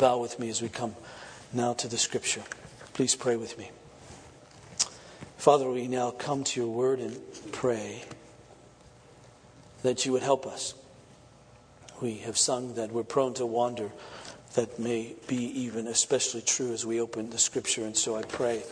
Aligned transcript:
bow 0.00 0.16
with 0.16 0.38
me 0.38 0.48
as 0.48 0.62
we 0.62 0.68
come 0.70 0.96
now 1.52 1.74
to 1.74 1.86
the 1.86 1.98
scripture. 1.98 2.42
Please 2.94 3.14
pray 3.14 3.36
with 3.36 3.58
me. 3.58 3.70
Father, 5.36 5.70
we 5.70 5.88
now 5.88 6.10
come 6.10 6.42
to 6.42 6.60
your 6.60 6.70
word 6.70 7.00
and 7.00 7.20
pray 7.52 8.04
that 9.82 10.06
you 10.06 10.12
would 10.12 10.22
help 10.22 10.46
us. 10.46 10.72
We 12.00 12.16
have 12.18 12.38
sung 12.38 12.74
that 12.74 12.92
we're 12.92 13.04
prone 13.04 13.34
to 13.34 13.46
wander. 13.46 13.92
That 14.54 14.78
may 14.78 15.14
be 15.28 15.36
even 15.60 15.86
especially 15.86 16.40
true 16.40 16.72
as 16.72 16.84
we 16.84 16.98
open 16.98 17.30
the 17.30 17.38
scripture. 17.38 17.84
And 17.84 17.96
so 17.96 18.16
I 18.16 18.22
pray 18.22 18.62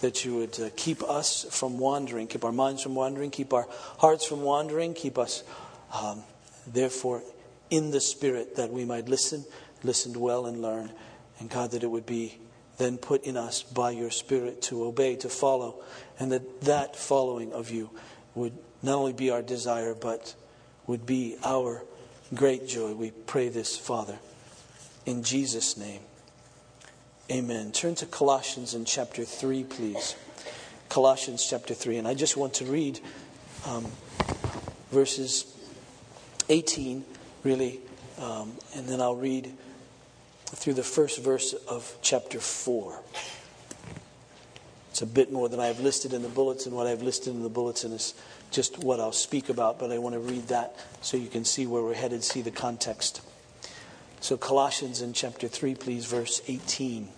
that 0.00 0.24
you 0.24 0.36
would 0.36 0.60
uh, 0.60 0.68
keep 0.76 1.02
us 1.04 1.46
from 1.48 1.78
wandering, 1.78 2.26
keep 2.26 2.44
our 2.44 2.52
minds 2.52 2.82
from 2.82 2.96
wandering, 2.96 3.30
keep 3.30 3.52
our 3.52 3.68
hearts 3.98 4.26
from 4.26 4.42
wandering, 4.42 4.94
keep 4.94 5.16
us, 5.16 5.44
um, 5.94 6.24
therefore, 6.66 7.22
in 7.70 7.92
the 7.92 8.00
Spirit 8.00 8.56
that 8.56 8.70
we 8.70 8.84
might 8.84 9.08
listen, 9.08 9.46
listen 9.82 10.18
well 10.18 10.46
and 10.46 10.62
learned. 10.62 10.92
And 11.38 11.50
God, 11.50 11.72
that 11.72 11.82
it 11.82 11.90
would 11.90 12.06
be 12.06 12.38
then 12.78 12.98
put 12.98 13.24
in 13.24 13.36
us 13.36 13.62
by 13.62 13.90
your 13.90 14.10
Spirit 14.10 14.62
to 14.62 14.84
obey, 14.84 15.16
to 15.16 15.28
follow, 15.28 15.82
and 16.18 16.32
that 16.32 16.62
that 16.62 16.96
following 16.96 17.52
of 17.52 17.70
you 17.70 17.90
would 18.34 18.56
not 18.82 18.96
only 18.96 19.12
be 19.12 19.30
our 19.30 19.42
desire, 19.42 19.94
but 19.94 20.34
would 20.86 21.06
be 21.06 21.36
our 21.44 21.82
great 22.34 22.66
joy. 22.66 22.92
We 22.92 23.10
pray 23.10 23.48
this, 23.48 23.76
Father, 23.76 24.18
in 25.06 25.22
Jesus' 25.22 25.76
name. 25.76 26.00
Amen. 27.30 27.72
Turn 27.72 27.94
to 27.96 28.06
Colossians 28.06 28.74
in 28.74 28.84
chapter 28.84 29.24
3, 29.24 29.64
please. 29.64 30.16
Colossians 30.88 31.46
chapter 31.48 31.72
3. 31.72 31.98
And 31.98 32.08
I 32.08 32.14
just 32.14 32.36
want 32.36 32.54
to 32.54 32.64
read 32.64 33.00
um, 33.66 33.86
verses 34.90 35.46
18, 36.48 37.04
really, 37.44 37.80
um, 38.18 38.52
and 38.74 38.86
then 38.86 39.00
I'll 39.00 39.16
read 39.16 39.52
through 40.54 40.74
the 40.74 40.82
first 40.82 41.22
verse 41.22 41.54
of 41.68 41.96
chapter 42.02 42.38
4. 42.38 43.00
It's 44.90 45.00
a 45.00 45.06
bit 45.06 45.32
more 45.32 45.48
than 45.48 45.58
I 45.58 45.66
have 45.66 45.80
listed 45.80 46.12
in 46.12 46.22
the 46.22 46.28
bulletin. 46.28 46.74
What 46.74 46.86
I've 46.86 47.02
listed 47.02 47.34
in 47.34 47.42
the 47.42 47.48
bulletin 47.48 47.92
is 47.92 48.14
just 48.50 48.78
what 48.78 49.00
I'll 49.00 49.12
speak 49.12 49.48
about, 49.48 49.78
but 49.78 49.90
I 49.90 49.96
want 49.96 50.14
to 50.14 50.20
read 50.20 50.48
that 50.48 50.76
so 51.00 51.16
you 51.16 51.28
can 51.28 51.46
see 51.46 51.66
where 51.66 51.82
we're 51.82 51.94
headed, 51.94 52.22
see 52.22 52.42
the 52.42 52.50
context. 52.50 53.22
So, 54.20 54.36
Colossians 54.36 55.00
in 55.00 55.14
chapter 55.14 55.48
3, 55.48 55.74
please, 55.74 56.04
verse 56.04 56.42
18. 56.46 57.08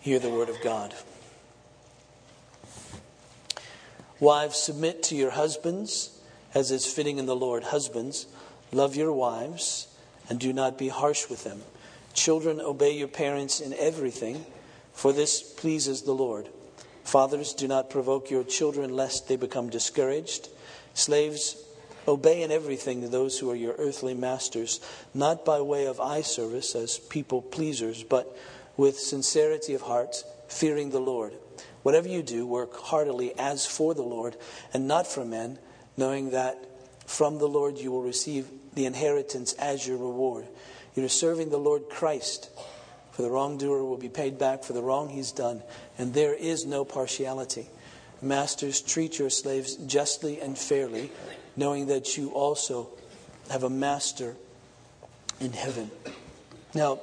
Hear 0.00 0.18
the 0.18 0.30
word 0.30 0.50
of 0.50 0.60
God. 0.62 0.94
Wives, 4.20 4.56
submit 4.56 5.02
to 5.04 5.16
your 5.16 5.30
husbands 5.30 6.20
as 6.54 6.70
is 6.70 6.86
fitting 6.86 7.18
in 7.18 7.26
the 7.26 7.34
Lord. 7.34 7.64
Husbands, 7.64 8.26
love 8.72 8.94
your 8.96 9.12
wives 9.12 9.88
and 10.28 10.38
do 10.38 10.52
not 10.52 10.78
be 10.78 10.88
harsh 10.88 11.28
with 11.28 11.44
them. 11.44 11.62
Children, 12.14 12.60
obey 12.60 12.96
your 12.96 13.08
parents 13.08 13.60
in 13.60 13.74
everything, 13.74 14.44
for 14.92 15.12
this 15.12 15.42
pleases 15.42 16.02
the 16.02 16.12
Lord. 16.12 16.48
Fathers, 17.04 17.52
do 17.54 17.68
not 17.68 17.90
provoke 17.90 18.30
your 18.30 18.42
children 18.42 18.96
lest 18.96 19.28
they 19.28 19.36
become 19.36 19.68
discouraged. 19.68 20.48
Slaves, 20.94 21.62
obey 22.08 22.42
in 22.42 22.50
everything 22.50 23.08
those 23.10 23.38
who 23.38 23.50
are 23.50 23.56
your 23.56 23.74
earthly 23.78 24.14
masters, 24.14 24.80
not 25.14 25.44
by 25.44 25.60
way 25.60 25.86
of 25.86 26.00
eye 26.00 26.22
service 26.22 26.74
as 26.74 26.98
people 26.98 27.42
pleasers, 27.42 28.02
but 28.02 28.36
with 28.76 28.98
sincerity 28.98 29.74
of 29.74 29.82
heart, 29.82 30.24
fearing 30.48 30.90
the 30.90 31.00
Lord. 31.00 31.32
Whatever 31.82 32.08
you 32.08 32.22
do, 32.22 32.46
work 32.46 32.76
heartily 32.76 33.38
as 33.38 33.66
for 33.66 33.94
the 33.94 34.02
Lord 34.02 34.36
and 34.72 34.88
not 34.88 35.06
for 35.06 35.24
men, 35.24 35.58
knowing 35.96 36.30
that 36.30 36.58
from 37.06 37.38
the 37.38 37.46
Lord 37.46 37.78
you 37.78 37.92
will 37.92 38.02
receive 38.02 38.48
the 38.76 38.86
inheritance 38.86 39.54
as 39.54 39.84
your 39.84 39.96
reward. 39.96 40.46
You're 40.94 41.08
serving 41.08 41.50
the 41.50 41.58
Lord 41.58 41.88
Christ. 41.88 42.50
For 43.10 43.22
the 43.22 43.30
wrongdoer 43.30 43.82
will 43.82 43.96
be 43.96 44.10
paid 44.10 44.38
back 44.38 44.62
for 44.62 44.74
the 44.74 44.82
wrong 44.82 45.08
he's 45.08 45.32
done, 45.32 45.62
and 45.98 46.12
there 46.12 46.34
is 46.34 46.66
no 46.66 46.84
partiality. 46.84 47.66
Masters, 48.20 48.82
treat 48.82 49.18
your 49.18 49.30
slaves 49.30 49.76
justly 49.76 50.40
and 50.40 50.56
fairly, 50.56 51.10
knowing 51.56 51.86
that 51.86 52.18
you 52.18 52.30
also 52.30 52.88
have 53.50 53.62
a 53.62 53.70
master 53.70 54.36
in 55.40 55.52
heaven. 55.52 55.90
Now, 56.74 57.00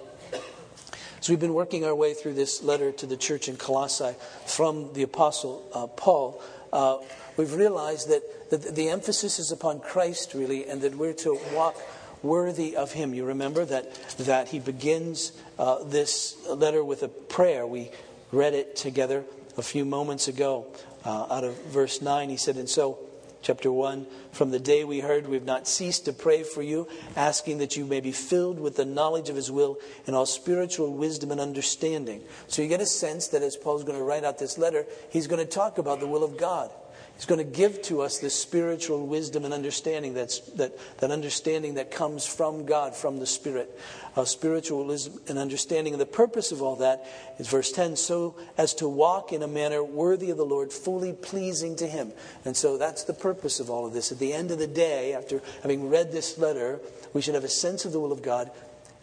so 1.19 1.31
we've 1.34 1.40
been 1.40 1.53
working 1.55 1.85
our 1.85 1.95
way 1.95 2.13
through 2.13 2.34
this 2.34 2.61
letter 2.61 2.91
to 2.91 3.05
the 3.07 3.17
church 3.17 3.47
in 3.47 3.57
Colossae 3.57 4.13
from 4.45 4.94
the 4.94 5.03
Apostle 5.03 5.67
uh, 5.73 5.88
Paul. 5.88 6.41
Uh, 6.72 6.97
we've 7.38 7.53
realized 7.53 8.09
that, 8.09 8.21
the 8.49 8.89
emphasis 8.89 9.39
is 9.39 9.51
upon 9.51 9.79
Christ, 9.79 10.35
really, 10.35 10.67
and 10.67 10.81
that 10.81 10.95
we're 10.95 11.13
to 11.13 11.39
walk 11.53 11.75
worthy 12.21 12.75
of 12.75 12.94
Him. 12.94 13.13
You 13.13 13.25
remember 13.25 13.66
that, 13.66 13.94
that 14.17 14.49
he 14.49 14.59
begins 14.59 15.33
uh, 15.59 15.83
this 15.83 16.38
letter 16.47 16.83
with 16.83 17.03
a 17.03 17.07
prayer. 17.07 17.67
We 17.67 17.91
read 18.31 18.53
it 18.53 18.75
together 18.75 19.23
a 19.57 19.61
few 19.61 19.85
moments 19.85 20.27
ago 20.27 20.67
uh, 21.05 21.27
out 21.29 21.43
of 21.43 21.55
verse 21.66 22.01
9. 22.01 22.29
He 22.29 22.38
said, 22.38 22.57
And 22.57 22.69
so 22.69 22.99
chapter 23.41 23.72
1 23.72 24.07
From 24.31 24.51
the 24.51 24.59
day 24.59 24.83
we 24.83 25.01
heard, 25.01 25.27
we've 25.27 25.43
not 25.43 25.67
ceased 25.67 26.05
to 26.05 26.13
pray 26.13 26.43
for 26.43 26.63
you, 26.63 26.88
asking 27.16 27.57
that 27.59 27.75
you 27.75 27.85
may 27.85 27.99
be 27.99 28.11
filled 28.11 28.59
with 28.59 28.77
the 28.77 28.85
knowledge 28.85 29.29
of 29.29 29.35
His 29.35 29.51
will 29.51 29.77
and 30.07 30.16
all 30.16 30.25
spiritual 30.25 30.93
wisdom 30.93 31.29
and 31.31 31.41
understanding. 31.41 32.22
So 32.47 32.61
you 32.61 32.69
get 32.69 32.81
a 32.81 32.85
sense 32.85 33.27
that 33.27 33.43
as 33.43 33.57
Paul's 33.57 33.83
going 33.83 33.97
to 33.97 34.03
write 34.03 34.23
out 34.23 34.39
this 34.39 34.57
letter, 34.57 34.85
he's 35.11 35.27
going 35.27 35.45
to 35.45 35.51
talk 35.51 35.77
about 35.77 35.99
the 35.99 36.07
will 36.07 36.23
of 36.23 36.38
God. 36.38 36.72
He's 37.16 37.25
going 37.25 37.40
to 37.40 37.57
give 37.57 37.81
to 37.84 38.01
us 38.01 38.18
this 38.19 38.34
spiritual 38.34 39.06
wisdom 39.06 39.46
and 39.46 39.53
understanding 39.53 40.13
that's, 40.13 40.40
that, 40.53 40.78
that 40.97 41.12
understanding 41.12 41.75
that 41.75 41.91
comes 41.91 42.25
from 42.25 42.66
God, 42.66 42.96
from 42.96 43.19
the 43.19 43.28
Spirit. 43.28 43.69
Uh, 44.16 44.25
spiritual 44.25 44.85
wisdom 44.85 45.19
and 45.28 45.38
understanding. 45.40 45.94
And 45.94 46.02
the 46.02 46.06
purpose 46.06 46.52
of 46.52 46.62
all 46.62 46.75
that 46.78 47.06
is 47.40 47.47
verse 47.47 47.72
10 47.72 47.96
so 47.96 48.35
as 48.57 48.73
to 48.75 48.88
walk 48.90 49.31
in 49.31 49.41
a 49.41 49.47
manner 49.47 49.84
worthy 49.84 50.31
of 50.31 50.38
the 50.38 50.46
Lord, 50.46 50.72
fully 50.72 51.13
pleasing 51.13 51.75
to 51.78 51.88
Him. 51.88 52.12
And 52.46 52.57
so 52.57 52.78
that's 52.78 53.03
the 53.03 53.13
purpose 53.13 53.59
of 53.59 53.69
all 53.69 53.85
of 53.85 53.94
this. 53.94 54.12
At 54.12 54.19
the 54.19 54.34
end 54.34 54.52
of 54.52 54.59
the 54.59 54.68
day, 54.68 55.13
after 55.13 55.41
having 55.62 55.90
read 55.90 56.12
this 56.12 56.38
letter, 56.38 56.79
we 57.13 57.22
should 57.22 57.35
have 57.35 57.44
a 57.44 57.50
sense 57.50 57.85
of 57.85 57.91
the 57.91 58.00
will 58.00 58.12
of 58.12 58.22
God, 58.22 58.52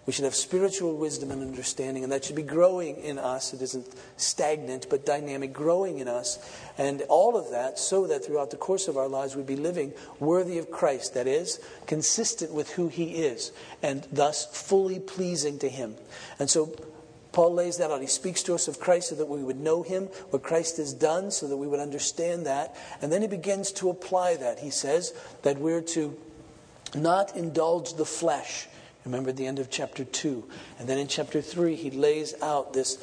we 0.07 0.13
should 0.13 0.25
have 0.25 0.35
spiritual 0.35 0.97
wisdom 0.97 1.31
and 1.31 1.43
understanding, 1.43 2.03
and 2.03 2.13
that 2.13 2.25
should 2.25 2.37
be 2.37 2.43
growing 2.43 2.97
in 2.97 3.19
us. 3.19 3.53
It 3.53 3.63
isn't 3.63 3.87
stagnant, 4.17 4.89
but 4.89 5.05
dynamic, 5.05 5.53
growing 5.53 5.99
in 5.99 6.09
us. 6.09 6.39
And 6.79 7.03
all 7.03 7.37
of 7.37 7.51
that 7.51 7.79
so 7.79 8.07
that 8.07 8.25
throughout 8.25 8.51
the 8.51 8.57
course 8.57 8.89
of 8.89 8.97
our 8.97 9.09
lives 9.09 9.37
we'd 9.37 9.47
be 9.47 9.57
living 9.57 9.93
worthy 10.19 10.59
of 10.59 10.71
Christ, 10.71 11.15
that 11.15 11.27
is, 11.27 11.61
consistent 11.87 12.53
with 12.53 12.71
who 12.73 12.89
He 12.89 13.23
is, 13.23 13.53
and 13.83 14.07
thus 14.11 14.47
fully 14.47 14.99
pleasing 14.99 15.59
to 15.59 15.69
Him. 15.69 15.97
And 16.39 16.49
so 16.49 16.75
Paul 17.33 17.55
lays 17.55 17.77
that 17.77 17.91
out. 17.91 18.01
He 18.01 18.07
speaks 18.07 18.43
to 18.45 18.55
us 18.55 18.67
of 18.67 18.81
Christ 18.81 19.11
so 19.11 19.15
that 19.15 19.29
we 19.29 19.43
would 19.43 19.61
know 19.61 19.83
him, 19.83 20.07
what 20.31 20.43
Christ 20.43 20.79
has 20.79 20.93
done, 20.93 21.31
so 21.31 21.47
that 21.47 21.57
we 21.57 21.69
would 21.69 21.79
understand 21.79 22.47
that. 22.47 22.75
And 23.01 23.13
then 23.13 23.23
he 23.23 23.29
begins 23.29 23.71
to 23.73 23.91
apply 23.91 24.37
that. 24.37 24.59
He 24.59 24.71
says 24.71 25.15
that 25.43 25.59
we're 25.59 25.83
to 25.83 26.19
not 26.95 27.37
indulge 27.37 27.95
the 27.95 28.05
flesh 28.05 28.67
Remember 29.05 29.33
the 29.33 29.47
end 29.47 29.59
of 29.59 29.71
chapter 29.71 30.05
2. 30.05 30.45
And 30.79 30.89
then 30.89 30.99
in 30.99 31.09
chapter 31.09 31.41
3, 31.41 31.75
he 31.75 31.91
lays 31.91 32.35
out 32.43 32.75
this 32.75 32.99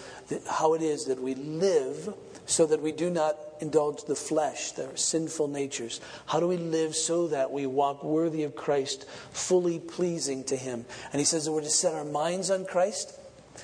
how 0.47 0.73
it 0.73 0.81
is 0.81 1.05
that 1.05 1.21
we 1.21 1.33
live 1.33 2.13
so 2.45 2.65
that 2.67 2.81
we 2.81 2.91
do 2.91 3.09
not 3.09 3.37
indulge 3.59 4.05
the 4.05 4.15
flesh, 4.15 4.71
the 4.73 4.89
sinful 4.95 5.47
natures. 5.47 5.99
How 6.27 6.39
do 6.39 6.47
we 6.47 6.57
live 6.57 6.95
so 6.95 7.27
that 7.27 7.51
we 7.51 7.65
walk 7.65 8.03
worthy 8.03 8.43
of 8.43 8.55
Christ, 8.55 9.07
fully 9.31 9.79
pleasing 9.79 10.43
to 10.45 10.55
him? 10.55 10.85
And 11.11 11.19
he 11.19 11.25
says 11.25 11.45
that 11.45 11.51
we're 11.51 11.61
to 11.61 11.69
set 11.69 11.95
our 11.95 12.05
minds 12.05 12.51
on 12.51 12.65
Christ. 12.65 13.19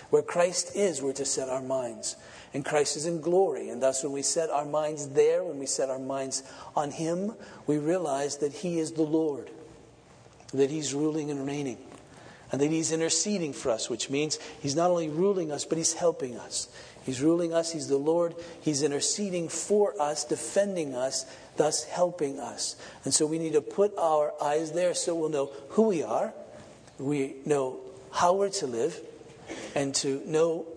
Where 0.10 0.24
Christ 0.24 0.76
is, 0.76 1.04
we're 1.04 1.14
to 1.14 1.26
set 1.26 1.50
our 1.50 1.62
minds. 1.62 2.16
And 2.52 2.66
Christ 2.66 2.98
is 2.98 3.06
in 3.06 3.22
glory. 3.22 3.70
And 3.70 3.82
thus, 3.82 4.04
when 4.04 4.12
we 4.12 4.24
set 4.24 4.50
our 4.50 4.66
minds 4.66 5.10
there, 5.10 5.44
when 5.44 5.60
we 5.60 5.68
set 5.68 5.92
our 5.92 6.00
minds 6.00 6.42
on 6.76 6.90
Him, 6.90 7.34
we 7.68 7.78
realize 7.78 8.38
that 8.38 8.54
He 8.54 8.80
is 8.80 8.94
the 8.94 9.04
Lord, 9.04 9.52
that 10.52 10.72
He's 10.72 10.96
ruling 10.96 11.30
and 11.30 11.46
reigning 11.46 11.78
and 12.54 12.62
that 12.62 12.70
He's 12.70 12.92
interceding 12.92 13.52
for 13.52 13.72
us, 13.72 13.90
which 13.90 14.12
means 14.12 14.38
He's 14.62 14.76
not 14.76 14.92
only 14.92 15.10
ruling 15.10 15.52
us, 15.52 15.66
but 15.66 15.80
He's 15.80 15.94
helping 15.94 16.38
us. 16.38 16.68
He's 17.04 17.20
ruling 17.20 17.52
us, 17.52 17.74
He's 17.74 17.88
the 17.88 17.98
Lord, 17.98 18.36
He's 18.62 18.84
interceding 18.84 19.50
for 19.50 20.00
us, 20.00 20.24
defending 20.24 20.94
us, 20.94 21.26
thus 21.58 21.84
helping 21.84 22.40
us. 22.40 22.76
And 23.06 23.14
so 23.14 23.26
we 23.26 23.40
need 23.40 23.54
to 23.54 23.62
put 23.62 23.98
our 23.98 24.34
eyes 24.40 24.72
there 24.72 24.94
so 24.94 25.16
we'll 25.16 25.30
know 25.30 25.52
who 25.70 25.88
we 25.88 26.04
are, 26.04 26.32
we 27.00 27.38
know 27.44 27.80
how 28.12 28.36
we're 28.36 28.50
to 28.50 28.68
live, 28.68 29.02
and 29.74 29.96
to 29.96 30.22
know 30.28 30.68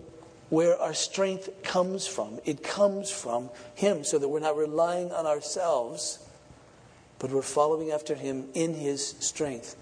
where 0.49 0.81
our 0.81 0.95
strength 0.95 1.61
comes 1.61 2.07
from. 2.07 2.39
It 2.43 2.63
comes 2.63 3.11
from 3.11 3.51
Him, 3.75 4.03
so 4.03 4.17
that 4.17 4.27
we're 4.27 4.39
not 4.39 4.57
relying 4.57 5.11
on 5.11 5.27
ourselves, 5.27 6.17
but 7.19 7.29
we're 7.29 7.43
following 7.43 7.91
after 7.91 8.15
Him 8.15 8.47
in 8.55 8.73
His 8.73 9.09
strength, 9.19 9.75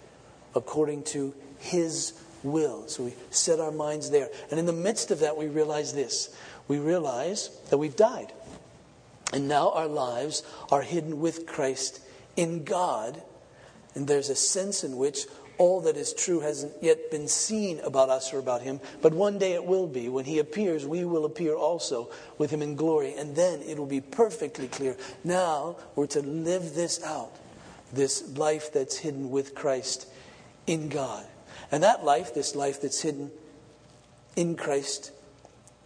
according 0.53 1.03
to 1.03 1.33
his 1.59 2.13
will. 2.43 2.87
So 2.87 3.03
we 3.03 3.13
set 3.29 3.59
our 3.59 3.71
minds 3.71 4.09
there. 4.09 4.29
And 4.49 4.59
in 4.59 4.65
the 4.65 4.73
midst 4.73 5.11
of 5.11 5.19
that, 5.19 5.37
we 5.37 5.47
realize 5.47 5.93
this 5.93 6.35
we 6.67 6.79
realize 6.79 7.49
that 7.69 7.77
we've 7.77 7.95
died. 7.95 8.33
And 9.33 9.47
now 9.47 9.71
our 9.71 9.87
lives 9.87 10.43
are 10.71 10.81
hidden 10.81 11.19
with 11.19 11.45
Christ 11.45 12.01
in 12.35 12.63
God. 12.63 13.21
And 13.93 14.07
there's 14.07 14.29
a 14.29 14.35
sense 14.35 14.83
in 14.83 14.97
which 14.97 15.25
all 15.57 15.81
that 15.81 15.95
is 15.95 16.13
true 16.13 16.41
hasn't 16.41 16.73
yet 16.81 17.11
been 17.11 17.27
seen 17.27 17.79
about 17.79 18.09
us 18.09 18.33
or 18.33 18.39
about 18.39 18.61
him, 18.61 18.81
but 19.01 19.13
one 19.13 19.37
day 19.37 19.53
it 19.53 19.63
will 19.63 19.87
be. 19.87 20.09
When 20.09 20.25
he 20.25 20.39
appears, 20.39 20.85
we 20.85 21.05
will 21.05 21.23
appear 21.23 21.55
also 21.55 22.09
with 22.37 22.51
him 22.51 22.61
in 22.61 22.75
glory, 22.75 23.13
and 23.13 23.35
then 23.35 23.61
it 23.61 23.77
will 23.77 23.85
be 23.85 24.01
perfectly 24.01 24.67
clear. 24.67 24.97
Now 25.23 25.77
we're 25.95 26.07
to 26.07 26.21
live 26.21 26.75
this 26.75 27.01
out, 27.03 27.31
this 27.93 28.37
life 28.37 28.73
that's 28.73 28.97
hidden 28.97 29.31
with 29.31 29.55
Christ 29.55 30.07
in 30.67 30.89
God. 30.89 31.25
And 31.71 31.83
that 31.83 32.03
life, 32.03 32.33
this 32.33 32.55
life 32.55 32.81
that's 32.81 33.01
hidden 33.01 33.31
in 34.35 34.55
Christ, 34.55 35.11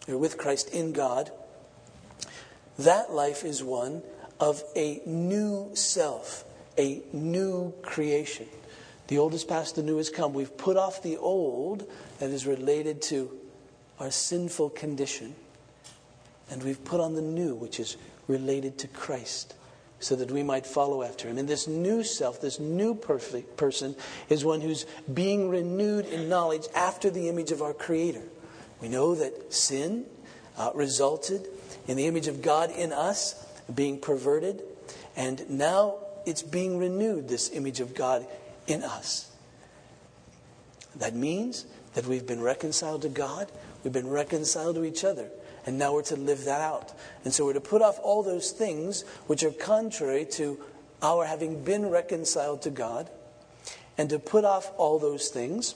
or 0.07 0.17
with 0.17 0.37
Christ 0.37 0.73
in 0.73 0.91
God, 0.91 1.31
that 2.77 3.11
life 3.11 3.43
is 3.43 3.63
one 3.63 4.01
of 4.39 4.63
a 4.75 5.01
new 5.05 5.71
self, 5.73 6.45
a 6.77 7.01
new 7.11 7.73
creation. 7.81 8.47
The 9.07 9.17
old 9.17 9.33
is 9.33 9.43
past, 9.43 9.75
the 9.75 9.83
new 9.83 9.97
has 9.97 10.09
come. 10.09 10.33
We've 10.33 10.55
put 10.55 10.77
off 10.77 11.03
the 11.03 11.17
old 11.17 11.89
that 12.19 12.29
is 12.29 12.45
related 12.45 13.01
to 13.03 13.31
our 13.99 14.11
sinful 14.11 14.71
condition, 14.71 15.35
and 16.49 16.63
we've 16.63 16.83
put 16.85 17.01
on 17.01 17.15
the 17.15 17.21
new, 17.21 17.55
which 17.55 17.79
is 17.79 17.97
related 18.27 18.77
to 18.79 18.87
Christ, 18.87 19.55
so 19.99 20.15
that 20.15 20.31
we 20.31 20.43
might 20.43 20.65
follow 20.65 21.03
after 21.03 21.27
him. 21.27 21.37
And 21.37 21.47
this 21.47 21.67
new 21.67 22.03
self, 22.03 22.41
this 22.41 22.59
new 22.59 22.95
perfect 22.95 23.57
person, 23.57 23.95
is 24.29 24.45
one 24.45 24.61
who's 24.61 24.85
being 25.13 25.49
renewed 25.49 26.05
in 26.05 26.29
knowledge 26.29 26.67
after 26.73 27.09
the 27.09 27.27
image 27.27 27.51
of 27.51 27.61
our 27.61 27.73
Creator. 27.73 28.23
We 28.81 28.87
know 28.87 29.15
that 29.15 29.53
sin 29.53 30.05
uh, 30.57 30.71
resulted 30.73 31.47
in 31.87 31.97
the 31.97 32.07
image 32.07 32.27
of 32.27 32.41
God 32.41 32.71
in 32.71 32.93
us 32.93 33.45
being 33.73 33.99
perverted, 33.99 34.63
and 35.15 35.49
now 35.49 35.95
it's 36.25 36.43
being 36.43 36.77
renewed, 36.77 37.27
this 37.27 37.51
image 37.51 37.79
of 37.79 37.93
God 37.93 38.25
in 38.67 38.83
us. 38.83 39.29
That 40.95 41.13
means 41.13 41.65
that 41.93 42.05
we've 42.05 42.25
been 42.25 42.41
reconciled 42.41 43.01
to 43.01 43.09
God, 43.09 43.51
we've 43.83 43.93
been 43.93 44.09
reconciled 44.09 44.75
to 44.75 44.83
each 44.83 45.03
other, 45.03 45.29
and 45.65 45.77
now 45.77 45.93
we're 45.93 46.03
to 46.03 46.15
live 46.15 46.45
that 46.45 46.61
out. 46.61 46.93
And 47.23 47.33
so 47.33 47.45
we're 47.45 47.53
to 47.53 47.61
put 47.61 47.81
off 47.81 47.99
all 48.01 48.23
those 48.23 48.51
things 48.51 49.03
which 49.27 49.43
are 49.43 49.51
contrary 49.51 50.25
to 50.31 50.59
our 51.01 51.25
having 51.25 51.63
been 51.63 51.89
reconciled 51.89 52.61
to 52.63 52.69
God, 52.69 53.09
and 53.97 54.09
to 54.09 54.19
put 54.19 54.45
off 54.45 54.71
all 54.77 54.99
those 54.99 55.29
things 55.29 55.75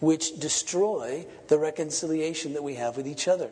which 0.00 0.38
destroy 0.38 1.26
the 1.48 1.58
reconciliation 1.58 2.52
that 2.54 2.62
we 2.62 2.74
have 2.74 2.96
with 2.96 3.06
each 3.06 3.28
other. 3.28 3.50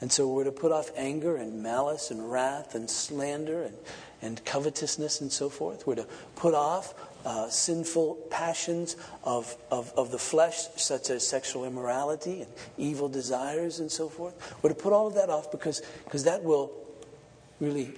And 0.00 0.10
so 0.10 0.28
we're 0.28 0.44
to 0.44 0.52
put 0.52 0.72
off 0.72 0.90
anger 0.96 1.36
and 1.36 1.62
malice 1.62 2.10
and 2.10 2.30
wrath 2.30 2.74
and 2.74 2.90
slander 2.90 3.62
and, 3.62 3.76
and 4.20 4.44
covetousness 4.44 5.20
and 5.20 5.30
so 5.30 5.48
forth. 5.48 5.86
We're 5.86 5.96
to 5.96 6.06
put 6.34 6.54
off 6.54 6.94
uh, 7.24 7.48
sinful 7.48 8.14
passions 8.30 8.96
of, 9.24 9.56
of, 9.70 9.92
of 9.96 10.10
the 10.10 10.18
flesh, 10.18 10.66
such 10.76 11.10
as 11.10 11.26
sexual 11.26 11.64
immorality 11.64 12.42
and 12.42 12.50
evil 12.76 13.08
desires 13.08 13.80
and 13.80 13.90
so 13.90 14.08
forth. 14.08 14.54
We're 14.62 14.70
to 14.70 14.74
put 14.74 14.92
all 14.92 15.06
of 15.06 15.14
that 15.14 15.30
off 15.30 15.50
because 15.50 15.82
because 16.04 16.24
that 16.24 16.42
will 16.42 16.72
really, 17.60 17.92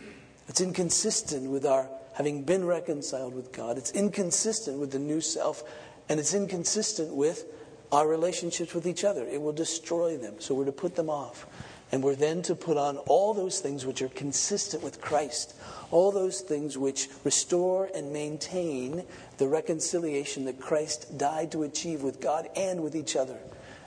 it's 0.49 0.61
inconsistent 0.61 1.50
with 1.50 1.65
our 1.65 1.88
having 2.15 2.43
been 2.43 2.65
reconciled 2.65 3.35
with 3.35 3.53
God. 3.53 3.76
It's 3.76 3.91
inconsistent 3.91 4.79
with 4.79 4.93
the 4.93 4.99
new 4.99 5.21
self, 5.21 5.65
and 6.09 6.21
it's 6.21 6.32
inconsistent 6.32 7.15
with 7.15 7.44
our 7.93 8.09
relationships 8.09 8.75
with 8.75 8.87
each 8.87 9.05
other. 9.05 9.25
It 9.25 9.41
will 9.41 9.53
destroy 9.53 10.17
them. 10.17 10.37
So 10.38 10.55
we're 10.55 10.65
to 10.65 10.73
put 10.73 10.94
them 10.94 11.11
off. 11.11 11.47
And 11.94 12.02
we're 12.02 12.17
then 12.17 12.43
to 12.43 12.56
put 12.56 12.76
on 12.76 12.96
all 13.06 13.35
those 13.35 13.61
things 13.61 13.87
which 13.87 14.02
are 14.02 14.08
consistent 14.08 14.82
with 14.82 15.00
Christ, 15.00 15.55
all 15.93 16.11
those 16.11 16.41
things 16.41 16.76
which 16.76 17.08
restore 17.23 17.88
and 17.94 18.12
maintain 18.12 19.05
the 19.38 19.46
reconciliation 19.46 20.44
that 20.46 20.58
Christ 20.58 21.17
died 21.17 21.52
to 21.52 21.62
achieve 21.62 22.02
with 22.02 22.20
God 22.20 22.49
and 22.56 22.82
with 22.82 22.96
each 22.96 23.14
other. 23.14 23.38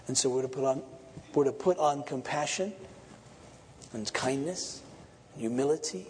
And 0.07 0.17
so 0.17 0.29
we're 0.29 0.43
to 0.43 0.47
put 0.47 0.63
on, 0.63 0.83
we're 1.35 1.43
to 1.43 1.51
put 1.51 1.77
on 1.79 2.01
compassion 2.03 2.71
and 3.91 4.13
kindness, 4.13 4.81
and 5.33 5.41
humility 5.41 6.07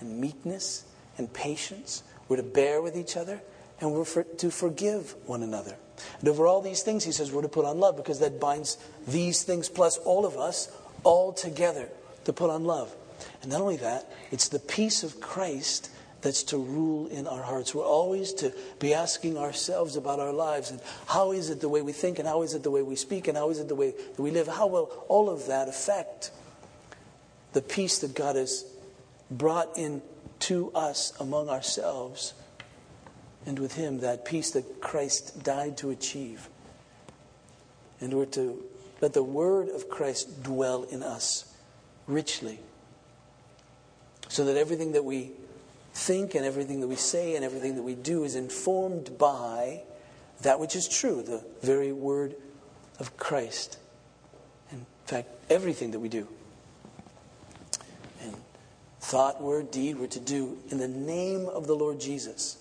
and 0.00 0.20
meekness 0.20 0.84
and 1.16 1.32
patience. 1.32 2.02
We're 2.28 2.36
to 2.36 2.42
bear 2.42 2.82
with 2.82 2.94
each 2.94 3.16
other 3.16 3.40
and 3.80 3.94
we're 3.94 4.04
for, 4.04 4.24
to 4.24 4.50
forgive 4.50 5.14
one 5.24 5.42
another. 5.42 5.76
And 6.20 6.28
over 6.28 6.46
all 6.46 6.60
these 6.60 6.82
things, 6.82 7.04
he 7.04 7.12
says 7.12 7.32
we're 7.32 7.40
to 7.40 7.48
put 7.48 7.64
on 7.64 7.80
love 7.80 7.96
because 7.96 8.20
that 8.20 8.38
binds 8.38 8.76
these 9.06 9.44
things 9.44 9.70
plus 9.70 9.96
all 9.98 10.26
of 10.26 10.36
us 10.36 10.70
all 11.04 11.32
together 11.32 11.88
to 12.24 12.32
put 12.32 12.50
on 12.50 12.64
love. 12.64 12.94
And 13.42 13.50
not 13.50 13.60
only 13.60 13.76
that, 13.78 14.10
it's 14.30 14.48
the 14.48 14.58
peace 14.58 15.02
of 15.02 15.20
Christ 15.20 15.90
that's 16.20 16.42
to 16.44 16.58
rule 16.58 17.06
in 17.06 17.26
our 17.26 17.42
hearts. 17.42 17.74
We're 17.74 17.84
always 17.84 18.32
to 18.34 18.52
be 18.80 18.92
asking 18.92 19.38
ourselves 19.38 19.96
about 19.96 20.18
our 20.18 20.32
lives 20.32 20.70
and 20.70 20.80
how 21.06 21.32
is 21.32 21.50
it 21.50 21.60
the 21.60 21.68
way 21.68 21.80
we 21.80 21.92
think 21.92 22.18
and 22.18 22.26
how 22.26 22.42
is 22.42 22.54
it 22.54 22.62
the 22.62 22.70
way 22.70 22.82
we 22.82 22.96
speak 22.96 23.28
and 23.28 23.36
how 23.36 23.50
is 23.50 23.60
it 23.60 23.68
the 23.68 23.74
way 23.74 23.92
that 23.92 24.20
we 24.20 24.30
live? 24.30 24.48
How 24.48 24.66
will 24.66 24.90
all 25.08 25.30
of 25.30 25.46
that 25.46 25.68
affect 25.68 26.30
the 27.52 27.62
peace 27.62 27.98
that 28.00 28.14
God 28.14 28.36
has 28.36 28.64
brought 29.30 29.76
in 29.78 30.02
to 30.40 30.72
us 30.72 31.12
among 31.20 31.48
ourselves 31.48 32.34
and 33.46 33.58
with 33.58 33.74
Him, 33.74 34.00
that 34.00 34.24
peace 34.24 34.50
that 34.50 34.80
Christ 34.80 35.44
died 35.44 35.76
to 35.78 35.90
achieve? 35.90 36.48
And 38.00 38.12
we're 38.14 38.26
to 38.26 38.62
let 39.00 39.12
the 39.12 39.22
word 39.22 39.68
of 39.68 39.88
Christ 39.88 40.42
dwell 40.42 40.84
in 40.84 41.02
us 41.02 41.52
richly 42.06 42.58
so 44.28 44.44
that 44.44 44.56
everything 44.56 44.92
that 44.92 45.04
we 45.04 45.32
think 45.92 46.34
and 46.34 46.44
everything 46.44 46.80
that 46.80 46.88
we 46.88 46.96
say 46.96 47.34
and 47.34 47.44
everything 47.44 47.76
that 47.76 47.82
we 47.82 47.94
do 47.94 48.24
is 48.24 48.36
informed 48.36 49.18
by 49.18 49.82
that 50.42 50.60
which 50.60 50.76
is 50.76 50.88
true, 50.88 51.22
the 51.22 51.42
very 51.62 51.92
word 51.92 52.36
of 53.00 53.16
Christ. 53.16 53.78
In 54.70 54.86
fact, 55.06 55.28
everything 55.50 55.90
that 55.92 55.98
we 55.98 56.08
do. 56.08 56.28
And 58.22 58.36
thought, 59.00 59.42
word, 59.42 59.70
deed, 59.70 59.98
we're 59.98 60.06
to 60.08 60.20
do 60.20 60.58
in 60.70 60.78
the 60.78 60.88
name 60.88 61.46
of 61.46 61.66
the 61.66 61.74
Lord 61.74 62.00
Jesus 62.00 62.58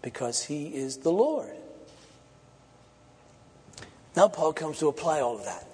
because 0.00 0.44
he 0.44 0.74
is 0.74 0.98
the 0.98 1.12
Lord. 1.12 1.54
Now, 4.16 4.28
Paul 4.28 4.52
comes 4.52 4.78
to 4.80 4.88
apply 4.88 5.20
all 5.20 5.36
of 5.36 5.44
that. 5.44 5.66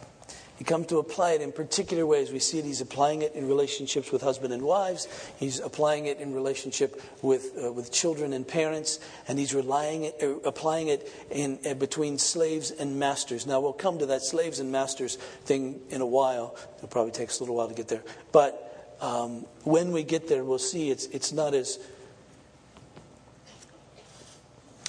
He 0.58 0.64
comes 0.64 0.88
to 0.88 0.98
apply 0.98 1.32
it 1.32 1.40
in 1.40 1.52
particular 1.52 2.04
ways. 2.04 2.32
We 2.32 2.40
see 2.40 2.58
it, 2.58 2.64
he's 2.64 2.80
applying 2.80 3.22
it 3.22 3.36
in 3.36 3.46
relationships 3.46 4.10
with 4.10 4.22
husband 4.22 4.52
and 4.52 4.60
wives. 4.60 5.06
He's 5.38 5.60
applying 5.60 6.06
it 6.06 6.18
in 6.18 6.34
relationship 6.34 7.00
with, 7.22 7.52
uh, 7.64 7.72
with 7.72 7.92
children 7.92 8.32
and 8.32 8.46
parents. 8.46 8.98
And 9.28 9.38
he's 9.38 9.54
relying 9.54 10.04
it, 10.04 10.16
uh, 10.20 10.38
applying 10.40 10.88
it 10.88 11.12
in, 11.30 11.60
uh, 11.64 11.74
between 11.74 12.18
slaves 12.18 12.72
and 12.72 12.98
masters. 12.98 13.46
Now, 13.46 13.60
we'll 13.60 13.72
come 13.72 14.00
to 14.00 14.06
that 14.06 14.22
slaves 14.22 14.58
and 14.58 14.72
masters 14.72 15.14
thing 15.44 15.80
in 15.90 16.00
a 16.00 16.06
while. 16.06 16.56
It'll 16.78 16.88
probably 16.88 17.12
take 17.12 17.28
us 17.28 17.38
a 17.38 17.44
little 17.44 17.54
while 17.54 17.68
to 17.68 17.74
get 17.74 17.86
there. 17.86 18.02
But 18.32 18.96
um, 19.00 19.46
when 19.62 19.92
we 19.92 20.02
get 20.02 20.26
there, 20.26 20.42
we'll 20.42 20.58
see 20.58 20.90
it's, 20.90 21.06
it's 21.06 21.30
not 21.30 21.54
as 21.54 21.78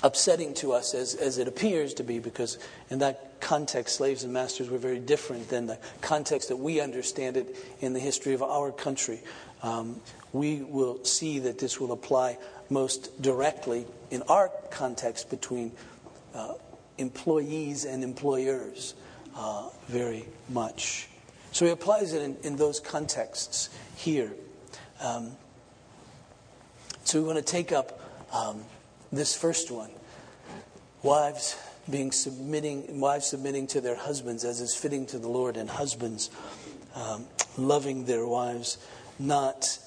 upsetting 0.02 0.56
to 0.56 0.74
us 0.74 0.96
as, 0.96 1.14
as 1.14 1.38
it 1.38 1.48
appears 1.48 1.94
to 1.94 2.04
be, 2.04 2.18
because 2.18 2.58
in 2.90 2.98
that 3.00 3.29
context, 3.40 3.96
slaves 3.96 4.24
and 4.24 4.34
masters 4.34 4.70
were 4.70 4.78
very 4.78 5.00
different 5.00 5.50
than 5.50 5.66
the 5.66 5.78
context 6.02 6.50
that 6.50 6.58
we 6.58 6.80
understand 6.80 7.38
it 7.38 7.56
in 7.82 7.94
the 7.94 8.00
history 8.00 8.34
of 8.34 8.44
our 8.44 8.72
country. 8.72 9.22
Um, 9.62 10.00
we 10.32 10.62
will 10.62 11.04
see 11.04 11.40
that 11.40 11.60
this 11.60 11.80
will 11.80 11.92
apply 11.92 12.38
most 12.70 13.22
directly 13.22 13.86
in 14.12 14.22
our 14.24 14.52
context 14.70 15.30
between 15.30 15.72
uh, 16.34 16.54
employees 16.98 17.86
and 17.86 18.04
employers 18.04 18.94
uh, 19.36 19.70
very 19.88 20.26
much. 20.50 21.08
So 21.52 21.66
he 21.66 21.72
applies 21.72 22.14
it 22.14 22.22
in, 22.22 22.38
in 22.44 22.56
those 22.58 22.80
contexts 22.80 23.70
here. 23.96 24.32
Um, 25.02 25.32
so 27.04 27.20
we 27.20 27.26
want 27.26 27.40
to 27.40 27.44
take 27.44 27.72
up. 27.72 28.00
Um, 28.32 28.64
this 29.12 29.36
first 29.36 29.72
one 29.72 29.90
wives 31.02 31.58
being 31.90 32.12
submitting 32.12 33.00
wives 33.00 33.26
submitting 33.26 33.68
to 33.68 33.82
their 33.82 33.96
husbands 33.96 34.44
as 34.44 34.62
is 34.62 34.76
fitting 34.76 35.06
to 35.06 35.20
the 35.20 35.28
lord 35.28 35.58
and 35.58 35.70
husbands 35.70 36.30
um, 36.96 37.26
loving 37.58 38.06
their 38.06 38.26
wives 38.26 38.78
not 39.18 39.80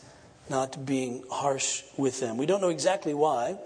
not 0.51 0.85
being 0.85 1.25
harsh 1.31 1.83
with 1.97 2.21
them. 2.21 2.37
We 2.37 2.47
don't 2.47 2.61
know 2.61 2.69
exactly 2.69 3.15
why. 3.15 3.57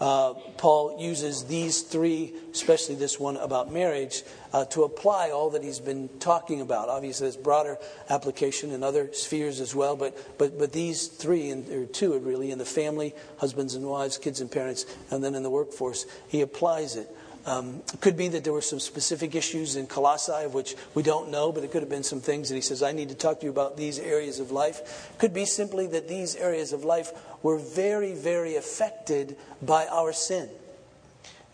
Uh, 0.00 0.34
Paul 0.58 1.00
uses 1.00 1.44
these 1.44 1.82
three, 1.82 2.34
especially 2.52 2.96
this 2.96 3.20
one 3.20 3.36
about 3.36 3.72
marriage, 3.72 4.22
uh, 4.52 4.64
to 4.66 4.82
apply 4.82 5.30
all 5.30 5.50
that 5.50 5.62
he's 5.62 5.78
been 5.78 6.08
talking 6.18 6.60
about. 6.60 6.88
Obviously, 6.88 7.24
there's 7.24 7.36
broader 7.36 7.78
application 8.10 8.72
in 8.72 8.82
other 8.82 9.12
spheres 9.12 9.60
as 9.60 9.74
well, 9.74 9.96
but, 9.96 10.16
but, 10.36 10.58
but 10.58 10.72
these 10.72 11.06
three, 11.06 11.50
and, 11.50 11.70
or 11.70 11.86
two 11.86 12.18
really, 12.18 12.50
in 12.50 12.58
the 12.58 12.64
family, 12.64 13.14
husbands 13.38 13.74
and 13.74 13.86
wives, 13.86 14.18
kids 14.18 14.40
and 14.40 14.50
parents, 14.50 14.86
and 15.10 15.22
then 15.22 15.34
in 15.34 15.42
the 15.42 15.50
workforce, 15.50 16.04
he 16.28 16.40
applies 16.40 16.96
it. 16.96 17.08
Um, 17.46 17.82
it 17.92 18.00
could 18.00 18.16
be 18.16 18.28
that 18.28 18.44
there 18.44 18.54
were 18.54 18.62
some 18.62 18.80
specific 18.80 19.34
issues 19.34 19.76
in 19.76 19.86
Colossae 19.86 20.44
of 20.44 20.54
which 20.54 20.76
we 20.94 21.02
don't 21.02 21.30
know, 21.30 21.52
but 21.52 21.62
it 21.62 21.70
could 21.70 21.82
have 21.82 21.90
been 21.90 22.02
some 22.02 22.20
things 22.20 22.48
that 22.48 22.54
he 22.54 22.62
says, 22.62 22.82
I 22.82 22.92
need 22.92 23.10
to 23.10 23.14
talk 23.14 23.40
to 23.40 23.46
you 23.46 23.50
about 23.50 23.76
these 23.76 23.98
areas 23.98 24.40
of 24.40 24.50
life. 24.50 25.12
Could 25.18 25.34
be 25.34 25.44
simply 25.44 25.86
that 25.88 26.08
these 26.08 26.36
areas 26.36 26.72
of 26.72 26.84
life 26.84 27.12
were 27.42 27.58
very, 27.58 28.14
very 28.14 28.56
affected 28.56 29.36
by 29.60 29.86
our 29.88 30.12
sin. 30.12 30.48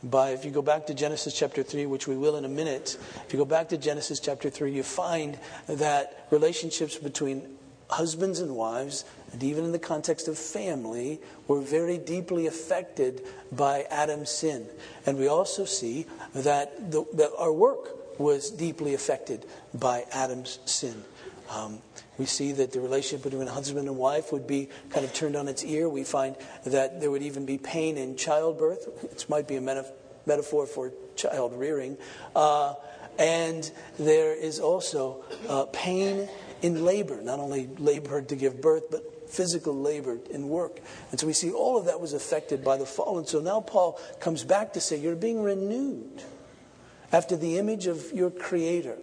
by, 0.02 0.30
if 0.30 0.44
you 0.44 0.50
go 0.50 0.62
back 0.62 0.86
to 0.86 0.94
Genesis 0.94 1.34
chapter 1.34 1.62
3, 1.62 1.86
which 1.86 2.06
we 2.06 2.16
will 2.16 2.36
in 2.36 2.44
a 2.44 2.48
minute, 2.48 2.96
if 3.26 3.32
you 3.32 3.38
go 3.38 3.44
back 3.44 3.68
to 3.68 3.76
Genesis 3.76 4.20
chapter 4.20 4.48
3, 4.48 4.72
you 4.72 4.82
find 4.82 5.38
that 5.66 6.26
relationships 6.30 6.96
between 6.96 7.58
husbands 7.90 8.40
and 8.40 8.54
wives, 8.54 9.04
and 9.32 9.42
even 9.42 9.64
in 9.64 9.72
the 9.72 9.78
context 9.78 10.28
of 10.28 10.36
family, 10.38 11.20
we 11.46 11.56
were 11.56 11.62
very 11.62 11.98
deeply 11.98 12.46
affected 12.46 13.22
by 13.52 13.86
Adam's 13.90 14.30
sin. 14.30 14.66
And 15.06 15.18
we 15.18 15.28
also 15.28 15.64
see 15.64 16.06
that, 16.34 16.90
the, 16.90 17.04
that 17.14 17.30
our 17.38 17.52
work 17.52 18.18
was 18.18 18.50
deeply 18.50 18.94
affected 18.94 19.46
by 19.72 20.04
Adam's 20.12 20.58
sin. 20.64 21.04
Um, 21.48 21.78
we 22.18 22.26
see 22.26 22.52
that 22.52 22.72
the 22.72 22.80
relationship 22.80 23.24
between 23.24 23.46
husband 23.46 23.88
and 23.88 23.96
wife 23.96 24.32
would 24.32 24.46
be 24.46 24.68
kind 24.90 25.04
of 25.04 25.14
turned 25.14 25.36
on 25.36 25.48
its 25.48 25.64
ear. 25.64 25.88
We 25.88 26.04
find 26.04 26.36
that 26.66 27.00
there 27.00 27.10
would 27.10 27.22
even 27.22 27.46
be 27.46 27.56
pain 27.56 27.96
in 27.96 28.16
childbirth. 28.16 28.88
It 29.04 29.26
might 29.28 29.48
be 29.48 29.56
a 29.56 29.60
metaphor 30.26 30.66
for 30.66 30.92
child 31.16 31.52
rearing. 31.54 31.96
Uh, 32.36 32.74
and 33.18 33.70
there 33.98 34.34
is 34.34 34.60
also 34.60 35.24
uh, 35.48 35.64
pain 35.72 36.28
in 36.62 36.84
labor, 36.84 37.20
not 37.22 37.38
only 37.38 37.68
labor 37.78 38.22
to 38.22 38.36
give 38.36 38.60
birth, 38.60 38.84
but 38.90 39.19
physical 39.30 39.74
labor 39.74 40.18
and 40.32 40.48
work. 40.48 40.80
And 41.10 41.20
so 41.20 41.26
we 41.26 41.32
see 41.32 41.52
all 41.52 41.78
of 41.78 41.86
that 41.86 42.00
was 42.00 42.12
affected 42.12 42.64
by 42.64 42.76
the 42.76 42.86
fall. 42.86 43.18
And 43.18 43.28
so 43.28 43.40
now 43.40 43.60
Paul 43.60 44.00
comes 44.20 44.44
back 44.44 44.72
to 44.74 44.80
say, 44.80 44.96
You're 44.96 45.16
being 45.16 45.42
renewed 45.42 46.22
after 47.12 47.36
the 47.36 47.58
image 47.58 47.86
of 47.86 48.12
your 48.12 48.30
Creator. 48.30 48.98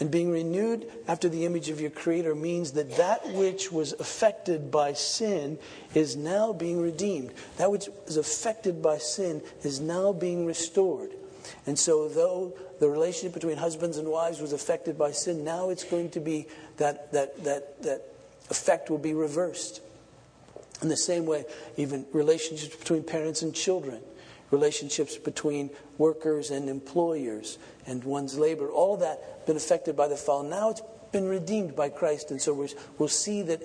And 0.00 0.10
being 0.10 0.30
renewed 0.30 0.90
after 1.06 1.28
the 1.28 1.46
image 1.46 1.68
of 1.68 1.80
your 1.80 1.90
Creator 1.90 2.34
means 2.34 2.72
that 2.72 2.96
that 2.96 3.26
which 3.32 3.70
was 3.70 3.92
affected 3.92 4.70
by 4.70 4.92
sin 4.92 5.56
is 5.94 6.16
now 6.16 6.52
being 6.52 6.80
redeemed. 6.80 7.32
That 7.58 7.70
which 7.70 7.88
was 8.04 8.16
affected 8.16 8.82
by 8.82 8.98
sin 8.98 9.40
is 9.62 9.80
now 9.80 10.12
being 10.12 10.46
restored. 10.46 11.12
And 11.66 11.78
so, 11.78 12.08
though 12.08 12.54
the 12.80 12.88
relationship 12.88 13.34
between 13.34 13.56
husbands 13.56 13.98
and 13.98 14.08
wives 14.08 14.40
was 14.40 14.52
affected 14.52 14.98
by 14.98 15.12
sin, 15.12 15.44
now 15.44 15.70
it's 15.70 15.84
going 15.84 16.10
to 16.10 16.20
be 16.20 16.48
that, 16.78 17.12
that, 17.12 17.44
that, 17.44 17.82
that 17.82 18.13
effect 18.50 18.90
will 18.90 18.98
be 18.98 19.14
reversed. 19.14 19.80
In 20.82 20.88
the 20.88 20.96
same 20.96 21.26
way, 21.26 21.44
even 21.76 22.06
relationships 22.12 22.76
between 22.76 23.02
parents 23.02 23.42
and 23.42 23.54
children 23.54 24.00
relationships 24.54 25.16
between 25.16 25.68
workers 25.98 26.50
and 26.50 26.68
employers 26.68 27.58
and 27.86 28.04
one's 28.04 28.38
labor, 28.38 28.70
all 28.70 28.96
that 28.96 29.44
been 29.46 29.56
affected 29.56 29.96
by 29.96 30.06
the 30.06 30.16
fall. 30.16 30.42
Now 30.42 30.70
it's 30.70 30.82
been 31.12 31.28
redeemed 31.28 31.74
by 31.74 31.88
Christ, 31.88 32.30
and 32.30 32.40
so 32.40 32.66
we'll 32.98 33.08
see 33.08 33.42
that 33.42 33.62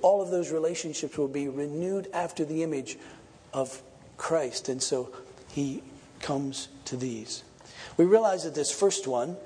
all 0.00 0.22
of 0.22 0.30
those 0.30 0.50
relationships 0.50 1.18
will 1.18 1.28
be 1.28 1.48
renewed 1.48 2.08
after 2.12 2.44
the 2.44 2.62
image 2.62 2.96
of 3.52 3.82
Christ, 4.16 4.68
and 4.68 4.82
so 4.82 5.10
he 5.48 5.82
comes 6.20 6.68
to 6.86 6.96
these. 6.96 7.44
We 7.96 8.04
realize 8.04 8.44
that 8.44 8.54
this 8.54 8.70
first 8.70 9.06
one, 9.06 9.36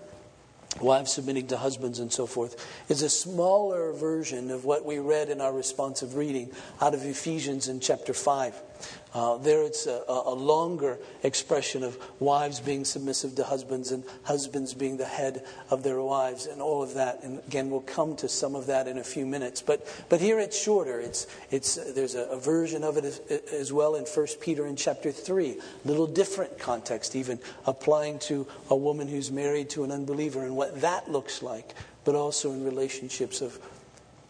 wives 0.81 1.13
submitting 1.13 1.47
to 1.49 1.57
husbands 1.57 1.99
and 1.99 2.13
so 2.13 2.27
forth, 2.27 2.57
is 2.89 3.03
a 3.03 3.09
smaller 3.09 3.93
version 3.93 4.51
of 4.51 4.65
what 4.65 4.85
we 4.85 4.99
read 4.99 5.29
in 5.29 5.41
our 5.41 5.53
responsive 5.53 6.15
reading 6.15 6.51
out 6.81 6.95
of 6.95 7.05
Ephesians 7.05 7.69
in 7.69 7.81
chapter 7.81 8.13
5. 8.13 8.61
Uh, 9.15 9.37
there 9.37 9.63
it's 9.63 9.87
a, 9.87 10.03
a, 10.09 10.35
longer 10.35 10.99
expression 11.23 11.83
of 11.83 11.99
wives 12.19 12.61
being 12.61 12.83
submissive 12.83 13.35
to 13.35 13.45
husbands 13.45 13.93
and 13.93 14.03
husbands 14.23 14.73
being 14.73 14.97
the 14.97 15.05
head 15.05 15.45
of 15.69 15.83
their 15.83 16.01
wives 16.01 16.47
and 16.47 16.63
all 16.63 16.83
of 16.83 16.95
that. 16.95 17.23
And 17.23 17.39
again, 17.47 17.69
we'll 17.69 17.81
come 17.81 18.17
to 18.17 18.29
some 18.29 18.55
of 18.55 18.67
that 18.67 18.89
in 18.89 18.97
a 18.97 19.05
few 19.05 19.27
minutes. 19.27 19.61
But, 19.61 19.87
but 20.09 20.23
here 20.23 20.41
it's 20.41 20.59
shorter. 20.59 20.99
It's, 20.99 21.27
it's, 21.51 21.75
there's 21.93 22.15
a, 22.15 22.23
a 22.25 22.41
version 22.41 22.83
of 22.83 22.97
it 22.97 23.05
as, 23.05 23.19
as, 23.53 23.71
well 23.71 23.97
in 23.97 24.05
1 24.05 24.27
Peter 24.41 24.67
in 24.67 24.77
chapter 24.77 25.13
3. 25.13 25.51
A 25.51 25.57
little 25.87 26.07
different 26.07 26.59
context, 26.59 27.15
even 27.15 27.39
applying 27.67 28.19
to 28.21 28.47
a 28.71 28.77
woman 28.77 29.09
who's 29.09 29.31
married 29.31 29.69
to 29.71 29.85
an 29.85 29.93
unbeliever 29.93 30.43
and 30.43 30.57
what 30.57 30.81
that 30.81 31.11
looks 31.11 31.43
like, 31.43 31.75
but 32.05 32.15
also 32.15 32.53
in 32.53 32.65
relationships 32.65 33.43
of 33.43 33.59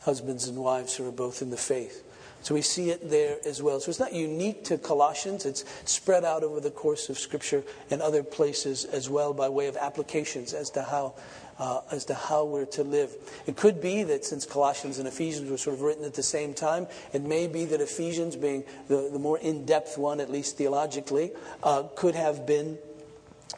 husbands 0.00 0.48
and 0.48 0.58
wives 0.58 0.96
who 0.96 1.06
are 1.06 1.12
both 1.12 1.40
in 1.40 1.50
the 1.50 1.56
faith. 1.56 2.02
So 2.42 2.54
we 2.54 2.62
see 2.62 2.90
it 2.90 3.08
there 3.08 3.38
as 3.46 3.62
well. 3.62 3.80
So 3.80 3.90
it's 3.90 4.00
not 4.00 4.12
unique 4.12 4.64
to 4.64 4.78
Colossians, 4.78 5.46
it's 5.46 5.64
spread 5.84 6.24
out 6.24 6.42
over 6.42 6.60
the 6.60 6.70
course 6.70 7.08
of 7.08 7.18
Scripture 7.18 7.62
and 7.90 8.02
other 8.02 8.22
places 8.22 8.84
as 8.84 9.08
well 9.08 9.32
by 9.32 9.48
way 9.48 9.68
of 9.68 9.76
applications 9.76 10.52
as 10.52 10.70
to 10.70 10.82
how. 10.82 11.14
Uh, 11.58 11.82
as 11.92 12.06
to 12.06 12.14
how 12.14 12.44
we're 12.44 12.64
to 12.64 12.82
live. 12.82 13.14
It 13.46 13.56
could 13.56 13.80
be 13.80 14.02
that 14.04 14.24
since 14.24 14.46
Colossians 14.46 14.98
and 14.98 15.06
Ephesians 15.06 15.50
were 15.50 15.58
sort 15.58 15.76
of 15.76 15.82
written 15.82 16.02
at 16.02 16.14
the 16.14 16.22
same 16.22 16.54
time, 16.54 16.88
it 17.12 17.22
may 17.22 17.46
be 17.46 17.66
that 17.66 17.80
Ephesians, 17.80 18.34
being 18.34 18.64
the, 18.88 19.10
the 19.12 19.18
more 19.18 19.38
in 19.38 19.64
depth 19.66 19.96
one, 19.98 20.18
at 20.18 20.30
least 20.30 20.56
theologically, 20.56 21.30
uh, 21.62 21.84
could 21.94 22.14
have 22.14 22.46
been 22.46 22.78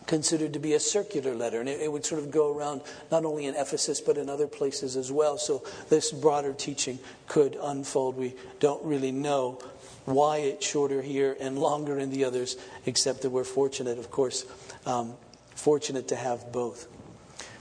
considered 0.07 0.53
to 0.53 0.59
be 0.59 0.75
a 0.75 0.81
circular 0.81 1.35
letter, 1.35 1.61
and 1.61 1.69
it, 1.69 1.81
it, 1.81 1.91
would 1.91 2.05
sort 2.05 2.21
of 2.21 2.31
go 2.31 2.57
around 2.57 2.83
not 3.11 3.25
only 3.25 3.47
in 3.47 3.55
Ephesus 3.55 4.01
but 4.01 4.19
in 4.19 4.29
other 4.29 4.47
places 4.47 4.97
as 4.97 5.11
well. 5.11 5.39
So 5.39 5.63
this 5.89 6.13
broader 6.13 6.53
teaching 6.53 6.99
could 7.27 7.57
unfold. 7.61 8.17
We 8.17 8.35
don't 8.61 8.85
really 8.85 9.13
know 9.13 9.61
why 10.05 10.39
it's 10.39 10.67
shorter 10.67 11.01
here 11.01 11.37
and 11.41 11.59
longer 11.59 11.99
in 11.99 12.11
the 12.11 12.25
others, 12.25 12.57
except 12.87 13.23
that 13.23 13.31
we're 13.31 13.45
fortunate, 13.45 13.99
of 13.99 14.11
course, 14.11 14.45
um, 14.87 15.15
fortunate 15.55 16.09
to 16.09 16.17
have 16.17 16.53
both. 16.53 16.89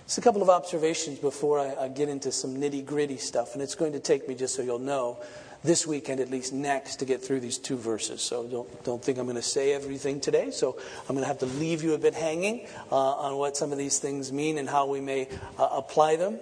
Just 0.06 0.18
a 0.18 0.22
couple 0.22 0.42
of 0.42 0.50
observations 0.50 1.20
before 1.20 1.60
I, 1.60 1.86
I 1.86 1.88
get 1.88 2.10
into 2.10 2.32
some 2.32 2.58
nitty 2.58 2.86
gritty 2.86 3.18
stuff, 3.18 3.54
and 3.54 3.62
it's 3.62 3.76
going 3.76 3.94
to 3.94 4.00
take 4.00 4.28
me, 4.28 4.36
just 4.36 4.56
so 4.56 4.62
you'll 4.62 4.80
know, 4.80 5.20
this 5.64 5.88
weekend, 5.88 6.20
at 6.20 6.30
least 6.30 6.54
next, 6.54 6.98
to 6.98 7.06
get 7.06 7.24
through 7.24 7.40
these 7.40 7.58
two 7.58 7.78
verses. 7.78 8.22
So 8.22 8.46
don't, 8.46 8.84
don't 8.84 9.04
think 9.04 9.18
I'm 9.18 9.26
going 9.26 9.36
to 9.36 9.42
say 9.42 9.74
everything 9.74 10.20
today. 10.20 10.52
So 10.52 10.78
I'm 11.08 11.16
going 11.16 11.22
to 11.22 11.28
have 11.28 11.40
to 11.40 11.46
leave 11.46 11.84
you 11.84 11.94
a 11.94 11.98
bit 11.98 12.14
hanging 12.14 12.68
uh, 12.92 12.96
on 12.96 13.38
what 13.38 13.56
some 13.56 13.72
of 13.72 13.78
these 13.78 14.00
things 14.00 14.32
mean 14.32 14.58
and 14.58 14.70
how 14.70 14.86
we 14.86 15.00
may 15.00 15.30
uh, 15.58 15.70
apply 15.72 16.18
them. 16.18 16.40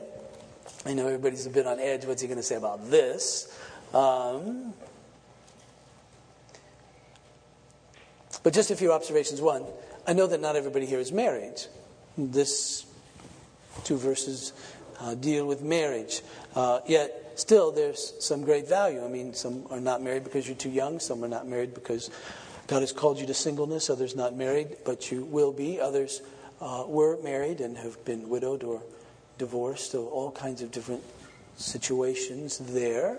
I 0.86 0.94
know 0.94 1.06
everybody's 1.06 1.46
a 1.46 1.51
bit 1.51 1.68
on 1.68 1.80
edge. 1.80 2.06
What's 2.06 2.22
he 2.22 2.28
going 2.28 2.40
to 2.40 2.44
say 2.44 2.56
about 2.56 2.90
this? 2.90 3.56
Um, 3.94 4.74
but 8.44 8.54
just 8.54 8.72
a 8.72 8.75
few 8.75 8.92
observations. 8.92 9.42
One, 9.42 9.63
I 10.08 10.13
know 10.13 10.25
that 10.25 10.42
not 10.42 10.56
everybody 10.56 10.88
here 10.88 11.00
is 11.00 11.12
married. 11.12 11.62
This 12.18 12.86
two 13.84 13.98
verses 13.98 14.54
uh, 15.00 15.16
deal 15.16 15.46
with 15.46 15.62
marriage. 15.62 16.22
Uh, 16.56 16.80
yet 16.88 17.31
still, 17.42 17.72
there's 17.72 18.14
some 18.20 18.44
great 18.44 18.70
value. 18.70 19.04
I 19.04 19.08
mean, 19.08 19.34
some 19.34 19.66
are 19.70 19.82
not 19.82 20.02
married 20.02 20.24
because 20.24 20.48
you're 20.48 20.56
too 20.56 20.70
young, 20.70 21.00
some 21.00 21.24
are 21.24 21.28
not 21.28 21.48
married 21.48 21.74
because 21.74 22.10
God 22.68 22.82
has 22.82 22.92
called 22.92 23.20
you 23.20 23.26
to 23.26 23.34
singleness, 23.34 23.90
others 23.90 24.16
not 24.16 24.36
married, 24.36 24.78
but 24.86 25.12
you 25.12 25.26
will 25.26 25.52
be. 25.52 25.82
Others 25.82 26.22
uh, 26.62 26.86
were 26.88 27.22
married 27.22 27.60
and 27.60 27.76
have 27.78 28.04
been 28.06 28.30
widowed 28.30 28.64
or 28.64 28.82
divorced, 29.38 29.92
so 29.92 30.08
all 30.08 30.32
kinds 30.32 30.62
of 30.62 30.72
different 30.72 31.04
situations 31.58 32.60
there. 32.60 33.18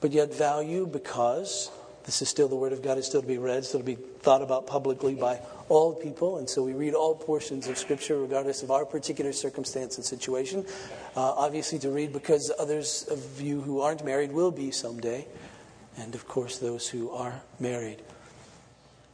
But 0.00 0.12
yet, 0.12 0.34
value 0.34 0.86
because 0.86 1.70
this 2.04 2.20
is 2.20 2.28
still 2.28 2.48
the 2.48 2.56
Word 2.56 2.72
of 2.72 2.82
God, 2.82 2.98
is 2.98 3.06
still 3.06 3.22
to 3.22 3.26
be 3.26 3.38
read, 3.38 3.64
still 3.64 3.80
to 3.80 3.86
be 3.86 3.94
thought 3.94 4.42
about 4.42 4.66
publicly 4.66 5.14
by 5.14 5.40
all 5.70 5.94
people. 5.94 6.36
And 6.36 6.48
so 6.48 6.62
we 6.62 6.74
read 6.74 6.92
all 6.92 7.14
portions 7.14 7.66
of 7.66 7.78
Scripture, 7.78 8.18
regardless 8.18 8.62
of 8.62 8.70
our 8.70 8.84
particular 8.84 9.32
circumstance 9.32 9.96
and 9.96 10.04
situation. 10.04 10.66
Uh, 11.16 11.32
obviously, 11.32 11.78
to 11.78 11.90
read 11.90 12.12
because 12.12 12.52
others 12.58 13.06
of 13.10 13.40
you 13.40 13.62
who 13.62 13.80
aren't 13.80 14.04
married 14.04 14.32
will 14.32 14.50
be 14.50 14.70
someday. 14.70 15.26
And 15.96 16.14
of 16.14 16.28
course, 16.28 16.58
those 16.58 16.88
who 16.88 17.10
are 17.10 17.40
married 17.58 18.02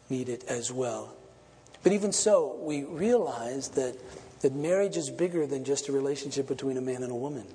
need 0.08 0.28
it 0.28 0.44
as 0.48 0.72
well. 0.72 1.14
But 1.84 1.92
even 1.92 2.12
so, 2.12 2.58
we 2.60 2.82
realize 2.82 3.68
that, 3.70 3.96
that 4.40 4.54
marriage 4.54 4.96
is 4.96 5.10
bigger 5.10 5.46
than 5.46 5.64
just 5.64 5.88
a 5.88 5.92
relationship 5.92 6.48
between 6.48 6.76
a 6.76 6.80
man 6.80 7.04
and 7.04 7.12
a 7.12 7.16
woman. 7.16 7.46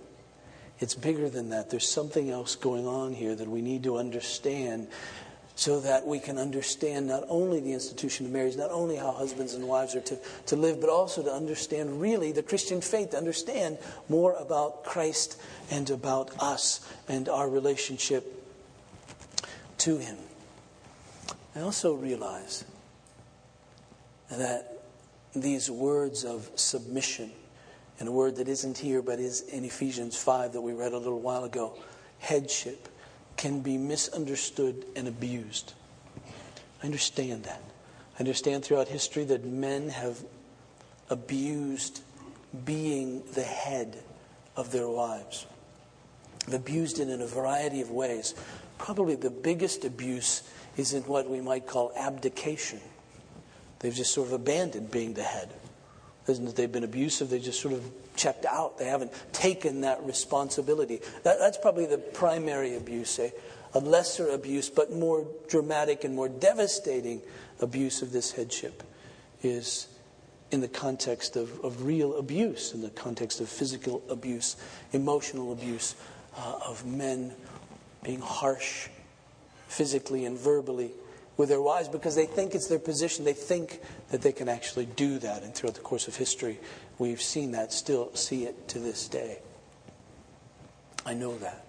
It's 0.80 0.96
bigger 0.96 1.30
than 1.30 1.50
that. 1.50 1.70
There's 1.70 1.88
something 1.88 2.30
else 2.30 2.56
going 2.56 2.86
on 2.88 3.14
here 3.14 3.36
that 3.36 3.48
we 3.48 3.62
need 3.62 3.84
to 3.84 3.98
understand 3.98 4.88
so 5.56 5.80
that 5.80 6.06
we 6.06 6.20
can 6.20 6.38
understand 6.38 7.08
not 7.08 7.24
only 7.30 7.62
the 7.62 7.72
institution 7.72 8.26
of 8.26 8.32
marriage, 8.32 8.58
not 8.58 8.72
only 8.72 8.98
how 8.98 9.12
husbands 9.12 9.54
and 9.54 9.66
wives 9.66 9.96
are 9.96 10.02
to, 10.02 10.18
to 10.46 10.56
live, 10.58 10.82
but 10.82 10.90
also 10.90 11.24
to 11.24 11.32
understand 11.32 12.02
really 12.02 12.34
the 12.34 12.44
Christian 12.44 12.82
faith, 12.82 13.12
to 13.12 13.18
understand 13.18 13.78
more 14.10 14.34
about 14.34 14.84
Christ 14.84 15.40
and 15.72 15.90
about 15.90 16.32
us 16.42 16.86
and 17.08 17.30
our 17.30 17.50
relationship 17.50 18.44
to 19.80 19.98
Him. 19.98 20.18
I 21.56 21.62
also 21.62 21.94
realize 21.94 22.66
that 24.30 24.84
these 25.34 25.72
words 25.72 26.26
of 26.26 26.50
submission, 26.56 27.32
and 28.00 28.10
a 28.10 28.12
word 28.12 28.36
that 28.38 28.50
isn't 28.50 28.78
here 28.78 29.02
but 29.02 29.20
is 29.20 29.42
in 29.42 29.64
Ephesians 29.64 30.18
5 30.18 30.52
that 30.52 30.62
we 30.62 30.74
read 30.74 30.92
a 30.92 30.98
little 30.98 31.22
while 31.22 31.46
ago, 31.46 31.78
headship 32.20 32.90
can 33.38 33.62
be 33.62 33.78
misunderstood 33.78 34.86
and 34.96 35.08
abused. 35.08 35.74
I 36.82 36.86
understand 36.86 37.44
that. 37.44 37.62
I 38.16 38.20
understand 38.20 38.64
throughout 38.64 38.88
history 38.88 39.26
that 39.26 39.44
men 39.44 39.90
have 39.90 40.24
abused 41.10 42.02
being 42.64 43.24
the 43.34 43.44
head 43.44 43.98
of 44.56 44.72
their 44.72 44.88
wives. 44.88 45.46
They've 46.48 46.60
abused 46.60 47.00
it 47.00 47.10
in 47.10 47.22
a 47.22 47.28
variety 47.28 47.82
of 47.82 47.92
ways. 47.92 48.36
Probably 48.78 49.16
the 49.16 49.30
biggest 49.30 49.84
abuse 49.84 50.44
is 50.78 50.94
in 50.94 51.04
what 51.04 51.30
we 51.30 51.42
might 51.42 51.68
call 51.68 51.92
abdication. 51.96 52.80
They've 53.80 53.94
just 53.94 54.14
sort 54.14 54.28
of 54.28 54.34
abandoned 54.34 54.92
being 54.92 55.14
the 55.14 55.24
head. 55.24 55.50
Isn't 56.28 56.48
it? 56.48 56.56
They've 56.56 56.72
been 56.72 56.84
abusive. 56.84 57.30
They 57.30 57.40
just 57.40 57.62
sort 57.62 57.74
of 57.74 57.84
checked 58.16 58.46
out. 58.46 58.78
They 58.78 58.86
haven't 58.86 59.12
taken 59.32 59.82
that 59.82 60.04
responsibility. 60.04 61.02
That, 61.24 61.40
that's 61.40 61.58
probably 61.58 61.86
the 61.86 61.98
primary 61.98 62.76
abuse, 62.76 63.20
a, 63.20 63.32
a 63.74 63.80
lesser 63.80 64.30
abuse, 64.30 64.70
but 64.70 64.92
more 64.92 65.28
dramatic 65.48 66.04
and 66.04 66.16
more 66.16 66.30
devastating 66.30 67.22
abuse 67.62 68.02
of 68.02 68.12
this 68.12 68.32
headship 68.32 68.84
is 69.44 69.88
in 70.52 70.62
the 70.62 70.68
context 70.68 71.36
of, 71.36 71.64
of 71.64 71.86
real 71.86 72.18
abuse, 72.18 72.74
in 72.74 72.82
the 72.82 72.90
context 72.92 73.40
of 73.42 73.50
physical 73.50 74.02
abuse, 74.10 74.56
emotional 74.94 75.52
abuse, 75.52 75.96
uh, 76.38 76.60
of 76.66 76.86
men 76.86 77.34
being 78.04 78.22
harsh 78.22 78.88
physically 79.68 80.26
and 80.26 80.38
verbally 80.38 80.92
with 81.38 81.50
their 81.50 81.62
wives 81.62 81.90
because 81.90 82.16
they 82.16 82.26
think 82.26 82.56
it's 82.56 82.68
their 82.68 82.80
position. 82.80 83.26
They 83.26 83.34
think 83.34 83.82
that 84.10 84.22
they 84.22 84.32
can 84.32 84.48
actually 84.48 84.86
do 84.86 85.20
that. 85.20 85.44
And 85.44 85.54
throughout 85.54 85.76
the 85.76 85.82
course 85.82 86.08
of 86.08 86.16
history, 86.16 86.60
we've 86.98 87.22
seen 87.22 87.52
that, 87.52 87.74
still 87.74 88.14
see 88.16 88.46
it 88.46 88.68
to 88.70 88.80
this 88.80 89.08
day. 89.08 89.40
I 91.06 91.14
know 91.14 91.38
that. 91.38 91.66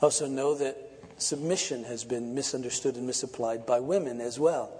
I 0.00 0.04
also 0.04 0.26
know 0.26 0.54
that 0.56 0.76
submission 1.18 1.84
has 1.84 2.04
been 2.04 2.34
misunderstood 2.34 2.96
and 2.96 3.06
misapplied 3.06 3.66
by 3.66 3.80
women 3.80 4.20
as 4.20 4.38
well. 4.38 4.72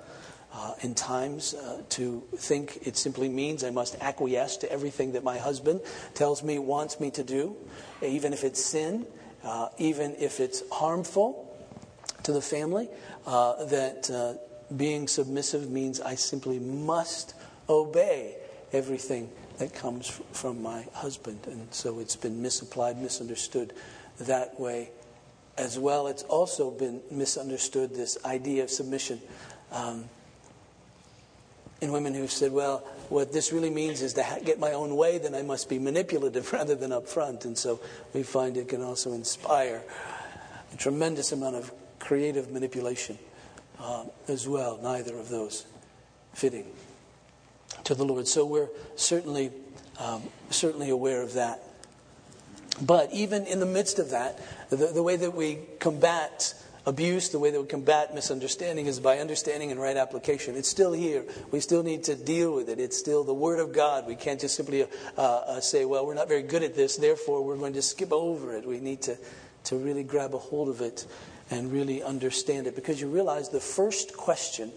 Uh, 0.52 0.74
in 0.80 0.96
times, 0.96 1.54
uh, 1.54 1.80
to 1.90 2.24
think 2.34 2.78
it 2.84 2.96
simply 2.96 3.28
means 3.28 3.62
I 3.62 3.70
must 3.70 3.96
acquiesce 4.00 4.56
to 4.58 4.72
everything 4.72 5.12
that 5.12 5.22
my 5.22 5.38
husband 5.38 5.80
tells 6.14 6.42
me, 6.42 6.58
wants 6.58 6.98
me 6.98 7.12
to 7.12 7.22
do, 7.22 7.54
even 8.02 8.32
if 8.32 8.42
it's 8.42 8.64
sin, 8.64 9.06
uh, 9.44 9.68
even 9.78 10.16
if 10.18 10.40
it's 10.40 10.64
harmful 10.72 11.49
to 12.24 12.32
the 12.32 12.42
family, 12.42 12.88
uh, 13.26 13.64
that 13.66 14.10
uh, 14.10 14.34
being 14.76 15.08
submissive 15.08 15.70
means 15.70 16.00
I 16.00 16.14
simply 16.14 16.58
must 16.58 17.34
obey 17.68 18.36
everything 18.72 19.30
that 19.58 19.74
comes 19.74 20.20
from 20.32 20.62
my 20.62 20.86
husband. 20.94 21.40
And 21.46 21.72
so 21.72 21.98
it's 21.98 22.16
been 22.16 22.40
misapplied, 22.40 22.98
misunderstood 22.98 23.72
that 24.20 24.58
way 24.58 24.90
as 25.58 25.78
well. 25.78 26.06
It's 26.06 26.22
also 26.24 26.70
been 26.70 27.00
misunderstood, 27.10 27.94
this 27.94 28.16
idea 28.24 28.64
of 28.64 28.70
submission. 28.70 29.20
Um, 29.72 30.08
in 31.80 31.92
women 31.92 32.12
who've 32.12 32.30
said, 32.30 32.52
well, 32.52 32.78
what 33.08 33.32
this 33.32 33.52
really 33.52 33.70
means 33.70 34.02
is 34.02 34.12
to 34.14 34.22
ha- 34.22 34.38
get 34.44 34.58
my 34.58 34.72
own 34.72 34.96
way, 34.96 35.18
then 35.18 35.34
I 35.34 35.42
must 35.42 35.68
be 35.68 35.78
manipulative 35.78 36.52
rather 36.52 36.74
than 36.74 36.90
upfront. 36.90 37.44
And 37.44 37.56
so 37.56 37.80
we 38.12 38.22
find 38.22 38.56
it 38.56 38.68
can 38.68 38.82
also 38.82 39.12
inspire 39.12 39.82
a 40.72 40.76
tremendous 40.76 41.32
amount 41.32 41.56
of 41.56 41.72
creative 42.00 42.50
manipulation 42.50 43.18
uh, 43.78 44.04
as 44.26 44.48
well. 44.48 44.78
Neither 44.82 45.16
of 45.16 45.28
those 45.28 45.66
fitting 46.34 46.66
to 47.84 47.94
the 47.94 48.04
Lord. 48.04 48.26
So 48.26 48.44
we're 48.44 48.68
certainly, 48.96 49.52
um, 49.98 50.22
certainly 50.50 50.90
aware 50.90 51.22
of 51.22 51.34
that. 51.34 51.62
But 52.82 53.12
even 53.12 53.46
in 53.46 53.60
the 53.60 53.66
midst 53.66 53.98
of 53.98 54.10
that, 54.10 54.40
the, 54.70 54.76
the 54.76 55.02
way 55.02 55.16
that 55.16 55.34
we 55.34 55.58
combat 55.78 56.54
abuse, 56.86 57.28
the 57.28 57.38
way 57.38 57.50
that 57.50 57.60
we 57.60 57.66
combat 57.66 58.14
misunderstanding 58.14 58.86
is 58.86 59.00
by 59.00 59.18
understanding 59.18 59.70
and 59.70 59.80
right 59.80 59.96
application. 59.96 60.56
It's 60.56 60.68
still 60.68 60.92
here. 60.92 61.24
We 61.50 61.60
still 61.60 61.82
need 61.82 62.04
to 62.04 62.16
deal 62.16 62.54
with 62.54 62.68
it. 62.68 62.78
It's 62.78 62.96
still 62.96 63.22
the 63.22 63.34
Word 63.34 63.60
of 63.60 63.72
God. 63.72 64.06
We 64.06 64.16
can't 64.16 64.40
just 64.40 64.56
simply 64.56 64.82
uh, 64.82 64.86
uh, 65.16 65.60
say, 65.60 65.84
well, 65.84 66.06
we're 66.06 66.14
not 66.14 66.28
very 66.28 66.42
good 66.42 66.62
at 66.62 66.74
this, 66.74 66.96
therefore 66.96 67.44
we're 67.44 67.58
going 67.58 67.74
to 67.74 67.82
skip 67.82 68.12
over 68.12 68.56
it. 68.56 68.66
We 68.66 68.80
need 68.80 69.02
to, 69.02 69.18
to 69.64 69.76
really 69.76 70.02
grab 70.02 70.34
a 70.34 70.38
hold 70.38 70.68
of 70.68 70.80
it 70.80 71.06
and 71.50 71.72
really 71.72 72.02
understand 72.02 72.66
it. 72.66 72.74
Because 72.74 73.00
you 73.00 73.08
realize 73.08 73.48
the 73.48 73.60
first 73.60 74.16
question 74.16 74.72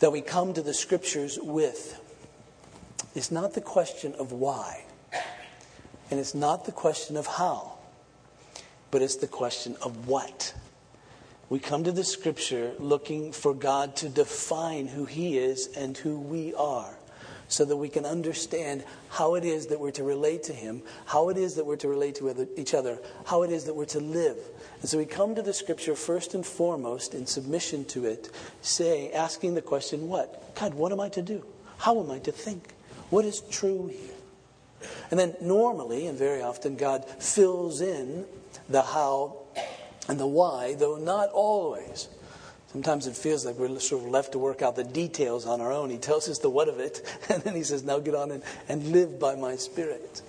that 0.00 0.10
we 0.10 0.20
come 0.20 0.54
to 0.54 0.62
the 0.62 0.74
scriptures 0.74 1.38
with 1.40 2.00
is 3.14 3.30
not 3.30 3.54
the 3.54 3.60
question 3.60 4.14
of 4.14 4.32
why, 4.32 4.84
and 6.10 6.18
it's 6.18 6.34
not 6.34 6.64
the 6.64 6.72
question 6.72 7.16
of 7.16 7.26
how, 7.26 7.72
but 8.90 9.02
it's 9.02 9.16
the 9.16 9.26
question 9.26 9.76
of 9.82 10.08
what. 10.08 10.54
We 11.50 11.58
come 11.58 11.84
to 11.84 11.92
the 11.92 12.04
scripture 12.04 12.72
looking 12.78 13.32
for 13.32 13.52
God 13.52 13.96
to 13.96 14.08
define 14.08 14.86
who 14.86 15.04
He 15.04 15.36
is 15.36 15.68
and 15.76 15.96
who 15.96 16.18
we 16.18 16.54
are 16.54 16.96
so 17.50 17.64
that 17.64 17.76
we 17.76 17.88
can 17.88 18.06
understand 18.06 18.84
how 19.10 19.34
it 19.34 19.44
is 19.44 19.66
that 19.66 19.80
we're 19.80 19.90
to 19.90 20.04
relate 20.04 20.44
to 20.44 20.52
Him, 20.52 20.82
how 21.04 21.28
it 21.28 21.36
is 21.36 21.56
that 21.56 21.66
we're 21.66 21.76
to 21.76 21.88
relate 21.88 22.14
to 22.14 22.48
each 22.56 22.72
other, 22.72 22.98
how 23.26 23.42
it 23.42 23.50
is 23.50 23.64
that 23.64 23.74
we're 23.74 23.84
to 23.86 24.00
live. 24.00 24.38
And 24.80 24.88
so 24.88 24.96
we 24.96 25.04
come 25.04 25.34
to 25.34 25.42
the 25.42 25.52
Scripture 25.52 25.96
first 25.96 26.32
and 26.32 26.46
foremost 26.46 27.12
in 27.12 27.26
submission 27.26 27.84
to 27.86 28.06
it, 28.06 28.30
saying, 28.62 29.12
asking 29.12 29.54
the 29.54 29.62
question, 29.62 30.08
what? 30.08 30.54
God, 30.54 30.74
what 30.74 30.92
am 30.92 31.00
I 31.00 31.08
to 31.10 31.22
do? 31.22 31.44
How 31.78 32.00
am 32.00 32.10
I 32.10 32.20
to 32.20 32.32
think? 32.32 32.72
What 33.10 33.24
is 33.24 33.40
true 33.40 33.88
here? 33.88 34.88
And 35.10 35.18
then 35.18 35.34
normally 35.40 36.06
and 36.06 36.16
very 36.16 36.42
often, 36.42 36.76
God 36.76 37.04
fills 37.04 37.80
in 37.80 38.26
the 38.68 38.82
how 38.82 39.38
and 40.08 40.20
the 40.20 40.26
why, 40.26 40.74
though 40.74 40.96
not 40.96 41.30
always. 41.30 42.08
Sometimes 42.72 43.08
it 43.08 43.16
feels 43.16 43.44
like 43.44 43.56
we're 43.56 43.80
sort 43.80 44.04
of 44.04 44.10
left 44.10 44.32
to 44.32 44.38
work 44.38 44.62
out 44.62 44.76
the 44.76 44.84
details 44.84 45.44
on 45.44 45.60
our 45.60 45.72
own. 45.72 45.90
He 45.90 45.98
tells 45.98 46.28
us 46.28 46.38
the 46.38 46.50
what 46.50 46.68
of 46.68 46.78
it, 46.78 47.02
and 47.28 47.42
then 47.42 47.54
he 47.54 47.64
says, 47.64 47.82
Now 47.82 47.98
get 47.98 48.14
on 48.14 48.30
and, 48.30 48.42
and 48.68 48.92
live 48.92 49.18
by 49.18 49.34
my 49.34 49.56
spirit. 49.56 50.22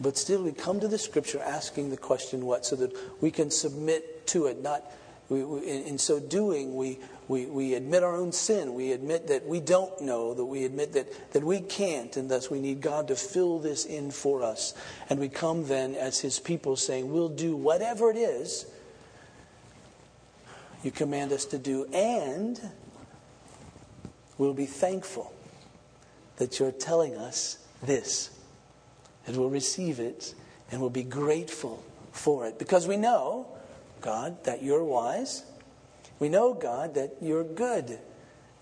But 0.00 0.16
still, 0.16 0.44
we 0.44 0.52
come 0.52 0.78
to 0.78 0.86
the 0.86 0.98
scripture 0.98 1.40
asking 1.40 1.90
the 1.90 1.96
question 1.96 2.46
what, 2.46 2.64
so 2.64 2.76
that 2.76 2.92
we 3.20 3.32
can 3.32 3.50
submit 3.50 4.28
to 4.28 4.46
it. 4.46 4.62
Not 4.62 4.84
we, 5.28 5.42
we, 5.42 5.58
in, 5.68 5.82
in, 5.82 5.98
so 5.98 6.20
doing, 6.20 6.76
we, 6.76 7.00
we, 7.26 7.46
we 7.46 7.74
admit 7.74 8.04
our 8.04 8.14
own 8.14 8.30
sin. 8.30 8.74
We 8.74 8.92
admit 8.92 9.26
that 9.26 9.44
we 9.44 9.58
don't 9.58 10.00
know, 10.00 10.34
that 10.34 10.44
we 10.44 10.64
admit 10.64 10.92
that, 10.92 11.32
that 11.32 11.42
we 11.42 11.60
can't, 11.60 12.16
and 12.16 12.30
thus 12.30 12.48
we 12.50 12.60
need 12.60 12.80
God 12.80 13.08
to 13.08 13.16
fill 13.16 13.58
this 13.58 13.84
in 13.84 14.12
for 14.12 14.44
us. 14.44 14.74
And 15.10 15.18
we 15.18 15.28
come 15.28 15.66
then 15.66 15.96
as 15.96 16.20
His 16.20 16.38
people 16.38 16.76
saying, 16.76 17.12
We'll 17.12 17.28
do 17.28 17.56
whatever 17.56 18.12
it 18.12 18.16
is 18.16 18.66
you 20.82 20.90
command 20.90 21.32
us 21.32 21.44
to 21.46 21.58
do, 21.58 21.86
and 21.92 22.60
we'll 24.36 24.54
be 24.54 24.66
thankful 24.66 25.32
that 26.36 26.58
you're 26.58 26.72
telling 26.72 27.16
us 27.16 27.58
this. 27.82 28.30
And 29.26 29.36
we'll 29.36 29.50
receive 29.50 30.00
it 30.00 30.34
and 30.70 30.80
we'll 30.80 30.90
be 30.90 31.02
grateful 31.02 31.82
for 32.12 32.46
it. 32.46 32.58
Because 32.58 32.86
we 32.86 32.96
know, 32.96 33.46
God, 34.00 34.44
that 34.44 34.62
you're 34.62 34.84
wise. 34.84 35.44
We 36.18 36.28
know, 36.28 36.54
God, 36.54 36.94
that 36.94 37.16
you're 37.20 37.44
good. 37.44 37.98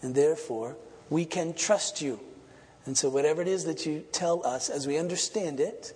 And 0.03 0.15
therefore, 0.15 0.77
we 1.11 1.25
can 1.25 1.55
trust 1.55 2.03
you. 2.03 2.21
And 2.85 2.97
so, 2.97 3.09
whatever 3.09 3.43
it 3.43 3.49
is 3.49 3.65
that 3.65 3.87
you 3.87 4.05
tell 4.13 4.45
us 4.47 4.69
as 4.69 4.87
we 4.87 4.97
understand 4.99 5.61
it, 5.61 5.93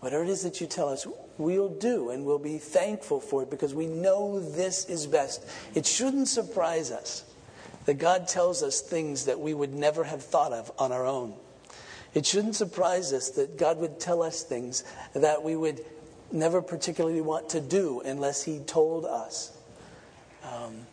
whatever 0.00 0.22
it 0.22 0.28
is 0.28 0.42
that 0.42 0.60
you 0.60 0.66
tell 0.66 0.88
us, 0.88 1.06
we'll 1.38 1.68
do 1.68 2.10
and 2.10 2.24
we'll 2.24 2.38
be 2.38 2.58
thankful 2.58 3.20
for 3.20 3.42
it 3.42 3.50
because 3.50 3.74
we 3.74 3.86
know 3.86 4.40
this 4.40 4.84
is 4.86 5.06
best. 5.06 5.44
It 5.74 5.86
shouldn't 5.86 6.28
surprise 6.28 6.90
us 6.90 7.24
that 7.86 7.94
God 7.94 8.28
tells 8.28 8.62
us 8.62 8.80
things 8.80 9.24
that 9.24 9.40
we 9.40 9.54
would 9.54 9.74
never 9.74 10.04
have 10.04 10.22
thought 10.22 10.52
of 10.52 10.70
on 10.78 10.92
our 10.92 11.06
own. 11.06 11.34
It 12.14 12.26
shouldn't 12.26 12.56
surprise 12.56 13.12
us 13.12 13.30
that 13.30 13.56
God 13.56 13.78
would 13.78 13.98
tell 13.98 14.22
us 14.22 14.42
things 14.42 14.84
that 15.14 15.42
we 15.42 15.56
would 15.56 15.84
never 16.30 16.62
particularly 16.62 17.20
want 17.20 17.48
to 17.50 17.60
do 17.60 18.00
unless 18.04 18.42
He 18.42 18.58
told 18.60 19.04
us. 19.04 19.56
Um, 20.44 20.86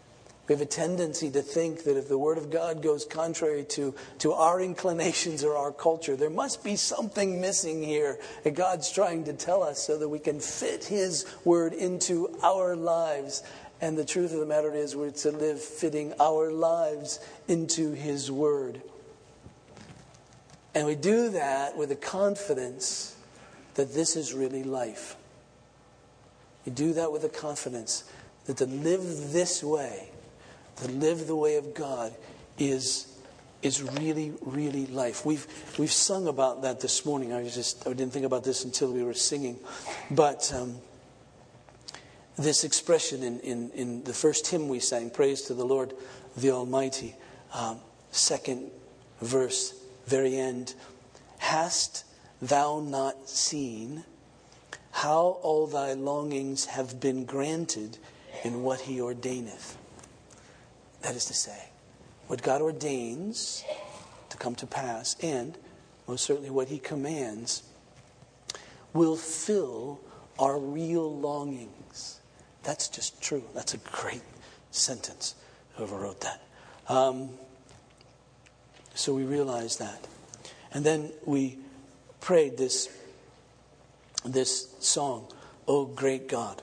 we 0.49 0.53
have 0.53 0.61
a 0.61 0.65
tendency 0.65 1.29
to 1.29 1.43
think 1.43 1.83
that 1.83 1.95
if 1.95 2.07
the 2.07 2.17
Word 2.17 2.39
of 2.39 2.49
God 2.49 2.81
goes 2.81 3.05
contrary 3.05 3.63
to, 3.65 3.93
to 4.17 4.33
our 4.33 4.59
inclinations 4.59 5.43
or 5.43 5.55
our 5.55 5.71
culture, 5.71 6.15
there 6.15 6.31
must 6.31 6.63
be 6.63 6.75
something 6.75 7.39
missing 7.39 7.83
here 7.83 8.17
that 8.43 8.55
God's 8.55 8.91
trying 8.91 9.25
to 9.25 9.33
tell 9.33 9.61
us 9.61 9.77
so 9.77 9.99
that 9.99 10.09
we 10.09 10.17
can 10.17 10.39
fit 10.39 10.85
His 10.85 11.27
Word 11.45 11.73
into 11.73 12.35
our 12.41 12.75
lives. 12.75 13.43
And 13.79 13.95
the 13.95 14.03
truth 14.03 14.33
of 14.33 14.39
the 14.39 14.47
matter 14.47 14.73
is, 14.73 14.95
we're 14.95 15.11
to 15.11 15.29
live 15.29 15.61
fitting 15.61 16.15
our 16.19 16.51
lives 16.51 17.19
into 17.47 17.91
His 17.91 18.31
Word. 18.31 18.81
And 20.73 20.87
we 20.87 20.95
do 20.95 21.29
that 21.29 21.77
with 21.77 21.89
the 21.89 21.95
confidence 21.95 23.15
that 23.75 23.93
this 23.93 24.15
is 24.15 24.33
really 24.33 24.63
life. 24.63 25.15
We 26.65 26.71
do 26.71 26.93
that 26.93 27.11
with 27.11 27.21
the 27.21 27.29
confidence 27.29 28.03
that 28.45 28.57
to 28.57 28.65
live 28.65 29.31
this 29.31 29.63
way 29.63 30.09
to 30.81 30.91
live 30.91 31.27
the 31.27 31.35
way 31.35 31.55
of 31.55 31.73
God 31.73 32.13
is, 32.57 33.07
is 33.61 33.81
really, 33.81 34.33
really 34.41 34.85
life. 34.87 35.25
We've, 35.25 35.45
we've 35.77 35.91
sung 35.91 36.27
about 36.27 36.61
that 36.61 36.79
this 36.79 37.05
morning. 37.05 37.33
I 37.33 37.47
just 37.47 37.85
I 37.87 37.93
didn't 37.93 38.13
think 38.13 38.25
about 38.25 38.43
this 38.43 38.63
until 38.63 38.91
we 38.91 39.03
were 39.03 39.13
singing. 39.13 39.59
But 40.11 40.51
um, 40.55 40.77
this 42.37 42.63
expression 42.63 43.23
in, 43.23 43.39
in, 43.41 43.69
in 43.71 44.03
the 44.03 44.13
first 44.13 44.47
hymn 44.47 44.69
we 44.69 44.79
sang, 44.79 45.09
Praise 45.09 45.43
to 45.43 45.53
the 45.53 45.65
Lord 45.65 45.93
the 46.37 46.51
Almighty, 46.51 47.15
um, 47.53 47.79
second 48.11 48.71
verse, 49.21 49.73
very 50.07 50.35
end. 50.37 50.73
Hast 51.39 52.05
thou 52.41 52.79
not 52.79 53.27
seen 53.27 54.05
how 54.91 55.39
all 55.41 55.67
thy 55.67 55.93
longings 55.93 56.65
have 56.65 56.99
been 56.99 57.25
granted 57.25 57.97
in 58.43 58.63
what 58.63 58.81
he 58.81 58.99
ordaineth? 58.99 59.78
That 61.01 61.15
is 61.15 61.25
to 61.25 61.33
say, 61.33 61.69
what 62.27 62.41
God 62.41 62.61
ordains 62.61 63.63
to 64.29 64.37
come 64.37 64.55
to 64.55 64.67
pass, 64.67 65.15
and 65.21 65.57
most 66.07 66.25
certainly 66.25 66.49
what 66.49 66.67
He 66.67 66.79
commands, 66.79 67.63
will 68.93 69.15
fill 69.15 69.99
our 70.37 70.59
real 70.59 71.19
longings. 71.19 72.19
That's 72.63 72.87
just 72.87 73.21
true. 73.21 73.43
That's 73.53 73.73
a 73.73 73.77
great 73.77 74.21
sentence, 74.71 75.35
whoever 75.75 75.97
wrote 75.97 76.21
that. 76.21 76.41
Um, 76.87 77.29
so 78.93 79.13
we 79.13 79.23
realized 79.23 79.79
that. 79.79 80.07
And 80.73 80.85
then 80.85 81.11
we 81.25 81.57
prayed 82.19 82.57
this, 82.57 82.89
this 84.25 84.75
song, 84.79 85.27
Oh 85.67 85.85
Great 85.85 86.27
God. 86.27 86.61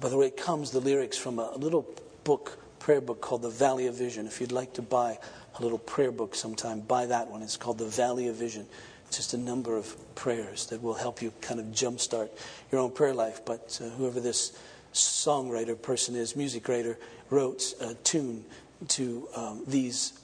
By 0.00 0.08
the 0.08 0.16
way, 0.16 0.26
it 0.26 0.36
comes, 0.36 0.70
the 0.70 0.80
lyrics, 0.80 1.16
from 1.18 1.38
a 1.38 1.56
little 1.56 1.86
book, 2.24 2.58
prayer 2.80 3.00
book 3.00 3.20
called 3.20 3.42
The 3.42 3.50
Valley 3.50 3.86
of 3.86 3.94
Vision. 3.94 4.26
If 4.26 4.40
you'd 4.40 4.50
like 4.50 4.72
to 4.74 4.82
buy 4.82 5.18
a 5.58 5.62
little 5.62 5.78
prayer 5.78 6.10
book 6.10 6.34
sometime, 6.34 6.80
buy 6.80 7.06
that 7.06 7.28
one. 7.28 7.42
It's 7.42 7.56
called 7.56 7.78
The 7.78 7.86
Valley 7.86 8.26
of 8.26 8.34
Vision. 8.34 8.66
It's 9.06 9.18
just 9.18 9.34
a 9.34 9.38
number 9.38 9.76
of 9.76 10.14
prayers 10.14 10.66
that 10.66 10.82
will 10.82 10.94
help 10.94 11.22
you 11.22 11.32
kind 11.40 11.60
of 11.60 11.66
jumpstart 11.66 12.30
your 12.72 12.80
own 12.80 12.90
prayer 12.90 13.14
life. 13.14 13.44
But 13.44 13.78
uh, 13.80 13.90
whoever 13.90 14.18
this 14.18 14.58
songwriter 14.92 15.80
person 15.80 16.16
is, 16.16 16.34
music 16.34 16.68
writer, 16.68 16.98
wrote 17.28 17.74
a 17.80 17.94
tune 17.94 18.44
to 18.88 19.28
um, 19.36 19.62
these, 19.66 20.18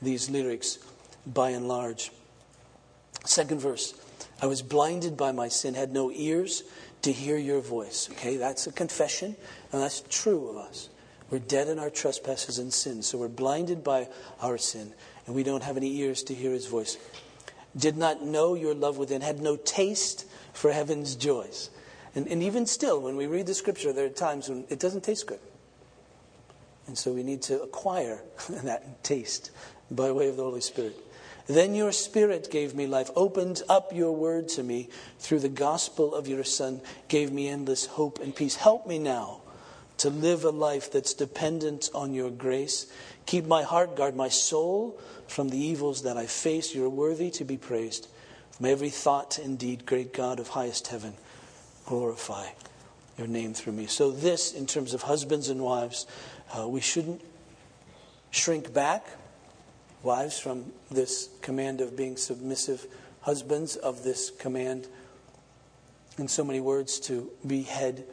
these 0.00 0.30
lyrics 0.30 0.78
by 1.26 1.50
and 1.50 1.68
large. 1.68 2.10
Second 3.24 3.60
verse 3.60 3.94
I 4.42 4.46
was 4.46 4.62
blinded 4.62 5.16
by 5.16 5.32
my 5.32 5.48
sin, 5.48 5.74
had 5.74 5.92
no 5.92 6.10
ears 6.10 6.62
to 7.02 7.12
hear 7.12 7.36
your 7.36 7.60
voice. 7.60 8.08
Okay, 8.12 8.36
that's 8.36 8.66
a 8.66 8.72
confession, 8.72 9.36
and 9.72 9.82
that's 9.82 10.02
true 10.08 10.48
of 10.48 10.56
us. 10.56 10.88
We're 11.30 11.38
dead 11.38 11.68
in 11.68 11.78
our 11.78 11.90
trespasses 11.90 12.58
and 12.58 12.72
sins, 12.72 13.06
so 13.06 13.18
we're 13.18 13.28
blinded 13.28 13.84
by 13.84 14.08
our 14.40 14.58
sin, 14.58 14.92
and 15.26 15.34
we 15.34 15.44
don't 15.44 15.62
have 15.62 15.76
any 15.76 15.96
ears 15.98 16.24
to 16.24 16.34
hear 16.34 16.50
his 16.50 16.66
voice. 16.66 16.98
Did 17.76 17.96
not 17.96 18.22
know 18.22 18.54
your 18.54 18.74
love 18.74 18.98
within, 18.98 19.20
had 19.20 19.40
no 19.40 19.56
taste 19.56 20.26
for 20.52 20.72
heaven's 20.72 21.14
joys. 21.14 21.70
And, 22.16 22.26
and 22.26 22.42
even 22.42 22.66
still, 22.66 23.00
when 23.00 23.16
we 23.16 23.28
read 23.28 23.46
the 23.46 23.54
scripture, 23.54 23.92
there 23.92 24.06
are 24.06 24.08
times 24.08 24.48
when 24.48 24.64
it 24.68 24.80
doesn't 24.80 25.04
taste 25.04 25.28
good. 25.28 25.38
And 26.88 26.98
so 26.98 27.12
we 27.12 27.22
need 27.22 27.42
to 27.42 27.62
acquire 27.62 28.20
that 28.64 29.04
taste 29.04 29.52
by 29.88 30.10
way 30.10 30.28
of 30.28 30.36
the 30.36 30.42
Holy 30.42 30.60
Spirit. 30.60 30.96
Then 31.46 31.76
your 31.76 31.92
Spirit 31.92 32.48
gave 32.50 32.74
me 32.74 32.86
life, 32.86 33.10
opened 33.14 33.62
up 33.68 33.92
your 33.92 34.12
word 34.12 34.48
to 34.50 34.64
me 34.64 34.88
through 35.20 35.40
the 35.40 35.48
gospel 35.48 36.12
of 36.14 36.26
your 36.26 36.42
Son, 36.42 36.80
gave 37.06 37.30
me 37.30 37.48
endless 37.48 37.86
hope 37.86 38.18
and 38.20 38.34
peace. 38.34 38.56
Help 38.56 38.86
me 38.88 38.98
now 38.98 39.39
to 40.00 40.08
live 40.08 40.44
a 40.44 40.50
life 40.50 40.90
that's 40.90 41.12
dependent 41.12 41.90
on 41.94 42.14
your 42.14 42.30
grace. 42.30 42.90
Keep 43.26 43.46
my 43.46 43.62
heart, 43.62 43.96
guard 43.96 44.16
my 44.16 44.28
soul 44.28 44.98
from 45.28 45.50
the 45.50 45.58
evils 45.58 46.02
that 46.02 46.16
I 46.16 46.24
face. 46.24 46.74
You're 46.74 46.88
worthy 46.88 47.30
to 47.32 47.44
be 47.44 47.58
praised. 47.58 48.08
From 48.52 48.66
every 48.66 48.88
thought 48.88 49.38
and 49.38 49.58
deed, 49.58 49.84
great 49.84 50.14
God 50.14 50.40
of 50.40 50.48
highest 50.48 50.88
heaven, 50.88 51.12
glorify 51.84 52.46
your 53.18 53.26
name 53.26 53.52
through 53.52 53.74
me. 53.74 53.86
So, 53.86 54.10
this, 54.10 54.54
in 54.54 54.66
terms 54.66 54.94
of 54.94 55.02
husbands 55.02 55.50
and 55.50 55.60
wives, 55.60 56.06
uh, 56.58 56.66
we 56.66 56.80
shouldn't 56.80 57.20
shrink 58.30 58.72
back 58.72 59.06
wives 60.02 60.38
from 60.38 60.72
this 60.90 61.28
command 61.42 61.82
of 61.82 61.94
being 61.94 62.16
submissive, 62.16 62.86
husbands 63.20 63.76
of 63.76 64.02
this 64.02 64.30
command, 64.30 64.88
in 66.16 66.26
so 66.26 66.42
many 66.42 66.60
words, 66.60 66.98
to 67.00 67.30
be 67.46 67.62
head. 67.64 68.04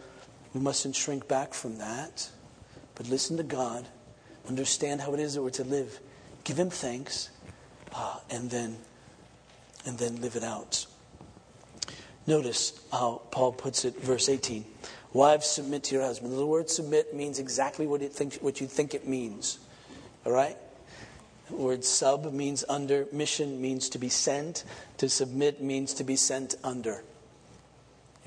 We 0.57 0.63
mustn't 0.63 0.95
shrink 0.95 1.27
back 1.27 1.53
from 1.53 1.77
that, 1.77 2.31
but 2.95 3.07
listen 3.07 3.37
to 3.37 3.43
God, 3.43 3.85
understand 4.49 5.01
how 5.01 5.13
it 5.13 5.19
is 5.19 5.35
that 5.35 5.43
we're 5.43 5.51
to 5.51 5.63
live, 5.63 5.99
give 6.45 6.57
Him 6.57 6.71
thanks, 6.71 7.29
uh, 7.93 8.17
and 8.31 8.49
then 8.49 8.77
and 9.85 9.99
then 9.99 10.19
live 10.19 10.35
it 10.35 10.43
out. 10.43 10.87
Notice 12.25 12.73
how 12.91 13.21
Paul 13.29 13.51
puts 13.51 13.85
it, 13.85 14.01
verse 14.01 14.29
18. 14.29 14.65
Wives, 15.13 15.45
submit 15.45 15.83
to 15.83 15.95
your 15.95 16.03
husband. 16.03 16.35
The 16.35 16.43
word 16.43 16.71
submit 16.71 17.13
means 17.13 17.37
exactly 17.37 17.85
what, 17.85 18.01
it 18.01 18.11
thinks, 18.11 18.37
what 18.37 18.59
you 18.59 18.65
think 18.65 18.95
it 18.95 19.07
means. 19.07 19.59
All 20.25 20.31
right? 20.31 20.57
The 21.49 21.55
word 21.55 21.85
sub 21.85 22.33
means 22.33 22.65
under, 22.67 23.05
mission 23.11 23.61
means 23.61 23.89
to 23.89 23.99
be 23.99 24.09
sent, 24.09 24.63
to 24.97 25.07
submit 25.07 25.61
means 25.61 25.93
to 25.93 26.03
be 26.03 26.15
sent 26.15 26.55
under. 26.63 27.03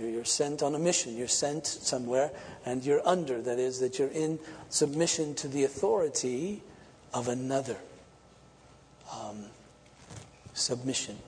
You're 0.07 0.25
sent 0.25 0.63
on 0.63 0.75
a 0.75 0.79
mission, 0.79 1.17
you're 1.17 1.29
sent 1.29 1.67
somewhere, 1.67 2.31
and 2.65 2.85
you're 2.85 3.07
under. 3.07 3.41
That 3.41 3.59
is, 3.59 3.81
that 3.81 3.99
you're 3.99 4.09
in 4.09 4.39
submission 4.69 5.35
to 5.37 5.49
the 5.49 5.65
authority 5.65 6.63
of 7.13 7.29
another. 7.29 7.77
Um, 9.13 9.47
submission. 10.55 11.19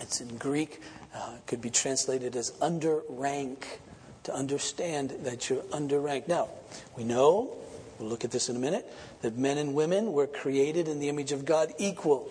It's 0.00 0.20
in 0.20 0.36
Greek, 0.36 0.80
uh, 1.14 1.34
could 1.46 1.60
be 1.60 1.70
translated 1.70 2.36
as 2.36 2.52
under 2.60 3.00
rank, 3.08 3.80
to 4.24 4.34
understand 4.34 5.10
that 5.22 5.50
you're 5.50 5.62
under 5.72 6.00
rank. 6.00 6.28
Now, 6.28 6.48
we 6.96 7.04
know 7.04 7.56
we'll 7.98 8.08
look 8.08 8.24
at 8.24 8.30
this 8.30 8.48
in 8.48 8.56
a 8.56 8.58
minute, 8.58 8.90
that 9.22 9.36
men 9.36 9.58
and 9.58 9.74
women 9.74 10.12
were 10.12 10.26
created 10.26 10.88
in 10.88 10.98
the 10.98 11.08
image 11.08 11.32
of 11.32 11.44
God 11.44 11.72
equal. 11.78 12.28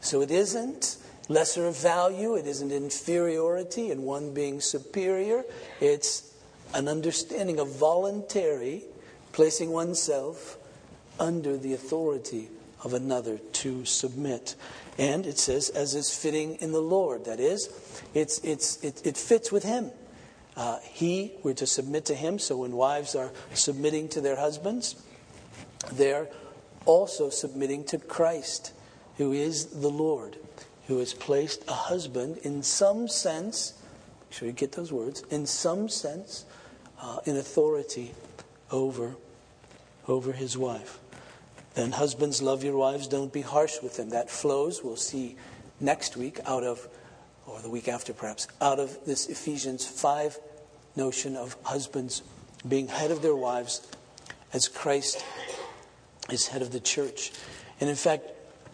So 0.00 0.20
it 0.20 0.30
isn't 0.30 0.98
lesser 1.28 1.70
value, 1.70 2.34
it 2.34 2.46
isn't 2.46 2.70
inferiority 2.70 3.90
and 3.90 4.02
one 4.04 4.34
being 4.34 4.60
superior. 4.60 5.44
It's 5.80 6.34
an 6.74 6.88
understanding 6.88 7.58
of 7.58 7.68
voluntary 7.76 8.84
placing 9.32 9.70
oneself 9.70 10.58
under 11.18 11.56
the 11.56 11.74
authority 11.74 12.48
of 12.82 12.94
another 12.94 13.38
to 13.38 13.84
submit. 13.84 14.54
And 14.98 15.26
it 15.26 15.38
says, 15.38 15.70
as 15.70 15.94
is 15.94 16.14
fitting 16.14 16.56
in 16.56 16.72
the 16.72 16.80
Lord. 16.82 17.24
That 17.24 17.40
is, 17.40 17.68
it's, 18.14 18.38
it's, 18.44 18.82
it, 18.84 19.04
it 19.06 19.16
fits 19.16 19.50
with 19.50 19.64
Him. 19.64 19.90
Uh, 20.56 20.78
he, 20.84 21.32
we're 21.42 21.54
to 21.54 21.66
submit 21.66 22.04
to 22.06 22.14
him. 22.14 22.38
So 22.38 22.58
when 22.58 22.72
wives 22.72 23.14
are 23.14 23.32
submitting 23.54 24.08
to 24.10 24.20
their 24.20 24.36
husbands, 24.36 24.94
they're 25.92 26.28
also 26.86 27.28
submitting 27.28 27.84
to 27.86 27.98
Christ, 27.98 28.72
who 29.16 29.32
is 29.32 29.66
the 29.66 29.90
Lord, 29.90 30.36
who 30.86 30.98
has 30.98 31.14
placed 31.14 31.64
a 31.68 31.72
husband 31.72 32.38
in 32.38 32.62
some 32.62 33.08
sense, 33.08 33.74
make 34.22 34.32
sure 34.32 34.48
you 34.48 34.52
get 34.52 34.72
those 34.72 34.92
words, 34.92 35.22
in 35.30 35.46
some 35.46 35.88
sense, 35.88 36.44
uh, 37.00 37.18
in 37.24 37.36
authority 37.36 38.12
over, 38.70 39.16
over 40.06 40.32
his 40.32 40.58
wife. 40.58 40.98
Then 41.74 41.92
husbands 41.92 42.40
love 42.40 42.62
your 42.62 42.76
wives, 42.76 43.08
don't 43.08 43.32
be 43.32 43.40
harsh 43.40 43.82
with 43.82 43.96
them. 43.96 44.10
That 44.10 44.30
flows, 44.30 44.82
we'll 44.84 44.96
see 44.96 45.36
next 45.80 46.16
week, 46.16 46.38
out 46.46 46.62
of 46.62 46.88
or 47.46 47.60
the 47.60 47.68
week 47.68 47.88
after 47.88 48.12
perhaps, 48.12 48.48
out 48.60 48.78
of 48.80 49.04
this 49.04 49.26
Ephesians 49.26 49.86
5 49.86 50.38
notion 50.96 51.36
of 51.36 51.56
husbands 51.62 52.22
being 52.66 52.88
head 52.88 53.10
of 53.10 53.20
their 53.20 53.34
wives 53.34 53.86
as 54.52 54.68
Christ 54.68 55.24
is 56.30 56.46
head 56.48 56.62
of 56.62 56.72
the 56.72 56.80
church. 56.80 57.32
And 57.80 57.90
in 57.90 57.96
fact, 57.96 58.30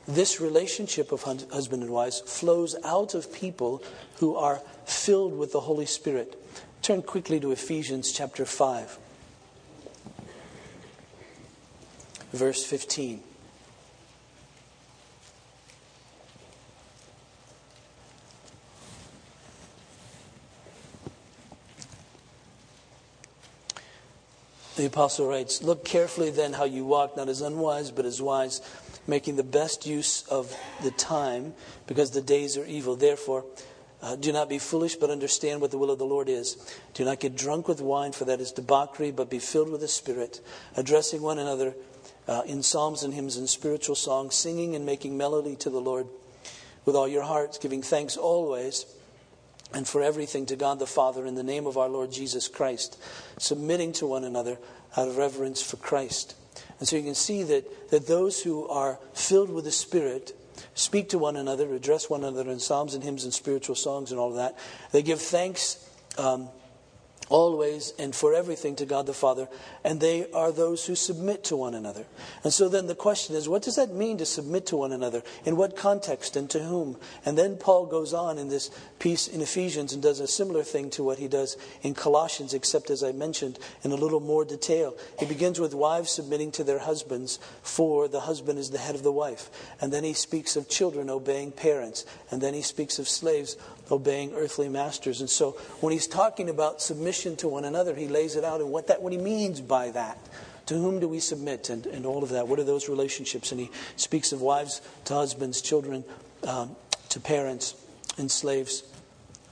this 0.07 0.41
relationship 0.41 1.13
of 1.13 1.23
husband 1.23 1.83
and 1.83 1.91
wives 1.91 2.21
flows 2.21 2.77
out 2.85 3.15
of 3.15 3.33
people 3.33 3.83
who 4.17 4.37
are 4.37 4.61
filled 4.85 5.37
with 5.37 5.53
the 5.53 5.61
Holy 5.61 5.87
Spirit. 5.87 6.37
Turn 6.83 7.03
quickly 7.03 7.39
to 7.41 7.53
Ephesians 7.53 8.13
chapter 8.13 8.45
5, 8.45 8.99
verse 12.33 12.65
15. 12.65 13.23
The 24.81 24.87
apostle 24.87 25.29
writes, 25.29 25.63
Look 25.63 25.85
carefully 25.85 26.31
then 26.31 26.55
how 26.55 26.65
you 26.65 26.87
walk, 26.87 27.15
not 27.15 27.29
as 27.29 27.43
unwise, 27.43 27.91
but 27.91 28.07
as 28.07 28.23
wise, 28.23 28.63
making 29.07 29.37
the 29.37 29.43
best 29.43 29.87
use 29.87 30.23
of 30.29 30.57
the 30.83 30.91
time, 30.91 31.53
because 31.87 32.13
the 32.13 32.23
days 32.23 32.57
are 32.57 32.65
evil. 32.65 32.97
Therefore, 32.97 33.45
uh, 34.01 34.17
do 34.17 34.33
not 34.33 34.49
be 34.49 34.59
foolish, 34.59 34.97
but 34.97 35.11
understand 35.11 35.61
what 35.61 35.71
the 35.71 35.77
will 35.77 35.91
of 35.91 35.99
the 35.99 36.07
Lord 36.07 36.31
is. 36.31 36.57
Do 36.95 37.05
not 37.05 37.21
get 37.21 37.37
drunk 37.37 37.69
with 37.69 37.83
wine, 37.83 38.13
for 38.13 38.25
that 38.25 38.41
is 38.41 38.53
debauchery, 38.53 39.11
but 39.11 39.29
be 39.29 39.39
filled 39.39 39.69
with 39.69 39.83
the 39.83 39.89
Spirit, 39.89 40.41
addressing 40.79 41.21
one 41.21 41.39
another 41.39 41.75
uh, 42.27 42.41
in 42.47 42.63
psalms 42.63 43.03
and 43.03 43.13
hymns 43.13 43.37
and 43.37 43.51
spiritual 43.51 43.97
songs, 43.97 44.35
singing 44.35 44.75
and 44.75 44.87
making 44.87 45.15
melody 45.15 45.57
to 45.57 45.69
the 45.69 45.79
Lord 45.79 46.07
with 46.87 46.97
all 46.97 47.07
your 47.07 47.25
hearts, 47.25 47.59
giving 47.59 47.83
thanks 47.83 48.17
always 48.17 48.87
and 49.73 49.87
for 49.87 50.03
everything 50.03 50.47
to 50.47 50.57
God 50.57 50.79
the 50.79 50.87
Father 50.87 51.27
in 51.27 51.35
the 51.35 51.43
name 51.43 51.67
of 51.67 51.77
our 51.79 51.89
Lord 51.89 52.13
Jesus 52.13 52.49
Christ, 52.49 53.01
submitting 53.39 53.93
to 53.95 54.07
one 54.07 54.25
another 54.25 54.59
out 54.97 55.09
of 55.09 55.17
reverence 55.17 55.63
for 55.63 55.77
Christ. 55.77 56.35
And 56.79 56.89
so 56.89 56.97
you 56.97 57.03
can 57.03 57.15
see 57.15 57.43
that, 57.45 57.91
that 57.91 58.07
those 58.07 58.43
who 58.43 58.67
are 58.69 58.99
filled 59.15 59.51
with 59.51 59.65
the 59.65 59.73
Spirit 59.73 60.37
speak 60.75 61.11
to 61.11 61.19
one 61.19 61.37
another, 61.37 61.73
address 61.75 62.11
one 62.11 62.25
another 62.25 62.51
in 62.51 62.59
psalms 62.59 62.95
and 62.95 63.05
hymns 63.05 63.25
and 63.25 63.33
spiritual 63.33 63.75
songs 63.75 64.11
and 64.11 64.21
all 64.21 64.31
of 64.31 64.37
that. 64.37 64.59
They 64.93 65.03
give 65.03 65.21
thanks 65.21 65.89
um, 66.19 66.49
always 67.31 67.95
and 67.99 68.15
for 68.15 68.35
everything 68.35 68.77
to 68.77 68.85
God 68.85 69.07
the 69.07 69.15
Father, 69.15 69.49
and 69.83 70.01
they 70.01 70.31
are 70.33 70.53
those 70.53 70.85
who 70.85 70.95
submit 70.95 71.45
to 71.45 71.57
one 71.57 71.75
another. 71.75 72.05
And 72.45 72.53
so 72.53 72.69
then 72.69 72.87
the 72.87 72.95
question 72.95 73.35
is, 73.35 73.49
what 73.49 73.63
does 73.63 73.77
that 73.77 73.95
mean 73.95 74.19
to 74.19 74.27
submit 74.27 74.67
to 74.67 74.77
one 74.77 74.93
another? 74.93 75.23
In 75.45 75.57
what 75.57 75.77
context 75.77 76.37
and 76.37 76.51
to 76.51 76.59
whom? 76.59 76.99
And 77.25 77.39
then 77.39 77.57
Paul 77.57 77.87
goes 77.87 78.13
on 78.13 78.37
in 78.37 78.49
this 78.49 78.71
piece 78.99 79.29
in 79.29 79.41
Ephesians 79.41 79.93
and 79.93 80.03
does 80.03 80.21
a 80.21 80.27
similar 80.27 80.63
thing 80.63 80.91
to 80.91 81.05
what 81.05 81.19
he 81.19 81.29
does 81.29 81.57
in 81.83 81.95
Colossians, 81.95 82.53
except 82.53 82.91
as 82.91 83.03
I 83.03 83.13
mentioned, 83.13 83.59
in 83.83 83.93
a 83.93 83.97
little 83.97 84.21
more 84.21 84.45
detail. 84.45 84.97
He 85.19 85.25
begins 85.25 85.61
with 85.61 85.73
wives 85.73 86.11
submitting 86.11 86.51
to 86.53 86.65
their 86.65 86.81
husbands, 86.81 87.39
for 87.63 88.09
the 88.09 88.21
husband 88.21 88.59
is 88.59 88.71
the 88.71 88.79
head 88.79 88.97
of 88.97 89.05
the 89.05 89.13
wife. 89.13 89.51
And 89.81 89.93
then 89.93 90.05
he 90.05 90.13
speaks 90.13 90.57
of 90.57 90.69
children 90.69 91.09
obeying 91.09 91.53
parents. 91.53 92.05
And 92.31 92.41
then 92.41 92.55
he 92.55 92.63
speaks 92.63 92.99
of 92.99 93.09
slaves 93.09 93.57
obeying 93.91 94.33
earthly 94.35 94.69
masters. 94.69 95.21
And 95.21 95.29
so 95.29 95.53
when 95.81 95.93
he's 95.93 96.07
talking 96.07 96.49
about 96.49 96.81
submission 96.81 97.37
to 97.37 97.49
one 97.49 97.65
another, 97.65 97.95
he 97.95 98.09
lays 98.09 98.37
it 98.37 98.45
out 98.45 98.61
and 98.61 98.71
what 98.71 98.87
that 98.89 99.03
what 99.03 99.13
he 99.13 99.19
means 99.19 99.61
by 99.61 99.91
that. 99.91 100.19
To 100.67 100.75
whom 100.75 101.01
do 101.01 101.09
we 101.09 101.19
submit 101.19 101.69
and, 101.69 101.85
and 101.87 102.07
all 102.07 102.23
of 102.23 102.29
that? 102.31 102.47
What 102.47 102.61
are 102.61 102.65
those 102.65 102.89
relationships? 102.89 103.51
And 103.51 103.61
he 103.61 103.71
speaks 103.97 104.31
of 104.31 104.41
wives 104.41 104.81
to 105.07 105.15
husbands, 105.15 105.61
children 105.61 106.05
um, 106.47 106.77
to 107.09 107.19
parents, 107.19 107.75
and 108.19 108.31
slaves 108.31 108.85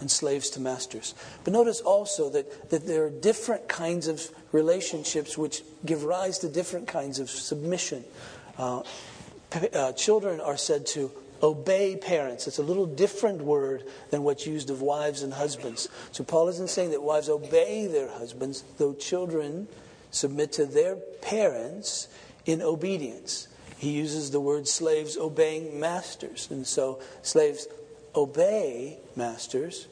and 0.01 0.11
slaves 0.11 0.51
to 0.51 0.61
masters. 0.61 1.15
But 1.45 1.53
notice 1.53 1.81
also 1.81 2.31
that, 2.31 2.71
that 2.71 2.87
there 2.87 3.05
are 3.05 3.11
different 3.11 3.69
kinds 3.69 4.07
of 4.07 4.23
relationships 4.53 5.37
which 5.37 5.63
give 5.85 6.05
rise 6.05 6.39
to 6.39 6.49
different 6.49 6.87
kinds 6.87 7.19
of 7.19 7.29
submission. 7.29 8.05
Uh, 8.57 8.83
uh, 9.73 9.93
children 9.93 10.41
are 10.41 10.57
said 10.57 10.87
to 10.87 11.11
obey 11.43 11.97
parents. 11.97 12.47
It's 12.47 12.59
a 12.59 12.63
little 12.63 12.87
different 12.87 13.43
word 13.43 13.85
than 14.11 14.23
what's 14.23 14.47
used 14.47 14.71
of 14.71 14.83
wives 14.83 15.23
and 15.23 15.33
husbands. 15.33 15.89
So 16.13 16.25
Paul 16.25 16.49
isn't 16.49 16.71
saying 16.71 16.91
that 16.91 17.03
wives 17.03 17.29
obey 17.29 17.87
their 17.87 18.11
husbands, 18.11 18.65
though 18.79 18.95
children 18.95 19.69
submit 20.11 20.53
to 20.53 20.67
their 20.67 20.97
parents 20.97 22.09
in 22.47 22.63
obedience. 22.63 23.49
He 23.77 23.91
uses 23.91 24.31
the 24.31 24.41
word 24.41 24.67
slaves 24.67 25.17
obeying 25.17 25.79
masters. 25.79 26.49
And 26.51 26.67
so 26.67 27.01
slaves 27.23 27.69
obey 28.15 28.99
masters, 29.15 29.87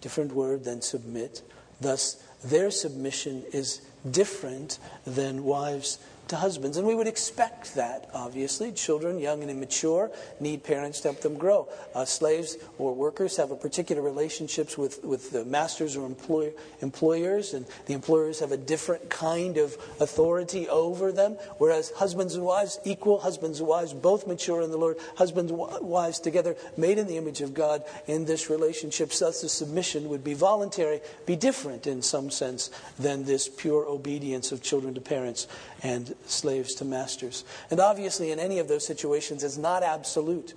different 0.00 0.32
word 0.32 0.64
than 0.64 0.82
submit. 0.82 1.42
Thus, 1.80 2.22
their 2.44 2.70
submission 2.70 3.44
is 3.52 3.80
different 4.08 4.78
than 5.04 5.42
wives 5.42 5.98
to 6.28 6.36
husbands. 6.36 6.76
And 6.76 6.86
we 6.86 6.94
would 6.94 7.06
expect 7.06 7.74
that, 7.74 8.10
obviously. 8.12 8.72
Children, 8.72 9.18
young 9.18 9.42
and 9.42 9.50
immature, 9.50 10.10
need 10.40 10.64
parents 10.64 11.00
to 11.00 11.08
help 11.08 11.20
them 11.20 11.36
grow. 11.36 11.68
Uh, 11.94 12.04
slaves 12.04 12.56
or 12.78 12.94
workers 12.94 13.36
have 13.36 13.50
a 13.50 13.56
particular 13.56 14.02
relationships 14.02 14.76
with, 14.76 15.04
with 15.04 15.30
the 15.30 15.44
masters 15.44 15.96
or 15.96 16.06
employ, 16.06 16.52
employers, 16.80 17.54
and 17.54 17.66
the 17.86 17.94
employers 17.94 18.40
have 18.40 18.52
a 18.52 18.56
different 18.56 19.08
kind 19.08 19.56
of 19.56 19.76
authority 20.00 20.68
over 20.68 21.12
them. 21.12 21.32
Whereas 21.58 21.90
husbands 21.96 22.34
and 22.34 22.44
wives, 22.44 22.78
equal 22.84 23.20
husbands 23.20 23.60
and 23.60 23.68
wives, 23.68 23.92
both 23.92 24.26
mature 24.26 24.62
in 24.62 24.70
the 24.70 24.78
Lord, 24.78 24.98
husbands 25.16 25.52
and 25.52 25.60
wives 25.80 26.18
together, 26.18 26.56
made 26.76 26.98
in 26.98 27.06
the 27.06 27.16
image 27.16 27.40
of 27.40 27.54
God 27.54 27.84
in 28.06 28.24
this 28.24 28.50
relationship. 28.50 29.12
Such 29.12 29.42
a 29.42 29.48
submission 29.48 30.08
would 30.08 30.24
be 30.24 30.34
voluntary, 30.34 31.00
be 31.24 31.36
different 31.36 31.86
in 31.86 32.02
some 32.02 32.30
sense 32.30 32.70
than 32.98 33.24
this 33.24 33.48
pure 33.48 33.86
obedience 33.86 34.52
of 34.52 34.62
children 34.62 34.94
to 34.94 35.00
parents 35.00 35.46
and 35.86 36.16
slaves 36.26 36.74
to 36.74 36.84
masters. 36.84 37.44
And 37.70 37.78
obviously, 37.78 38.32
in 38.32 38.40
any 38.40 38.58
of 38.58 38.66
those 38.66 38.84
situations, 38.84 39.44
it's 39.44 39.56
not 39.56 39.84
absolute. 39.84 40.54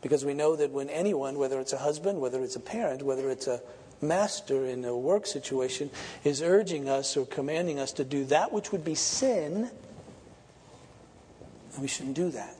Because 0.00 0.24
we 0.24 0.34
know 0.34 0.56
that 0.56 0.72
when 0.72 0.90
anyone, 0.90 1.38
whether 1.38 1.60
it's 1.60 1.72
a 1.72 1.78
husband, 1.78 2.20
whether 2.20 2.42
it's 2.42 2.56
a 2.56 2.60
parent, 2.60 3.02
whether 3.02 3.30
it's 3.30 3.46
a 3.46 3.62
master 4.00 4.66
in 4.66 4.84
a 4.84 4.96
work 4.96 5.28
situation, 5.28 5.88
is 6.24 6.42
urging 6.42 6.88
us 6.88 7.16
or 7.16 7.24
commanding 7.26 7.78
us 7.78 7.92
to 7.92 8.04
do 8.04 8.24
that 8.24 8.52
which 8.52 8.72
would 8.72 8.84
be 8.84 8.96
sin, 8.96 9.70
we 11.80 11.86
shouldn't 11.86 12.16
do 12.16 12.30
that. 12.30 12.56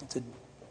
It's 0.00 0.16
a 0.16 0.22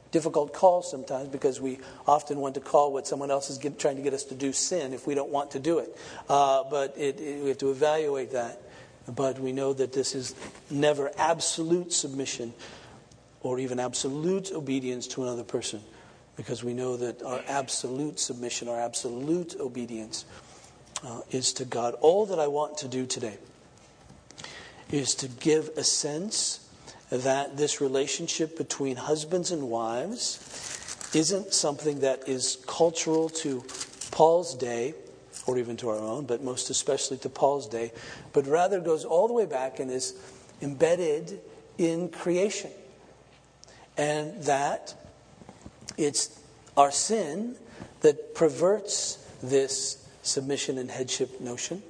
difficult 0.10 0.52
call 0.52 0.82
sometimes 0.82 1.30
because 1.30 1.62
we 1.62 1.78
often 2.08 2.40
want 2.40 2.56
to 2.56 2.62
call 2.62 2.92
what 2.92 3.06
someone 3.06 3.30
else 3.30 3.52
is 3.52 3.60
get, 3.60 3.78
trying 3.78 3.98
to 3.98 4.02
get 4.02 4.16
us 4.16 4.24
to 4.24 4.36
do 4.36 4.52
sin 4.52 4.94
if 4.94 5.06
we 5.06 5.14
don't 5.14 5.30
want 5.30 5.52
to 5.52 5.60
do 5.60 5.78
it. 5.78 5.96
Uh, 6.28 6.64
but 6.72 6.98
it, 6.98 7.20
it, 7.20 7.44
we 7.44 7.50
have 7.50 7.60
to 7.60 7.70
evaluate 7.70 8.32
that. 8.32 8.60
But 9.08 9.40
we 9.40 9.52
know 9.52 9.74
that 9.74 9.94
this 9.94 10.16
is 10.16 10.36
never 10.70 11.12
absolute 11.18 11.94
submission 11.94 12.54
or 13.42 13.60
even 13.60 13.80
absolute 13.80 14.52
obedience 14.52 15.08
to 15.08 15.24
another 15.24 15.44
person 15.44 15.82
because 16.36 16.64
we 16.64 16.74
know 16.74 16.98
that 16.98 17.24
our 17.24 17.42
absolute 17.48 18.20
submission, 18.20 18.68
our 18.68 18.80
absolute 18.80 19.56
obedience 19.60 20.26
uh, 21.04 21.22
is 21.32 21.54
to 21.54 21.66
God. 21.66 21.96
All 22.02 22.26
that 22.28 22.40
I 22.40 22.48
want 22.48 22.78
to 22.80 22.88
do 22.88 23.06
today 23.06 23.38
is 24.92 25.16
to 25.16 25.28
give 25.28 25.70
a 25.78 25.84
sense 25.84 26.68
that 27.10 27.58
this 27.58 27.82
relationship 27.82 28.58
between 28.58 28.98
husbands 28.98 29.52
and 29.52 29.70
wives 29.70 31.10
isn't 31.14 31.54
something 31.54 32.02
that 32.02 32.28
is 32.28 32.58
cultural 32.68 33.30
to 33.30 33.64
Paul's 34.12 34.56
day 34.56 34.94
or 35.48 35.58
even 35.58 35.78
to 35.78 35.90
our 35.90 35.98
own, 35.98 36.26
but 36.26 36.44
most 36.44 36.70
especially 36.70 37.18
to 37.18 37.30
Paul's 37.30 37.68
day, 37.68 37.92
but 38.34 38.46
rather 38.46 38.80
goes 38.80 39.06
all 39.06 39.28
the 39.28 39.34
way 39.34 39.46
back 39.46 39.80
and 39.80 39.90
is 39.90 40.14
embedded 40.62 41.40
in 41.78 42.10
creation. 42.10 42.70
And 43.98 44.44
that 44.44 44.94
it's 45.98 46.40
our 46.76 46.92
sin 46.92 47.56
that 48.02 48.36
perverts 48.36 49.18
this 49.42 50.06
submission 50.22 50.78
and 50.78 50.92
headship 50.92 51.40
notion, 51.40 51.82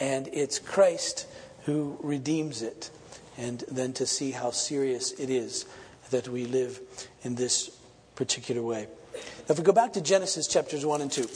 and 0.00 0.28
it's 0.32 0.58
Christ 0.58 1.26
who 1.64 1.98
redeems 2.02 2.62
it. 2.62 2.90
And 3.36 3.64
then 3.70 3.92
to 3.94 4.06
see 4.06 4.30
how 4.30 4.50
serious 4.50 5.12
it 5.12 5.30
is 5.30 5.64
that 6.10 6.28
we 6.28 6.44
live 6.44 6.80
in 7.22 7.34
this 7.34 7.70
particular 8.14 8.62
way. 8.62 8.86
Now, 9.14 9.52
if 9.52 9.58
we 9.58 9.64
go 9.64 9.72
back 9.72 9.94
to 9.94 10.00
Genesis 10.00 10.46
chapters 10.46 10.84
1 10.84 11.00
and 11.00 11.10
2 11.10 11.26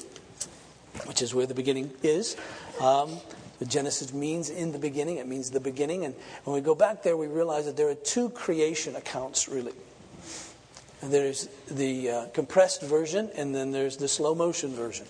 which 1.04 1.22
is 1.22 1.34
where 1.34 1.46
the 1.46 1.54
beginning 1.54 1.90
is. 2.02 2.36
Um, 2.80 3.18
Genesis 3.66 4.12
means 4.12 4.50
in 4.50 4.72
the 4.72 4.78
beginning, 4.78 5.16
it 5.16 5.26
means 5.26 5.50
the 5.50 5.60
beginning. 5.60 6.04
And 6.04 6.14
when 6.44 6.54
we 6.54 6.60
go 6.60 6.74
back 6.74 7.02
there, 7.02 7.16
we 7.16 7.26
realize 7.26 7.64
that 7.64 7.76
there 7.76 7.88
are 7.88 7.94
two 7.94 8.28
creation 8.30 8.96
accounts, 8.96 9.48
really. 9.48 9.72
There's 11.02 11.48
the 11.70 12.10
uh, 12.10 12.26
compressed 12.28 12.82
version, 12.82 13.30
and 13.36 13.54
then 13.54 13.70
there's 13.70 13.96
the 13.96 14.08
slow 14.08 14.34
motion 14.34 14.74
version. 14.74 15.06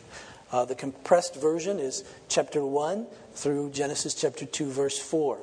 Uh, 0.52 0.64
the 0.64 0.74
compressed 0.74 1.36
version 1.36 1.78
is 1.78 2.04
chapter 2.28 2.64
1 2.64 3.06
through 3.34 3.70
Genesis 3.70 4.14
chapter 4.14 4.46
2, 4.46 4.70
verse 4.70 4.98
4. 4.98 5.38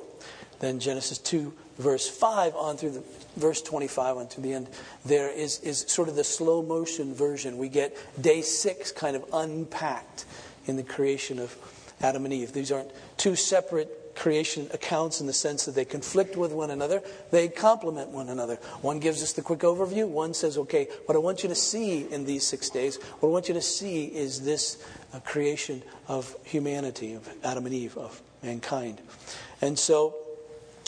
Then 0.60 0.80
Genesis 0.80 1.18
2, 1.18 1.52
verse 1.78 2.08
5 2.08 2.54
on 2.56 2.76
through 2.76 2.90
the 2.90 3.02
verse 3.36 3.62
25 3.62 4.16
on 4.16 4.28
to 4.28 4.40
the 4.40 4.52
end 4.52 4.68
there 5.04 5.30
is, 5.30 5.60
is 5.60 5.84
sort 5.88 6.08
of 6.08 6.16
the 6.16 6.24
slow 6.24 6.62
motion 6.62 7.14
version. 7.14 7.58
We 7.58 7.68
get 7.68 7.96
day 8.20 8.42
six 8.42 8.92
kind 8.92 9.16
of 9.16 9.24
unpacked 9.32 10.24
in 10.66 10.76
the 10.76 10.82
creation 10.82 11.38
of 11.38 11.56
Adam 12.00 12.24
and 12.24 12.34
Eve. 12.34 12.52
These 12.52 12.72
aren't 12.72 12.90
two 13.16 13.36
separate 13.36 14.04
creation 14.14 14.68
accounts 14.72 15.20
in 15.20 15.26
the 15.26 15.32
sense 15.32 15.64
that 15.64 15.74
they 15.74 15.84
conflict 15.84 16.36
with 16.36 16.52
one 16.52 16.70
another, 16.70 17.02
they 17.30 17.48
complement 17.48 18.10
one 18.10 18.28
another. 18.28 18.56
One 18.80 19.00
gives 19.00 19.22
us 19.22 19.32
the 19.32 19.42
quick 19.42 19.60
overview, 19.60 20.08
one 20.08 20.34
says, 20.34 20.56
okay, 20.58 20.88
what 21.06 21.16
I 21.16 21.18
want 21.18 21.42
you 21.42 21.48
to 21.48 21.54
see 21.54 22.10
in 22.10 22.24
these 22.24 22.46
six 22.46 22.70
days, 22.70 22.96
what 23.20 23.28
I 23.28 23.32
want 23.32 23.48
you 23.48 23.54
to 23.54 23.62
see 23.62 24.04
is 24.04 24.42
this 24.42 24.84
uh, 25.12 25.20
creation 25.20 25.82
of 26.08 26.34
humanity, 26.44 27.14
of 27.14 27.28
Adam 27.42 27.66
and 27.66 27.74
Eve, 27.74 27.96
of 27.96 28.20
mankind. 28.42 29.00
And 29.60 29.78
so 29.78 30.16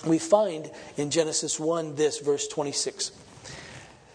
we 0.05 0.19
find 0.19 0.71
in 0.97 1.11
Genesis 1.11 1.59
1 1.59 1.95
this, 1.95 2.19
verse 2.19 2.49
26. 2.49 3.13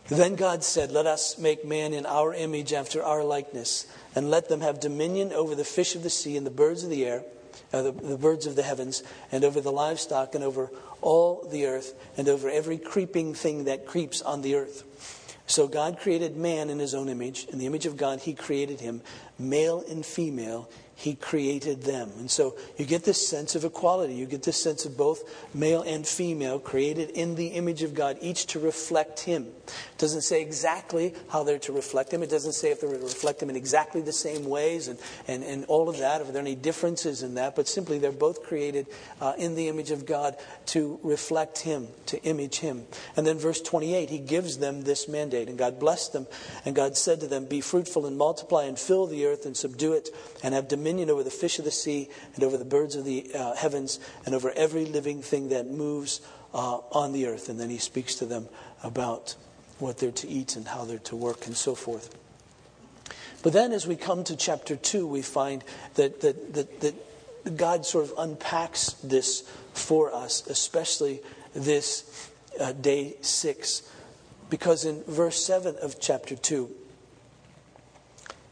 Then 0.08 0.36
God 0.36 0.64
said, 0.64 0.92
Let 0.92 1.08
us 1.08 1.38
make 1.38 1.66
man 1.66 1.94
in 1.94 2.06
our 2.06 2.34
image 2.34 2.74
after 2.74 3.02
our 3.02 3.24
likeness, 3.24 3.88
and 4.14 4.30
let 4.30 4.50
them 4.50 4.60
have 4.62 4.80
dominion 4.80 5.32
over 5.32 5.56
the 5.56 5.64
fish 5.64 5.96
of 5.96 6.04
the 6.04 6.10
sea 6.10 6.36
and 6.36 6.46
the 6.46 6.52
birds 6.52 6.84
of 6.84 6.90
the 6.90 7.06
air, 7.06 7.24
uh, 7.72 7.82
the, 7.82 7.92
the 7.94 8.18
birds 8.18 8.46
of 8.46 8.58
the 8.58 8.64
heavens, 8.64 9.04
and 9.32 9.46
over 9.46 9.62
the 9.62 9.72
livestock, 9.72 10.36
and 10.36 10.44
over 10.44 10.70
all 11.02 11.48
the 11.50 11.66
earth, 11.66 11.94
and 12.18 12.28
over 12.28 12.50
every 12.50 12.78
creeping 12.78 13.34
thing 13.34 13.64
that 13.64 13.86
creeps 13.86 14.22
on 14.22 14.42
the 14.42 14.56
earth. 14.56 14.84
So 15.48 15.68
God 15.68 16.00
created 16.00 16.38
man 16.38 16.70
in 16.70 16.80
his 16.80 16.94
own 16.94 17.10
image. 17.10 17.46
In 17.46 17.60
the 17.60 17.66
image 17.66 17.86
of 17.86 17.98
God, 17.98 18.22
he 18.22 18.34
created 18.34 18.80
him. 18.80 19.02
Male 19.38 19.84
and 19.90 20.06
female, 20.06 20.70
he 21.02 21.16
created 21.16 21.82
them. 21.82 22.12
And 22.20 22.30
so 22.30 22.56
you 22.78 22.86
get 22.86 23.04
this 23.04 23.28
sense 23.28 23.56
of 23.56 23.66
equality. 23.66 24.14
You 24.14 24.28
get 24.28 24.44
this 24.44 24.62
sense 24.62 24.86
of 24.86 24.96
both 24.96 25.24
male 25.52 25.82
and 25.82 26.06
female 26.08 26.60
created 26.60 27.10
in 27.10 27.34
the 27.34 27.48
image 27.48 27.82
of 27.82 27.96
God, 27.96 28.20
each 28.22 28.46
to 28.48 28.60
reflect 28.60 29.22
Him. 29.22 29.48
It 29.66 29.98
doesn't 29.98 30.22
say 30.22 30.44
exactly 30.44 31.16
how 31.30 31.42
they're 31.44 31.58
to 31.58 31.72
reflect 31.72 32.14
Him. 32.14 32.22
It 32.22 32.30
doesn't 32.30 32.54
say 32.54 32.70
if 32.70 32.82
they're 32.82 32.92
to 32.92 33.00
reflect 33.00 33.42
Him 33.42 33.50
in 33.50 33.56
exactly 33.56 34.02
the 34.02 34.14
same 34.14 34.46
ways 34.46 34.90
and, 34.90 35.00
and, 35.28 35.44
and 35.44 35.66
all 35.66 35.90
of 35.90 35.98
that, 35.98 36.22
if 36.22 36.28
there 36.28 36.36
are 36.36 36.40
any 36.40 36.54
differences 36.54 37.24
in 37.24 37.34
that, 37.34 37.56
but 37.56 37.68
simply 37.68 37.98
they're 37.98 38.12
both 38.12 38.44
created 38.44 38.86
uh, 39.20 39.34
in 39.40 39.56
the 39.56 39.70
image 39.70 39.90
of 39.90 40.06
God 40.06 40.36
to 40.68 41.00
reflect 41.02 41.58
Him, 41.58 41.88
to 42.06 42.22
image 42.22 42.60
Him. 42.60 42.84
And 43.18 43.26
then 43.26 43.40
verse 43.40 43.60
28, 43.60 44.12
He 44.12 44.20
gives 44.20 44.60
them 44.60 44.84
this 44.84 45.08
mandate. 45.08 45.50
And 45.50 45.58
God 45.58 45.80
blessed 45.80 46.14
them. 46.14 46.28
And 46.64 46.76
God 46.76 46.96
said 46.96 47.22
to 47.22 47.28
them, 47.28 47.46
Be 47.46 47.60
fruitful 47.60 48.06
and 48.06 48.20
multiply 48.20 48.66
and 48.66 48.78
fill 48.78 49.08
the 49.08 49.26
earth 49.26 49.48
and 49.48 49.58
subdue 49.58 49.94
it 49.94 50.10
and 50.44 50.54
have 50.54 50.68
dominion 50.68 50.91
dominion 50.92 51.10
over 51.10 51.24
the 51.24 51.32
fish 51.32 51.58
of 51.58 51.64
the 51.64 51.72
sea 51.72 52.10
and 52.36 52.44
over 52.44 52.58
the 52.58 52.66
birds 52.66 52.98
of 52.98 53.06
the 53.06 53.32
uh, 53.34 53.56
heavens 53.56 53.98
and 54.26 54.36
over 54.36 54.52
every 54.52 54.86
living 54.86 55.22
thing 55.22 55.48
that 55.48 55.66
moves 55.66 56.20
uh, 56.54 56.80
on 56.92 57.14
the 57.14 57.28
earth. 57.28 57.48
And 57.48 57.58
then 57.58 57.70
he 57.70 57.78
speaks 57.78 58.16
to 58.16 58.26
them 58.26 58.50
about 58.84 59.36
what 59.80 60.00
they're 60.00 60.12
to 60.12 60.28
eat 60.28 60.58
and 60.58 60.68
how 60.68 60.84
they're 60.84 61.00
to 61.00 61.16
work 61.16 61.48
and 61.48 61.56
so 61.56 61.76
forth. 61.76 62.14
But 63.42 63.54
then 63.54 63.72
as 63.72 63.88
we 63.88 63.96
come 63.96 64.26
to 64.26 64.36
chapter 64.36 64.76
2, 64.76 65.08
we 65.08 65.22
find 65.22 65.64
that, 65.96 66.20
that, 66.22 66.54
that, 66.56 66.82
that 66.82 67.58
God 67.58 67.86
sort 67.86 68.04
of 68.06 68.14
unpacks 68.18 68.92
this 69.02 69.50
for 69.74 70.14
us, 70.14 70.46
especially 70.48 71.22
this 71.54 72.30
uh, 72.60 72.74
day 72.74 73.16
6. 73.22 73.90
Because 74.50 74.84
in 74.84 75.04
verse 75.06 75.42
7 75.42 75.78
of 75.82 76.02
chapter 76.02 76.36
2, 76.36 76.70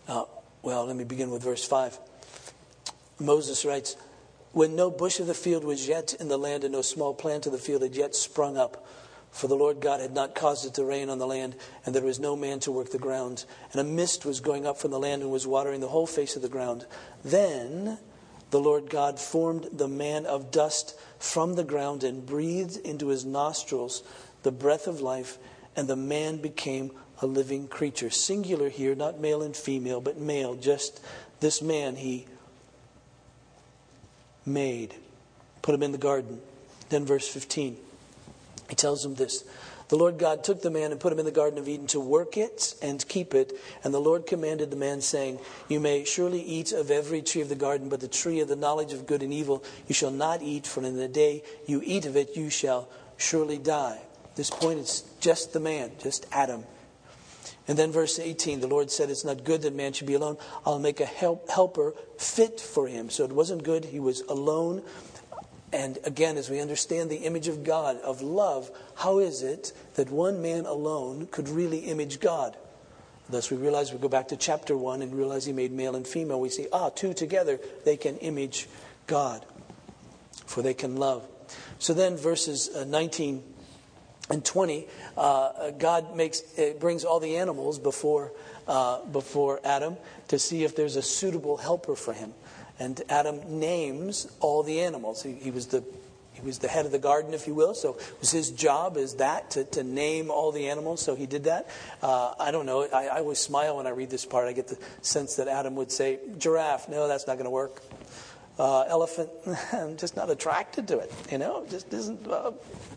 uh, 0.07 0.23
well, 0.61 0.85
let 0.85 0.95
me 0.95 1.03
begin 1.03 1.31
with 1.31 1.43
verse 1.43 1.67
5. 1.67 1.99
Moses 3.19 3.65
writes, 3.65 3.97
When 4.53 4.75
no 4.75 4.89
bush 4.89 5.19
of 5.19 5.27
the 5.27 5.33
field 5.33 5.63
was 5.63 5.87
yet 5.87 6.13
in 6.19 6.29
the 6.29 6.37
land, 6.37 6.63
and 6.63 6.73
no 6.73 6.81
small 6.81 7.13
plant 7.13 7.45
of 7.45 7.51
the 7.51 7.57
field 7.57 7.81
had 7.81 7.95
yet 7.95 8.15
sprung 8.15 8.57
up, 8.57 8.85
for 9.31 9.47
the 9.47 9.55
Lord 9.55 9.79
God 9.79 9.99
had 9.99 10.13
not 10.13 10.35
caused 10.35 10.65
it 10.65 10.73
to 10.75 10.85
rain 10.85 11.09
on 11.09 11.19
the 11.19 11.27
land, 11.27 11.55
and 11.85 11.93
there 11.93 12.03
was 12.03 12.19
no 12.19 12.35
man 12.35 12.59
to 12.61 12.71
work 12.71 12.91
the 12.91 12.97
ground. 12.97 13.45
And 13.71 13.81
a 13.81 13.83
mist 13.83 14.25
was 14.25 14.39
going 14.39 14.65
up 14.65 14.77
from 14.77 14.91
the 14.91 14.99
land 14.99 15.21
and 15.21 15.31
was 15.31 15.45
watering 15.45 15.81
the 15.81 15.89
whole 15.89 16.07
face 16.07 16.35
of 16.35 16.41
the 16.41 16.49
ground. 16.49 16.85
Then 17.23 17.99
the 18.51 18.59
Lord 18.59 18.89
God 18.89 19.19
formed 19.19 19.67
the 19.71 19.87
man 19.87 20.25
of 20.25 20.49
dust 20.49 20.97
from 21.19 21.53
the 21.55 21.63
ground 21.63 22.03
and 22.03 22.25
breathed 22.25 22.77
into 22.77 23.09
his 23.09 23.25
nostrils 23.25 24.01
the 24.43 24.51
breath 24.51 24.87
of 24.87 25.01
life, 25.01 25.37
and 25.75 25.87
the 25.87 25.95
man 25.95 26.37
became 26.37 26.91
a 27.21 27.27
living 27.27 27.67
creature. 27.67 28.09
Singular 28.09 28.69
here, 28.69 28.95
not 28.95 29.19
male 29.19 29.41
and 29.41 29.55
female, 29.55 30.01
but 30.01 30.17
male. 30.17 30.55
Just 30.55 31.01
this 31.41 31.61
man 31.61 31.97
he 31.97 32.25
made. 34.45 34.95
Put 35.61 35.75
him 35.75 35.83
in 35.83 35.91
the 35.91 35.97
garden. 35.97 36.41
Then, 36.89 37.05
verse 37.05 37.27
15, 37.27 37.77
he 38.69 38.75
tells 38.75 39.05
him 39.05 39.15
this 39.15 39.43
The 39.89 39.95
Lord 39.95 40.17
God 40.17 40.43
took 40.43 40.61
the 40.61 40.71
man 40.71 40.91
and 40.91 40.99
put 40.99 41.13
him 41.13 41.19
in 41.19 41.25
the 41.25 41.31
Garden 41.31 41.59
of 41.59 41.67
Eden 41.67 41.87
to 41.87 41.99
work 41.99 42.37
it 42.37 42.75
and 42.81 43.05
keep 43.07 43.33
it. 43.33 43.53
And 43.83 43.93
the 43.93 43.99
Lord 43.99 44.25
commanded 44.25 44.71
the 44.71 44.77
man, 44.77 45.01
saying, 45.01 45.39
You 45.67 45.79
may 45.79 46.03
surely 46.03 46.41
eat 46.41 46.71
of 46.71 46.89
every 46.89 47.21
tree 47.21 47.41
of 47.41 47.49
the 47.49 47.55
garden, 47.55 47.89
but 47.89 47.99
the 47.99 48.07
tree 48.07 48.39
of 48.39 48.47
the 48.47 48.55
knowledge 48.55 48.93
of 48.93 49.07
good 49.07 49.23
and 49.23 49.33
evil 49.33 49.63
you 49.87 49.93
shall 49.93 50.11
not 50.11 50.41
eat, 50.41 50.65
for 50.65 50.83
in 50.83 50.97
the 50.97 51.07
day 51.07 51.43
you 51.65 51.81
eat 51.83 52.05
of 52.05 52.15
it 52.15 52.35
you 52.35 52.49
shall 52.49 52.89
surely 53.17 53.57
die. 53.57 54.01
This 54.35 54.49
point, 54.49 54.79
it's 54.79 55.01
just 55.19 55.53
the 55.53 55.59
man, 55.59 55.91
just 55.99 56.25
Adam. 56.31 56.63
And 57.69 57.77
then 57.77 57.91
verse 57.91 58.17
18, 58.17 58.61
the 58.61 58.67
Lord 58.67 58.89
said, 58.89 59.11
It's 59.11 59.23
not 59.23 59.43
good 59.43 59.61
that 59.61 59.75
man 59.75 59.93
should 59.93 60.07
be 60.07 60.15
alone. 60.15 60.37
I'll 60.65 60.79
make 60.79 60.99
a 60.99 61.05
help, 61.05 61.51
helper 61.51 61.93
fit 62.17 62.59
for 62.59 62.87
him. 62.87 63.11
So 63.11 63.23
it 63.25 63.31
wasn't 63.31 63.61
good. 63.61 63.85
He 63.85 63.99
was 63.99 64.21
alone. 64.21 64.81
And 65.71 65.99
again, 66.03 66.37
as 66.37 66.49
we 66.49 66.59
understand 66.59 67.11
the 67.11 67.17
image 67.17 67.47
of 67.47 67.63
God, 67.63 68.01
of 68.01 68.23
love, 68.23 68.71
how 68.95 69.19
is 69.19 69.43
it 69.43 69.71
that 69.93 70.09
one 70.09 70.41
man 70.41 70.65
alone 70.65 71.27
could 71.29 71.47
really 71.47 71.81
image 71.81 72.19
God? 72.19 72.57
Thus, 73.29 73.51
we 73.51 73.57
realize 73.57 73.93
we 73.93 73.99
go 73.99 74.09
back 74.09 74.29
to 74.29 74.35
chapter 74.35 74.75
1 74.75 75.03
and 75.03 75.13
realize 75.13 75.45
he 75.45 75.53
made 75.53 75.71
male 75.71 75.95
and 75.95 76.07
female. 76.07 76.41
We 76.41 76.49
see, 76.49 76.65
ah, 76.73 76.89
two 76.89 77.13
together, 77.13 77.59
they 77.85 77.97
can 77.97 78.17
image 78.17 78.67
God, 79.05 79.45
for 80.47 80.63
they 80.63 80.73
can 80.73 80.95
love. 80.95 81.27
So 81.77 81.93
then, 81.93 82.17
verses 82.17 82.67
uh, 82.75 82.85
19 82.85 83.43
and 84.29 84.45
20, 84.45 84.87
uh, 85.17 85.71
God 85.71 86.15
makes, 86.15 86.41
brings 86.79 87.03
all 87.03 87.19
the 87.19 87.37
animals 87.37 87.79
before, 87.79 88.31
uh, 88.67 89.03
before 89.05 89.59
Adam 89.63 89.97
to 90.27 90.37
see 90.37 90.63
if 90.63 90.75
there's 90.75 90.95
a 90.95 91.01
suitable 91.01 91.57
helper 91.57 91.95
for 91.95 92.13
him. 92.13 92.33
And 92.79 93.01
Adam 93.09 93.59
names 93.59 94.31
all 94.39 94.63
the 94.63 94.81
animals. 94.81 95.23
He, 95.23 95.33
he, 95.33 95.51
was 95.51 95.67
the, 95.67 95.83
he 96.33 96.41
was 96.41 96.59
the 96.59 96.67
head 96.67 96.85
of 96.85 96.91
the 96.91 96.99
garden, 96.99 97.33
if 97.33 97.47
you 97.47 97.55
will. 97.55 97.73
So 97.73 97.95
it 97.95 98.19
was 98.19 98.31
his 98.31 98.51
job 98.51 98.97
is 98.97 99.15
that, 99.15 99.51
to, 99.51 99.63
to 99.65 99.83
name 99.83 100.29
all 100.29 100.51
the 100.51 100.69
animals. 100.69 101.01
So 101.01 101.15
he 101.15 101.25
did 101.25 101.45
that. 101.45 101.67
Uh, 102.01 102.35
I 102.39 102.51
don't 102.51 102.67
know. 102.67 102.87
I, 102.93 103.07
I 103.07 103.19
always 103.19 103.39
smile 103.39 103.77
when 103.77 103.87
I 103.87 103.91
read 103.91 104.11
this 104.11 104.25
part. 104.25 104.47
I 104.47 104.53
get 104.53 104.67
the 104.67 104.77
sense 105.01 105.37
that 105.37 105.47
Adam 105.47 105.75
would 105.75 105.91
say, 105.91 106.19
giraffe. 106.37 106.87
No, 106.87 107.07
that's 107.07 107.25
not 107.25 107.33
going 107.33 107.45
to 107.45 107.51
work. 107.51 107.81
Uh, 108.59 108.83
elephant, 108.83 109.29
I'm 109.73 109.97
just 109.97 110.15
not 110.15 110.29
attracted 110.29 110.87
to 110.89 110.99
it. 110.99 111.11
You 111.31 111.39
know, 111.39 111.65
just 111.69 111.91
isn't 111.93 112.27
uh, 112.27 112.51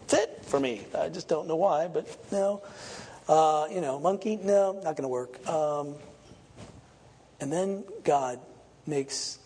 fit 0.09 0.45
for 0.45 0.61
me. 0.61 0.83
I 0.99 1.09
just 1.09 1.29
don't 1.29 1.49
know 1.49 1.57
why, 1.57 1.89
but 1.89 2.07
no. 2.33 2.63
Uh, 3.29 3.67
you 3.71 3.81
know, 3.81 3.99
monkey, 3.99 4.37
no, 4.37 4.73
not 4.73 4.97
going 4.97 5.03
to 5.03 5.09
work. 5.09 5.47
Um, 5.49 5.95
and 7.41 7.53
then 7.53 7.85
God 8.05 8.41
makes 8.87 9.39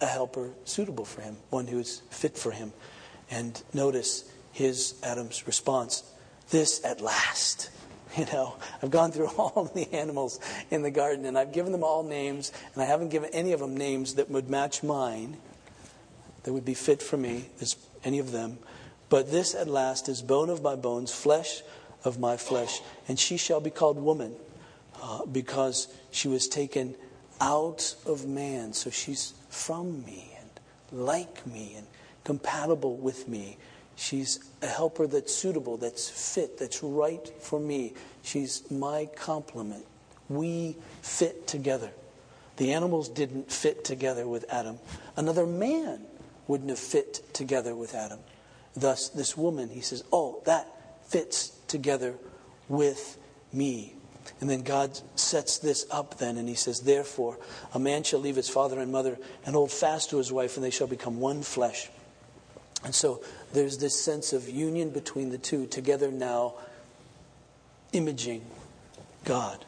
a 0.00 0.06
helper 0.06 0.50
suitable 0.64 1.04
for 1.04 1.20
him, 1.20 1.36
one 1.50 1.66
who 1.66 1.78
is 1.78 2.02
fit 2.10 2.36
for 2.36 2.50
him. 2.50 2.72
And 3.30 3.62
notice 3.72 4.30
his 4.52 4.94
Adam's 5.02 5.46
response 5.46 6.02
this 6.50 6.84
at 6.84 7.00
last. 7.00 7.70
You 8.16 8.24
know, 8.24 8.56
I've 8.82 8.90
gone 8.90 9.12
through 9.12 9.28
all 9.38 9.70
the 9.72 9.94
animals 9.94 10.40
in 10.72 10.82
the 10.82 10.90
garden 10.90 11.24
and 11.26 11.38
I've 11.38 11.52
given 11.52 11.70
them 11.70 11.84
all 11.84 12.02
names, 12.02 12.50
and 12.74 12.82
I 12.82 12.86
haven't 12.86 13.10
given 13.10 13.30
any 13.32 13.52
of 13.52 13.60
them 13.60 13.76
names 13.76 14.16
that 14.16 14.28
would 14.28 14.50
match 14.50 14.82
mine 14.82 15.36
that 16.42 16.52
would 16.52 16.64
be 16.64 16.74
fit 16.74 17.02
for 17.02 17.16
me, 17.16 17.44
any 18.02 18.18
of 18.18 18.32
them. 18.32 18.58
But 19.10 19.30
this 19.30 19.54
at 19.54 19.68
last 19.68 20.08
is 20.08 20.22
bone 20.22 20.48
of 20.48 20.62
my 20.62 20.76
bones, 20.76 21.12
flesh 21.12 21.62
of 22.04 22.18
my 22.18 22.38
flesh, 22.38 22.80
and 23.08 23.18
she 23.18 23.36
shall 23.36 23.60
be 23.60 23.70
called 23.70 23.98
woman 23.98 24.36
uh, 25.02 25.26
because 25.26 25.88
she 26.10 26.28
was 26.28 26.48
taken 26.48 26.94
out 27.40 27.94
of 28.06 28.26
man. 28.26 28.72
So 28.72 28.88
she's 28.88 29.34
from 29.50 30.04
me 30.04 30.30
and 30.38 30.50
like 30.92 31.46
me 31.46 31.74
and 31.76 31.86
compatible 32.24 32.96
with 32.96 33.28
me. 33.28 33.58
She's 33.96 34.38
a 34.62 34.66
helper 34.66 35.06
that's 35.06 35.34
suitable, 35.34 35.76
that's 35.76 36.08
fit, 36.08 36.56
that's 36.58 36.82
right 36.82 37.28
for 37.40 37.60
me. 37.60 37.92
She's 38.22 38.70
my 38.70 39.08
complement. 39.16 39.84
We 40.28 40.76
fit 41.02 41.46
together. 41.48 41.90
The 42.56 42.72
animals 42.72 43.08
didn't 43.08 43.50
fit 43.50 43.84
together 43.84 44.28
with 44.28 44.44
Adam. 44.48 44.78
Another 45.16 45.46
man 45.46 46.02
wouldn't 46.46 46.70
have 46.70 46.78
fit 46.78 47.34
together 47.34 47.74
with 47.74 47.94
Adam. 47.94 48.20
Thus, 48.74 49.08
this 49.08 49.36
woman, 49.36 49.68
he 49.68 49.80
says, 49.80 50.04
Oh, 50.12 50.42
that 50.44 50.66
fits 51.08 51.50
together 51.66 52.14
with 52.68 53.18
me. 53.52 53.94
And 54.40 54.48
then 54.48 54.62
God 54.62 54.98
sets 55.16 55.58
this 55.58 55.86
up 55.90 56.18
then, 56.18 56.36
and 56.36 56.48
he 56.48 56.54
says, 56.54 56.80
Therefore, 56.80 57.38
a 57.74 57.78
man 57.78 58.04
shall 58.04 58.20
leave 58.20 58.36
his 58.36 58.48
father 58.48 58.78
and 58.78 58.92
mother 58.92 59.18
and 59.44 59.54
hold 59.54 59.70
fast 59.70 60.10
to 60.10 60.18
his 60.18 60.32
wife, 60.32 60.56
and 60.56 60.64
they 60.64 60.70
shall 60.70 60.86
become 60.86 61.20
one 61.20 61.42
flesh. 61.42 61.90
And 62.84 62.94
so 62.94 63.22
there's 63.52 63.78
this 63.78 63.98
sense 63.98 64.32
of 64.32 64.48
union 64.48 64.90
between 64.90 65.30
the 65.30 65.38
two, 65.38 65.66
together 65.66 66.10
now, 66.10 66.54
imaging 67.92 68.44
God, 69.24 69.64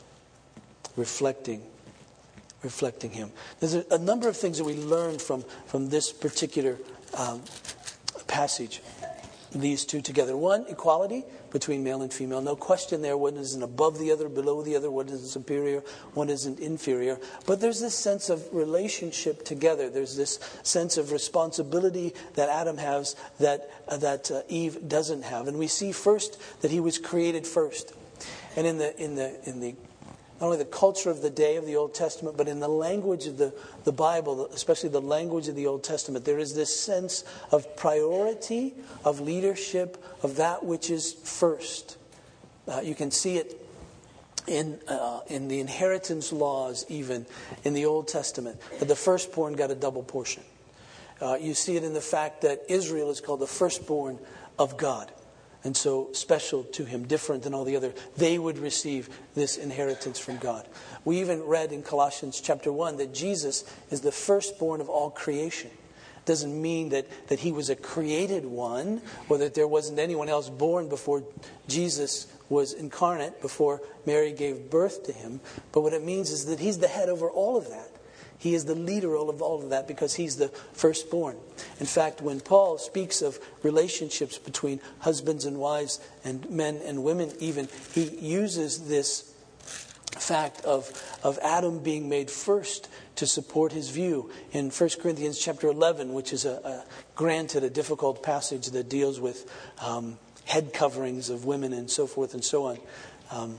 reflecting 0.96 1.62
reflecting 2.62 3.10
Him. 3.10 3.32
There's 3.60 3.74
a, 3.74 3.84
a, 3.90 3.98
number 3.98 4.28
of 4.28 4.36
things 4.36 4.58
that 4.58 4.64
we 4.64 4.74
learn 4.74 5.18
from, 5.18 5.44
from 5.66 5.88
this 5.88 6.12
particular 6.12 6.78
um, 7.16 7.42
passage, 8.32 8.80
these 9.52 9.84
two 9.84 10.00
together. 10.00 10.34
One, 10.34 10.64
equality 10.68 11.24
between 11.50 11.84
male 11.84 12.00
and 12.00 12.10
female. 12.10 12.40
No 12.40 12.56
question 12.56 13.02
there. 13.02 13.18
One 13.18 13.36
isn't 13.36 13.62
above 13.62 13.98
the 13.98 14.10
other, 14.10 14.30
below 14.30 14.62
the 14.62 14.74
other. 14.74 14.90
One 14.90 15.08
isn't 15.08 15.28
superior, 15.28 15.82
one 16.14 16.30
isn't 16.30 16.58
inferior. 16.58 17.18
But 17.46 17.60
there's 17.60 17.78
this 17.78 17.94
sense 17.94 18.30
of 18.30 18.42
relationship 18.52 19.44
together. 19.44 19.90
There's 19.90 20.16
this 20.16 20.40
sense 20.62 20.96
of 20.96 21.12
responsibility 21.12 22.14
that 22.34 22.48
Adam 22.48 22.78
has 22.78 23.14
that, 23.38 23.70
uh, 23.86 23.98
that 23.98 24.30
uh, 24.30 24.42
Eve 24.48 24.88
doesn't 24.88 25.24
have. 25.24 25.46
And 25.46 25.58
we 25.58 25.66
see 25.66 25.92
first 25.92 26.40
that 26.62 26.70
he 26.70 26.80
was 26.80 26.96
created 26.98 27.46
first. 27.46 27.92
And 28.56 28.66
in 28.66 28.78
the, 28.78 28.96
in 29.02 29.14
the, 29.14 29.38
in 29.44 29.60
the 29.60 29.74
not 30.42 30.48
only 30.48 30.58
the 30.58 30.64
culture 30.64 31.08
of 31.08 31.22
the 31.22 31.30
day 31.30 31.54
of 31.54 31.66
the 31.66 31.76
Old 31.76 31.94
Testament, 31.94 32.36
but 32.36 32.48
in 32.48 32.58
the 32.58 32.66
language 32.66 33.26
of 33.28 33.38
the, 33.38 33.54
the 33.84 33.92
Bible, 33.92 34.46
especially 34.46 34.88
the 34.88 35.00
language 35.00 35.46
of 35.46 35.54
the 35.54 35.68
Old 35.68 35.84
Testament, 35.84 36.24
there 36.24 36.40
is 36.40 36.52
this 36.52 36.76
sense 36.76 37.22
of 37.52 37.76
priority, 37.76 38.74
of 39.04 39.20
leadership, 39.20 40.04
of 40.20 40.34
that 40.36 40.64
which 40.64 40.90
is 40.90 41.12
first. 41.12 41.96
Uh, 42.66 42.80
you 42.82 42.96
can 42.96 43.12
see 43.12 43.36
it 43.36 43.64
in, 44.48 44.80
uh, 44.88 45.20
in 45.28 45.46
the 45.46 45.60
inheritance 45.60 46.32
laws, 46.32 46.84
even 46.88 47.24
in 47.62 47.72
the 47.72 47.84
Old 47.86 48.08
Testament, 48.08 48.60
that 48.80 48.88
the 48.88 48.96
firstborn 48.96 49.52
got 49.52 49.70
a 49.70 49.76
double 49.76 50.02
portion. 50.02 50.42
Uh, 51.20 51.36
you 51.40 51.54
see 51.54 51.76
it 51.76 51.84
in 51.84 51.94
the 51.94 52.00
fact 52.00 52.40
that 52.40 52.62
Israel 52.68 53.12
is 53.12 53.20
called 53.20 53.38
the 53.38 53.46
firstborn 53.46 54.18
of 54.58 54.76
God 54.76 55.08
and 55.64 55.76
so 55.76 56.08
special 56.12 56.64
to 56.64 56.84
him, 56.84 57.06
different 57.06 57.42
than 57.42 57.54
all 57.54 57.64
the 57.64 57.76
other, 57.76 57.92
they 58.16 58.38
would 58.38 58.58
receive 58.58 59.08
this 59.34 59.56
inheritance 59.56 60.18
from 60.18 60.38
God. 60.38 60.66
We 61.04 61.20
even 61.20 61.42
read 61.42 61.72
in 61.72 61.82
Colossians 61.82 62.40
chapter 62.40 62.72
1 62.72 62.96
that 62.96 63.14
Jesus 63.14 63.64
is 63.90 64.00
the 64.00 64.12
firstborn 64.12 64.80
of 64.80 64.88
all 64.88 65.10
creation. 65.10 65.70
It 65.70 66.26
doesn't 66.26 66.60
mean 66.60 66.90
that, 66.90 67.06
that 67.28 67.40
he 67.40 67.52
was 67.52 67.70
a 67.70 67.76
created 67.76 68.44
one 68.44 69.02
or 69.28 69.38
that 69.38 69.54
there 69.54 69.68
wasn't 69.68 69.98
anyone 69.98 70.28
else 70.28 70.48
born 70.48 70.88
before 70.88 71.24
Jesus 71.68 72.26
was 72.48 72.72
incarnate, 72.72 73.40
before 73.40 73.80
Mary 74.04 74.32
gave 74.32 74.70
birth 74.70 75.04
to 75.04 75.12
him. 75.12 75.40
But 75.72 75.80
what 75.80 75.92
it 75.92 76.04
means 76.04 76.30
is 76.30 76.46
that 76.46 76.60
he's 76.60 76.78
the 76.78 76.88
head 76.88 77.08
over 77.08 77.28
all 77.28 77.56
of 77.56 77.68
that. 77.70 77.91
He 78.42 78.56
is 78.56 78.64
the 78.64 78.74
leader 78.74 79.16
of 79.16 79.40
all 79.40 79.62
of 79.62 79.70
that 79.70 79.86
because 79.86 80.14
he's 80.14 80.34
the 80.34 80.48
firstborn. 80.48 81.36
In 81.78 81.86
fact, 81.86 82.20
when 82.20 82.40
Paul 82.40 82.76
speaks 82.76 83.22
of 83.22 83.38
relationships 83.62 84.36
between 84.36 84.80
husbands 84.98 85.44
and 85.44 85.58
wives 85.58 86.00
and 86.24 86.50
men 86.50 86.80
and 86.84 87.04
women, 87.04 87.30
even, 87.38 87.68
he 87.94 88.02
uses 88.02 88.88
this 88.88 89.32
fact 90.18 90.64
of, 90.64 90.90
of 91.22 91.38
Adam 91.40 91.78
being 91.78 92.08
made 92.08 92.32
first 92.32 92.88
to 93.14 93.28
support 93.28 93.70
his 93.70 93.90
view. 93.90 94.28
In 94.50 94.70
1 94.70 94.90
Corinthians 95.00 95.38
chapter 95.38 95.68
11, 95.68 96.12
which 96.12 96.32
is 96.32 96.44
a, 96.44 96.54
a 96.64 96.84
granted 97.14 97.62
a 97.62 97.70
difficult 97.70 98.24
passage 98.24 98.70
that 98.70 98.88
deals 98.88 99.20
with 99.20 99.48
um, 99.80 100.18
head 100.46 100.74
coverings 100.74 101.30
of 101.30 101.44
women 101.44 101.72
and 101.72 101.88
so 101.88 102.08
forth 102.08 102.34
and 102.34 102.44
so 102.44 102.64
on. 102.64 102.78
Um, 103.30 103.58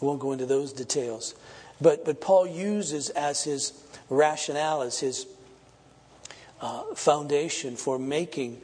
I 0.00 0.04
won't 0.04 0.20
go 0.20 0.30
into 0.30 0.46
those 0.46 0.72
details. 0.72 1.34
But, 1.80 2.04
but 2.04 2.20
Paul 2.20 2.46
uses 2.46 3.10
as 3.10 3.44
his 3.44 3.72
rationale, 4.08 4.82
as 4.82 5.00
his 5.00 5.26
uh, 6.60 6.82
foundation 6.94 7.76
for 7.76 7.98
making 7.98 8.60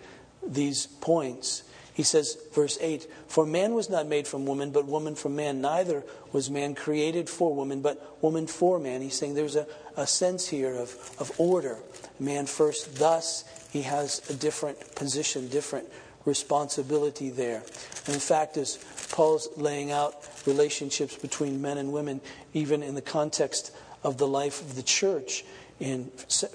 these 0.47 0.87
points. 0.87 1.63
He 1.95 2.03
says, 2.03 2.37
verse 2.53 2.77
8, 2.81 3.07
For 3.29 3.47
man 3.47 3.73
was 3.73 3.89
not 3.89 4.09
made 4.09 4.27
from 4.27 4.47
woman, 4.47 4.73
but 4.73 4.87
woman 4.87 5.15
from 5.15 5.37
man. 5.37 5.61
Neither 5.61 6.03
was 6.33 6.51
man 6.51 6.75
created 6.75 7.31
for 7.31 7.55
woman, 7.55 7.83
but 7.83 8.21
woman 8.21 8.49
for 8.49 8.81
man. 8.81 9.01
He's 9.01 9.15
saying 9.15 9.35
there's 9.35 9.55
a, 9.55 9.67
a 9.97 10.07
sense 10.07 10.49
here 10.49 10.75
of, 10.75 10.91
of 11.21 11.31
order. 11.39 11.79
Man 12.19 12.47
first, 12.47 12.97
thus 12.99 13.45
he 13.73 13.83
has 13.83 14.29
a 14.29 14.35
different 14.35 14.97
position, 14.97 15.49
different 15.49 15.89
responsibility 16.25 17.31
there. 17.31 17.63
And 18.07 18.15
in 18.15 18.21
fact, 18.21 18.57
as 18.57 18.79
Paul's 19.13 19.49
laying 19.57 19.93
out 19.93 20.17
relationships 20.47 21.17
between 21.17 21.63
men 21.63 21.79
and 21.79 21.93
women, 21.93 22.21
even 22.55 22.83
in 22.83 22.97
the 22.97 23.03
context 23.03 23.71
of 24.05 24.19
the 24.19 24.29
life 24.29 24.61
of 24.61 24.77
the 24.77 24.83
church, 24.83 25.45
in 25.81 26.11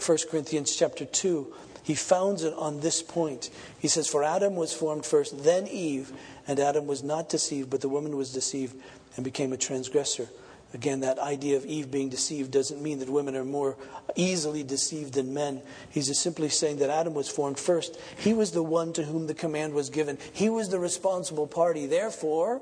1 0.05 0.17
Corinthians 0.29 0.75
chapter 0.75 1.03
2, 1.03 1.53
he 1.83 1.95
founds 1.95 2.43
it 2.43 2.53
on 2.53 2.79
this 2.79 3.01
point. 3.01 3.49
He 3.79 3.87
says, 3.87 4.07
For 4.07 4.23
Adam 4.23 4.55
was 4.55 4.73
formed 4.73 5.05
first, 5.05 5.43
then 5.43 5.67
Eve, 5.67 6.13
and 6.47 6.59
Adam 6.59 6.87
was 6.87 7.03
not 7.03 7.29
deceived, 7.29 7.69
but 7.69 7.81
the 7.81 7.89
woman 7.89 8.15
was 8.15 8.31
deceived 8.31 8.75
and 9.15 9.23
became 9.23 9.51
a 9.51 9.57
transgressor. 9.57 10.29
Again, 10.73 10.99
that 10.99 11.17
idea 11.17 11.57
of 11.57 11.65
Eve 11.65 11.89
being 11.89 12.09
deceived 12.09 12.51
doesn't 12.51 12.81
mean 12.81 12.99
that 12.99 13.09
women 13.09 13.35
are 13.35 13.43
more 13.43 13.75
easily 14.15 14.63
deceived 14.63 15.15
than 15.15 15.33
men. 15.33 15.63
He's 15.89 16.07
just 16.07 16.21
simply 16.21 16.49
saying 16.49 16.77
that 16.77 16.91
Adam 16.91 17.15
was 17.15 17.27
formed 17.27 17.57
first. 17.57 17.99
He 18.17 18.33
was 18.33 18.51
the 18.51 18.61
one 18.61 18.93
to 18.93 19.03
whom 19.03 19.25
the 19.25 19.33
command 19.33 19.73
was 19.73 19.89
given, 19.89 20.17
he 20.31 20.49
was 20.49 20.69
the 20.69 20.79
responsible 20.79 21.47
party. 21.47 21.87
Therefore, 21.87 22.61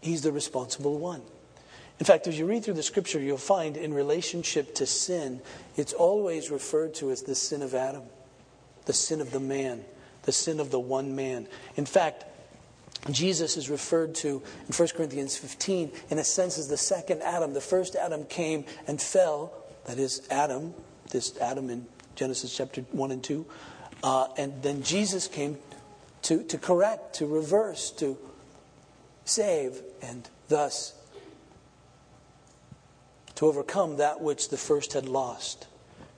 he's 0.00 0.22
the 0.22 0.32
responsible 0.32 0.98
one. 0.98 1.20
In 2.02 2.04
fact, 2.04 2.26
as 2.26 2.36
you 2.36 2.46
read 2.46 2.64
through 2.64 2.74
the 2.74 2.82
scripture, 2.82 3.20
you'll 3.20 3.38
find 3.38 3.76
in 3.76 3.94
relationship 3.94 4.74
to 4.74 4.86
sin, 4.86 5.40
it's 5.76 5.92
always 5.92 6.50
referred 6.50 6.94
to 6.94 7.12
as 7.12 7.22
the 7.22 7.36
sin 7.36 7.62
of 7.62 7.76
Adam, 7.76 8.02
the 8.86 8.92
sin 8.92 9.20
of 9.20 9.30
the 9.30 9.38
man, 9.38 9.84
the 10.24 10.32
sin 10.32 10.58
of 10.58 10.72
the 10.72 10.80
one 10.80 11.14
man. 11.14 11.46
In 11.76 11.86
fact, 11.86 12.24
Jesus 13.12 13.56
is 13.56 13.70
referred 13.70 14.16
to 14.16 14.42
in 14.66 14.74
1 14.74 14.88
Corinthians 14.96 15.36
15, 15.36 15.92
in 16.10 16.18
a 16.18 16.24
sense, 16.24 16.58
as 16.58 16.66
the 16.66 16.76
second 16.76 17.22
Adam. 17.22 17.54
The 17.54 17.60
first 17.60 17.94
Adam 17.94 18.24
came 18.24 18.64
and 18.88 19.00
fell, 19.00 19.52
that 19.84 20.00
is, 20.00 20.26
Adam, 20.28 20.74
this 21.12 21.38
Adam 21.38 21.70
in 21.70 21.86
Genesis 22.16 22.52
chapter 22.52 22.80
1 22.80 23.12
and 23.12 23.22
2. 23.22 23.46
Uh, 24.02 24.26
and 24.36 24.60
then 24.60 24.82
Jesus 24.82 25.28
came 25.28 25.56
to, 26.22 26.42
to 26.42 26.58
correct, 26.58 27.14
to 27.18 27.26
reverse, 27.26 27.92
to 27.92 28.18
save, 29.24 29.80
and 30.02 30.28
thus 30.48 30.94
to 33.36 33.46
overcome 33.46 33.96
that 33.96 34.20
which 34.20 34.48
the 34.48 34.56
first 34.56 34.92
had 34.92 35.06
lost. 35.06 35.66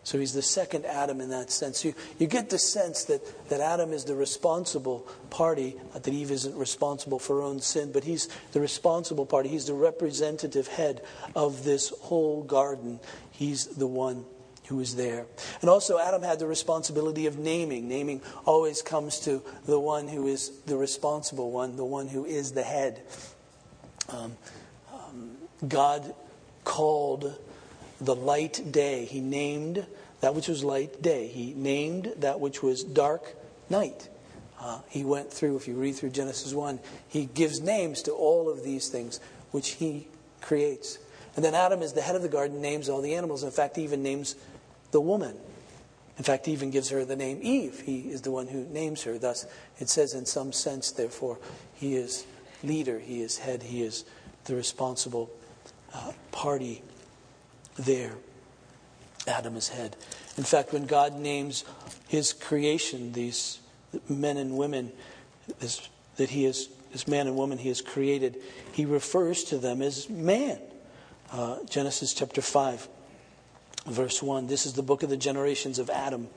So 0.05 0.19
he's 0.19 0.35
the 0.35 0.43
second 0.43 0.85
Adam 0.85 1.23
in 1.23 1.31
that 1.31 1.51
sense. 1.51 1.83
You, 1.83 1.95
you 2.19 2.27
get 2.27 2.51
the 2.51 2.59
sense 2.59 3.05
that, 3.05 3.49
that 3.49 3.61
Adam 3.61 3.91
is 3.91 4.05
the 4.05 4.15
responsible 4.15 5.09
party, 5.31 5.77
that 5.95 6.07
Eve 6.07 6.31
isn't 6.31 6.55
responsible 6.55 7.19
for 7.19 7.37
her 7.37 7.43
own 7.43 7.61
sin, 7.61 7.91
but 7.91 8.05
he's 8.05 8.29
the 8.53 8.61
responsible 8.61 9.25
party. 9.25 9.49
He's 9.49 9.65
the 9.65 9.75
representative 9.75 10.69
head 10.69 11.01
of 11.35 11.65
this 11.65 11.89
whole 12.03 12.43
garden. 12.43 13.01
He's 13.31 13.67
the 13.67 13.87
one 13.87 14.27
who 14.67 14.81
is 14.81 14.95
there. 14.95 15.27
And 15.63 15.71
also, 15.71 15.99
Adam 15.99 16.23
had 16.23 16.39
the 16.39 16.47
responsibility 16.47 17.27
of 17.27 17.39
naming. 17.39 17.89
Naming 17.89 18.21
always 18.45 18.83
comes 18.83 19.21
to 19.21 19.43
the 19.65 19.81
one 19.81 20.07
who 20.09 20.27
is 20.27 20.51
the 20.67 20.77
responsible 20.77 21.51
one, 21.51 21.77
the 21.77 21.85
one 21.85 22.09
who 22.09 22.27
is 22.27 22.53
the 22.53 22.63
head. 22.63 23.01
Um, 24.11 24.37
um, 24.93 25.37
God 25.67 26.15
called 26.65 27.39
the 28.01 28.15
light 28.15 28.73
day. 28.73 29.05
He 29.05 29.21
named 29.21 29.87
that 30.21 30.35
which 30.35 30.49
was 30.49 30.65
light 30.65 31.03
day. 31.03 31.29
He 31.29 31.55
named 31.55 32.15
that 32.17 32.41
which 32.41 32.63
was 32.63 32.83
dark 32.83 33.35
night. 33.71 34.09
Uh, 34.59 34.81
he 34.89 35.05
went 35.05 35.31
through, 35.33 35.57
if 35.57 35.69
you 35.69 35.75
read 35.75 35.95
through 35.95 36.11
Genesis 36.11 36.55
1, 36.55 36.81
he 37.09 37.27
gives 37.27 37.61
names 37.61 38.03
to 38.03 38.13
all 38.13 38.49
of 38.49 38.65
these 38.65 38.89
things 38.89 39.21
which 39.51 39.73
he 39.73 40.09
creates. 40.41 40.99
And 41.37 41.45
then 41.45 41.55
Adam 41.55 41.83
is 41.83 41.93
the 41.93 42.01
head 42.01 42.17
of 42.17 42.23
the 42.23 42.29
garden, 42.29 42.63
names 42.63 42.89
all 42.89 43.03
the 43.03 43.15
animals. 43.15 43.43
In 43.43 43.51
fact, 43.51 43.77
he 43.77 43.83
even 43.83 44.03
names 44.03 44.37
the 44.93 45.01
woman. 45.01 45.37
In 46.17 46.25
fact, 46.25 46.47
he 46.47 46.53
even 46.53 46.71
gives 46.71 46.91
her 46.91 47.05
the 47.05 47.17
name 47.17 47.41
Eve. 47.43 47.81
He 47.81 48.11
is 48.11 48.23
the 48.23 48.31
one 48.31 48.47
who 48.47 48.65
names 48.67 49.03
her. 49.03 49.19
Thus, 49.19 49.47
it 49.79 49.89
says, 49.89 50.15
in 50.15 50.27
some 50.27 50.53
sense, 50.53 50.93
therefore, 50.93 51.39
he 51.75 51.97
is 51.97 52.25
leader, 52.63 53.01
he 53.01 53.21
is 53.21 53.39
head, 53.39 53.65
he 53.65 53.83
is 53.83 54.05
the 54.45 54.55
responsible 54.55 55.31
party 56.33 56.83
there. 57.77 58.13
Adam 59.27 59.57
is 59.57 59.69
head. 59.69 59.97
In 60.37 60.45
fact, 60.45 60.73
when 60.73 60.87
God 60.87 61.15
names 61.15 61.65
his 62.09 62.33
creation, 62.33 63.13
these 63.13 63.59
men 64.09 64.37
and 64.37 64.57
women 64.57 64.93
this, 65.61 65.89
that 66.17 66.31
he 66.31 66.45
is, 66.45 66.69
this 66.93 67.07
man 67.09 67.27
and 67.27 67.37
woman 67.37 67.59
he 67.59 67.69
has 67.69 67.81
created, 67.81 68.37
he 68.73 68.85
refers 68.85 69.45
to 69.45 69.59
them 69.59 69.83
as 69.83 70.09
man. 70.09 70.59
Uh, 71.33 71.59
Genesis 71.69 72.15
chapter 72.15 72.41
5, 72.41 72.89
verse 73.87 74.23
1. 74.23 74.47
This 74.47 74.67
is 74.67 74.75
the 74.75 74.83
book 74.83 75.03
of 75.03 75.11
the 75.11 75.17
generations 75.17 75.79
of 75.79 75.91
Adam. 75.91 76.29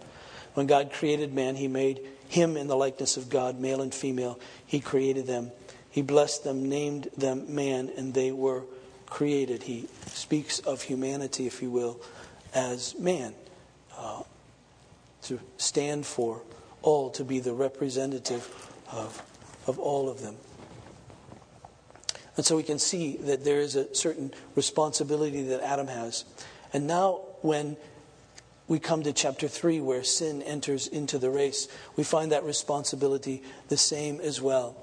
When 0.54 0.66
God 0.66 0.92
created 0.92 1.34
man, 1.34 1.56
he 1.56 1.68
made 1.68 2.02
him 2.30 2.58
in 2.58 2.68
the 2.68 2.76
likeness 2.76 3.18
of 3.18 3.30
God, 3.30 3.60
male 3.60 3.82
and 3.82 3.94
female. 3.94 4.40
He 4.66 4.80
created 4.80 5.28
them. 5.28 5.52
He 5.90 6.02
blessed 6.02 6.44
them, 6.44 6.68
named 6.68 7.10
them 7.16 7.54
man, 7.54 7.92
and 7.96 8.14
they 8.14 8.32
were 8.32 8.64
created. 9.10 9.64
He 9.64 9.88
speaks 10.08 10.60
of 10.60 10.84
humanity, 10.84 11.48
if 11.48 11.62
you 11.62 11.72
will, 11.72 12.00
as 12.54 12.98
man, 13.00 13.34
uh, 13.98 14.24
to 15.24 15.40
stand 15.58 16.06
for 16.06 16.42
all, 16.82 17.10
to 17.12 17.24
be 17.24 17.40
the 17.40 17.54
representative 17.54 18.72
of, 18.92 19.22
of 19.66 19.80
all 19.80 20.10
of 20.10 20.22
them. 20.22 20.36
And 22.38 22.46
so 22.46 22.56
we 22.56 22.64
can 22.64 22.78
see 22.78 23.18
that 23.18 23.44
there 23.44 23.60
is 23.60 23.76
a 23.76 23.94
certain 23.96 24.32
responsibility 24.56 25.44
that 25.44 25.62
Adam 25.62 25.88
has. 25.88 26.24
And 26.72 26.86
now, 26.86 27.22
when 27.42 27.78
we 28.68 28.80
come 28.80 29.02
to 29.04 29.14
chapter 29.14 29.48
3, 29.48 29.82
where 29.82 30.04
sin 30.04 30.44
enters 30.44 30.88
into 30.88 31.18
the 31.18 31.32
race, 31.32 31.68
we 31.96 32.04
find 32.04 32.32
that 32.32 32.44
responsibility 32.44 33.42
the 33.70 33.78
same 33.78 34.20
as 34.20 34.40
well. 34.40 34.78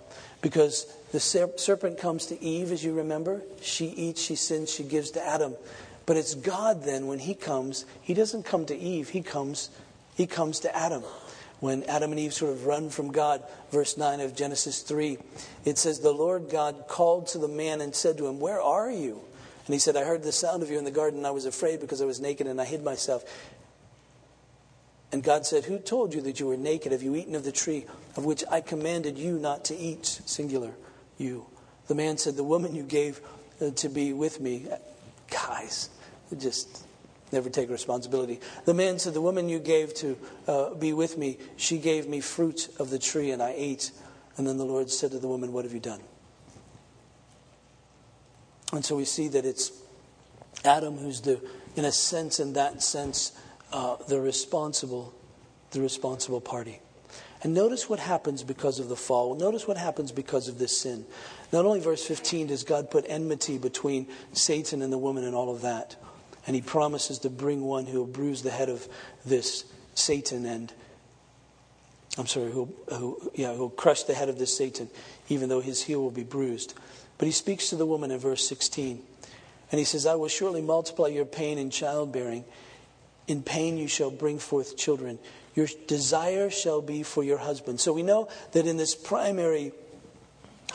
Because 0.44 0.84
the 1.10 1.20
serpent 1.20 1.96
comes 1.96 2.26
to 2.26 2.38
Eve, 2.44 2.70
as 2.70 2.84
you 2.84 2.92
remember. 2.92 3.40
She 3.62 3.86
eats, 3.86 4.20
she 4.20 4.36
sins, 4.36 4.70
she 4.70 4.82
gives 4.82 5.12
to 5.12 5.26
Adam. 5.26 5.56
But 6.04 6.18
it's 6.18 6.34
God 6.34 6.84
then, 6.84 7.06
when 7.06 7.18
he 7.18 7.34
comes, 7.34 7.86
he 8.02 8.12
doesn't 8.12 8.42
come 8.42 8.66
to 8.66 8.76
Eve, 8.76 9.08
he 9.08 9.22
comes, 9.22 9.70
he 10.14 10.26
comes 10.26 10.60
to 10.60 10.76
Adam. 10.76 11.02
When 11.60 11.82
Adam 11.84 12.10
and 12.10 12.20
Eve 12.20 12.34
sort 12.34 12.52
of 12.52 12.66
run 12.66 12.90
from 12.90 13.10
God, 13.10 13.42
verse 13.70 13.96
9 13.96 14.20
of 14.20 14.36
Genesis 14.36 14.82
3, 14.82 15.16
it 15.64 15.78
says, 15.78 16.00
The 16.00 16.12
Lord 16.12 16.50
God 16.50 16.88
called 16.88 17.28
to 17.28 17.38
the 17.38 17.48
man 17.48 17.80
and 17.80 17.94
said 17.94 18.18
to 18.18 18.26
him, 18.26 18.38
Where 18.38 18.60
are 18.60 18.90
you? 18.90 19.22
And 19.66 19.72
he 19.72 19.78
said, 19.78 19.96
I 19.96 20.04
heard 20.04 20.22
the 20.22 20.30
sound 20.30 20.62
of 20.62 20.70
you 20.70 20.76
in 20.76 20.84
the 20.84 20.90
garden, 20.90 21.20
and 21.20 21.26
I 21.26 21.30
was 21.30 21.46
afraid 21.46 21.80
because 21.80 22.02
I 22.02 22.04
was 22.04 22.20
naked 22.20 22.46
and 22.46 22.60
I 22.60 22.66
hid 22.66 22.84
myself. 22.84 23.24
And 25.12 25.22
God 25.22 25.46
said, 25.46 25.64
Who 25.64 25.78
told 25.78 26.14
you 26.14 26.20
that 26.22 26.40
you 26.40 26.46
were 26.46 26.56
naked? 26.56 26.92
Have 26.92 27.02
you 27.02 27.14
eaten 27.14 27.34
of 27.34 27.44
the 27.44 27.52
tree 27.52 27.86
of 28.16 28.24
which 28.24 28.44
I 28.50 28.60
commanded 28.60 29.16
you 29.18 29.38
not 29.38 29.64
to 29.66 29.76
eat? 29.76 30.06
Singular 30.26 30.72
you. 31.18 31.46
The 31.86 31.94
man 31.94 32.18
said, 32.18 32.36
The 32.36 32.44
woman 32.44 32.74
you 32.74 32.82
gave 32.82 33.20
uh, 33.60 33.70
to 33.70 33.88
be 33.88 34.12
with 34.12 34.40
me. 34.40 34.66
Guys, 35.30 35.90
just 36.36 36.84
never 37.32 37.50
take 37.50 37.70
responsibility. 37.70 38.40
The 38.64 38.74
man 38.74 38.98
said, 38.98 39.14
The 39.14 39.20
woman 39.20 39.48
you 39.48 39.58
gave 39.58 39.94
to 39.94 40.18
uh, 40.46 40.74
be 40.74 40.92
with 40.92 41.18
me, 41.18 41.38
she 41.56 41.78
gave 41.78 42.08
me 42.08 42.20
fruit 42.20 42.68
of 42.78 42.90
the 42.90 42.98
tree, 42.98 43.30
and 43.30 43.42
I 43.42 43.54
ate. 43.56 43.92
And 44.36 44.46
then 44.46 44.58
the 44.58 44.64
Lord 44.64 44.90
said 44.90 45.12
to 45.12 45.18
the 45.18 45.28
woman, 45.28 45.52
What 45.52 45.64
have 45.64 45.74
you 45.74 45.80
done? 45.80 46.00
And 48.72 48.84
so 48.84 48.96
we 48.96 49.04
see 49.04 49.28
that 49.28 49.44
it's 49.44 49.70
Adam 50.64 50.96
who's 50.96 51.20
the, 51.20 51.40
in 51.76 51.84
a 51.84 51.92
sense, 51.92 52.40
in 52.40 52.54
that 52.54 52.82
sense, 52.82 53.32
uh, 53.74 53.96
the 54.06 54.20
responsible, 54.20 55.12
the 55.72 55.80
responsible 55.80 56.40
party. 56.40 56.80
And 57.42 57.52
notice 57.52 57.90
what 57.90 57.98
happens 57.98 58.44
because 58.44 58.78
of 58.78 58.88
the 58.88 58.96
fall. 58.96 59.34
Notice 59.34 59.66
what 59.66 59.76
happens 59.76 60.12
because 60.12 60.46
of 60.46 60.58
this 60.58 60.78
sin. 60.78 61.04
Not 61.52 61.66
only 61.66 61.80
verse 61.80 62.06
15 62.06 62.46
does 62.46 62.62
God 62.62 62.88
put 62.88 63.04
enmity 63.08 63.58
between 63.58 64.06
Satan 64.32 64.80
and 64.80 64.92
the 64.92 64.96
woman 64.96 65.24
and 65.24 65.34
all 65.34 65.50
of 65.52 65.62
that. 65.62 65.96
And 66.46 66.54
he 66.54 66.62
promises 66.62 67.18
to 67.20 67.30
bring 67.30 67.62
one 67.62 67.84
who 67.84 67.98
will 67.98 68.06
bruise 68.06 68.42
the 68.42 68.50
head 68.50 68.68
of 68.68 68.86
this 69.26 69.64
Satan 69.94 70.46
and 70.46 70.72
I'm 72.16 72.28
sorry, 72.28 72.52
who, 72.52 72.72
yeah, 73.34 73.54
who'll 73.54 73.70
crush 73.70 74.04
the 74.04 74.14
head 74.14 74.28
of 74.28 74.38
this 74.38 74.56
Satan, 74.56 74.88
even 75.28 75.48
though 75.48 75.60
his 75.60 75.82
heel 75.82 76.00
will 76.00 76.12
be 76.12 76.22
bruised. 76.22 76.74
But 77.18 77.26
he 77.26 77.32
speaks 77.32 77.70
to 77.70 77.76
the 77.76 77.86
woman 77.86 78.12
in 78.12 78.20
verse 78.20 78.48
16. 78.48 79.02
And 79.72 79.78
he 79.80 79.84
says, 79.84 80.06
I 80.06 80.14
will 80.14 80.28
surely 80.28 80.62
multiply 80.62 81.08
your 81.08 81.24
pain 81.24 81.58
in 81.58 81.70
childbearing. 81.70 82.44
In 83.26 83.42
pain 83.42 83.78
you 83.78 83.88
shall 83.88 84.10
bring 84.10 84.38
forth 84.38 84.76
children. 84.76 85.18
Your 85.54 85.68
desire 85.86 86.50
shall 86.50 86.82
be 86.82 87.02
for 87.02 87.22
your 87.22 87.38
husband. 87.38 87.80
So 87.80 87.92
we 87.92 88.02
know 88.02 88.28
that 88.52 88.66
in 88.66 88.76
this 88.76 88.94
primary 88.94 89.72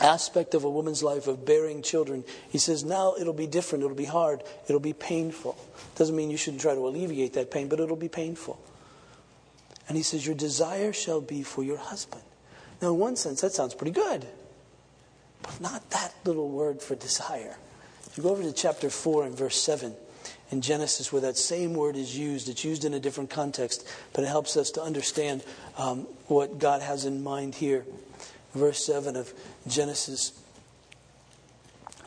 aspect 0.00 0.54
of 0.54 0.64
a 0.64 0.70
woman's 0.70 1.02
life 1.02 1.26
of 1.26 1.44
bearing 1.44 1.82
children, 1.82 2.24
he 2.48 2.58
says, 2.58 2.82
now 2.82 3.14
it'll 3.20 3.34
be 3.34 3.46
different. 3.46 3.84
It'll 3.84 3.96
be 3.96 4.04
hard. 4.04 4.42
It'll 4.66 4.80
be 4.80 4.94
painful. 4.94 5.56
Doesn't 5.96 6.16
mean 6.16 6.30
you 6.30 6.36
shouldn't 6.36 6.62
try 6.62 6.74
to 6.74 6.86
alleviate 6.86 7.34
that 7.34 7.50
pain, 7.50 7.68
but 7.68 7.78
it'll 7.78 7.96
be 7.96 8.08
painful. 8.08 8.58
And 9.90 9.96
he 9.96 10.02
says, 10.04 10.24
Your 10.24 10.36
desire 10.36 10.92
shall 10.92 11.20
be 11.20 11.42
for 11.42 11.64
your 11.64 11.76
husband. 11.76 12.22
Now, 12.80 12.92
in 12.94 12.98
one 12.98 13.16
sense, 13.16 13.40
that 13.40 13.52
sounds 13.52 13.74
pretty 13.74 13.90
good, 13.90 14.24
but 15.42 15.60
not 15.60 15.90
that 15.90 16.14
little 16.24 16.48
word 16.48 16.80
for 16.80 16.94
desire. 16.94 17.56
If 18.06 18.16
you 18.16 18.22
go 18.22 18.30
over 18.30 18.42
to 18.42 18.52
chapter 18.52 18.88
4 18.88 19.26
and 19.26 19.36
verse 19.36 19.60
7 19.60 19.94
in 20.50 20.60
Genesis, 20.60 21.12
where 21.12 21.22
that 21.22 21.36
same 21.36 21.74
word 21.74 21.96
is 21.96 22.16
used, 22.18 22.48
it's 22.48 22.64
used 22.64 22.84
in 22.84 22.94
a 22.94 23.00
different 23.00 23.30
context, 23.30 23.86
but 24.12 24.24
it 24.24 24.28
helps 24.28 24.56
us 24.56 24.70
to 24.72 24.82
understand 24.82 25.44
um, 25.78 26.00
what 26.26 26.58
God 26.58 26.82
has 26.82 27.04
in 27.04 27.22
mind 27.22 27.54
here. 27.54 27.84
Verse 28.54 28.84
7 28.84 29.14
of 29.14 29.32
Genesis 29.68 30.32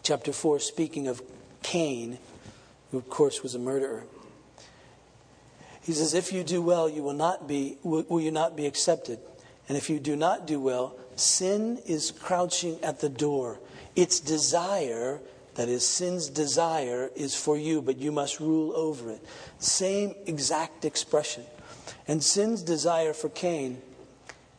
chapter 0.04 0.34
4, 0.34 0.60
speaking 0.60 1.08
of 1.08 1.22
Cain, 1.62 2.18
who, 2.92 2.98
of 2.98 3.10
course, 3.10 3.42
was 3.42 3.56
a 3.56 3.60
murderer. 3.60 4.04
He 5.82 5.94
says, 5.94 6.14
If 6.14 6.32
you 6.32 6.44
do 6.44 6.62
well, 6.62 6.90
you 6.90 7.02
will 7.02 7.14
not 7.14 7.48
be, 7.48 7.78
will 7.84 8.22
you 8.22 8.32
not 8.32 8.56
be 8.56 8.66
accepted? 8.66 9.20
And 9.68 9.78
if 9.78 9.90
you 9.90 10.00
do 10.00 10.16
not 10.16 10.46
do 10.46 10.60
well, 10.60 10.96
sin 11.16 11.80
is 11.86 12.12
crouching 12.12 12.82
at 12.84 13.00
the 13.00 13.10
door. 13.10 13.60
Its 13.96 14.20
desire, 14.20 15.22
that 15.56 15.70
is, 15.70 15.86
sin's 15.88 16.30
desire, 16.30 17.12
is 17.16 17.36
for 17.36 17.58
you, 17.58 17.82
but 17.82 17.98
you 17.98 18.12
must 18.12 18.40
rule 18.40 18.74
over 18.76 19.12
it. 19.12 19.24
Same 19.60 20.16
exact 20.26 20.86
expression. 20.86 21.44
And 22.08 22.24
sin's 22.24 22.64
desire 22.64 23.14
for 23.14 23.30
Cain 23.30 23.82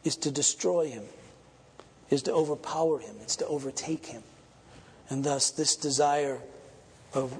is 0.04 0.16
to 0.16 0.30
destroy 0.30 0.88
him, 0.88 1.04
is 2.10 2.22
to 2.22 2.32
overpower 2.32 3.00
him, 3.00 3.16
it's 3.22 3.36
to 3.36 3.46
overtake 3.46 4.06
him. 4.06 4.22
And 5.10 5.24
thus, 5.24 5.50
this 5.50 5.76
desire 5.76 6.40
of 7.12 7.36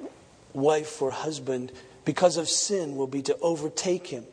wife 0.53 1.01
or 1.01 1.11
husband 1.11 1.73
because 2.05 2.37
of 2.37 2.49
sin 2.49 2.97
will 2.97 3.07
be 3.07 3.23
to 3.23 3.37
overtake 3.39 4.07
him. 4.07 4.25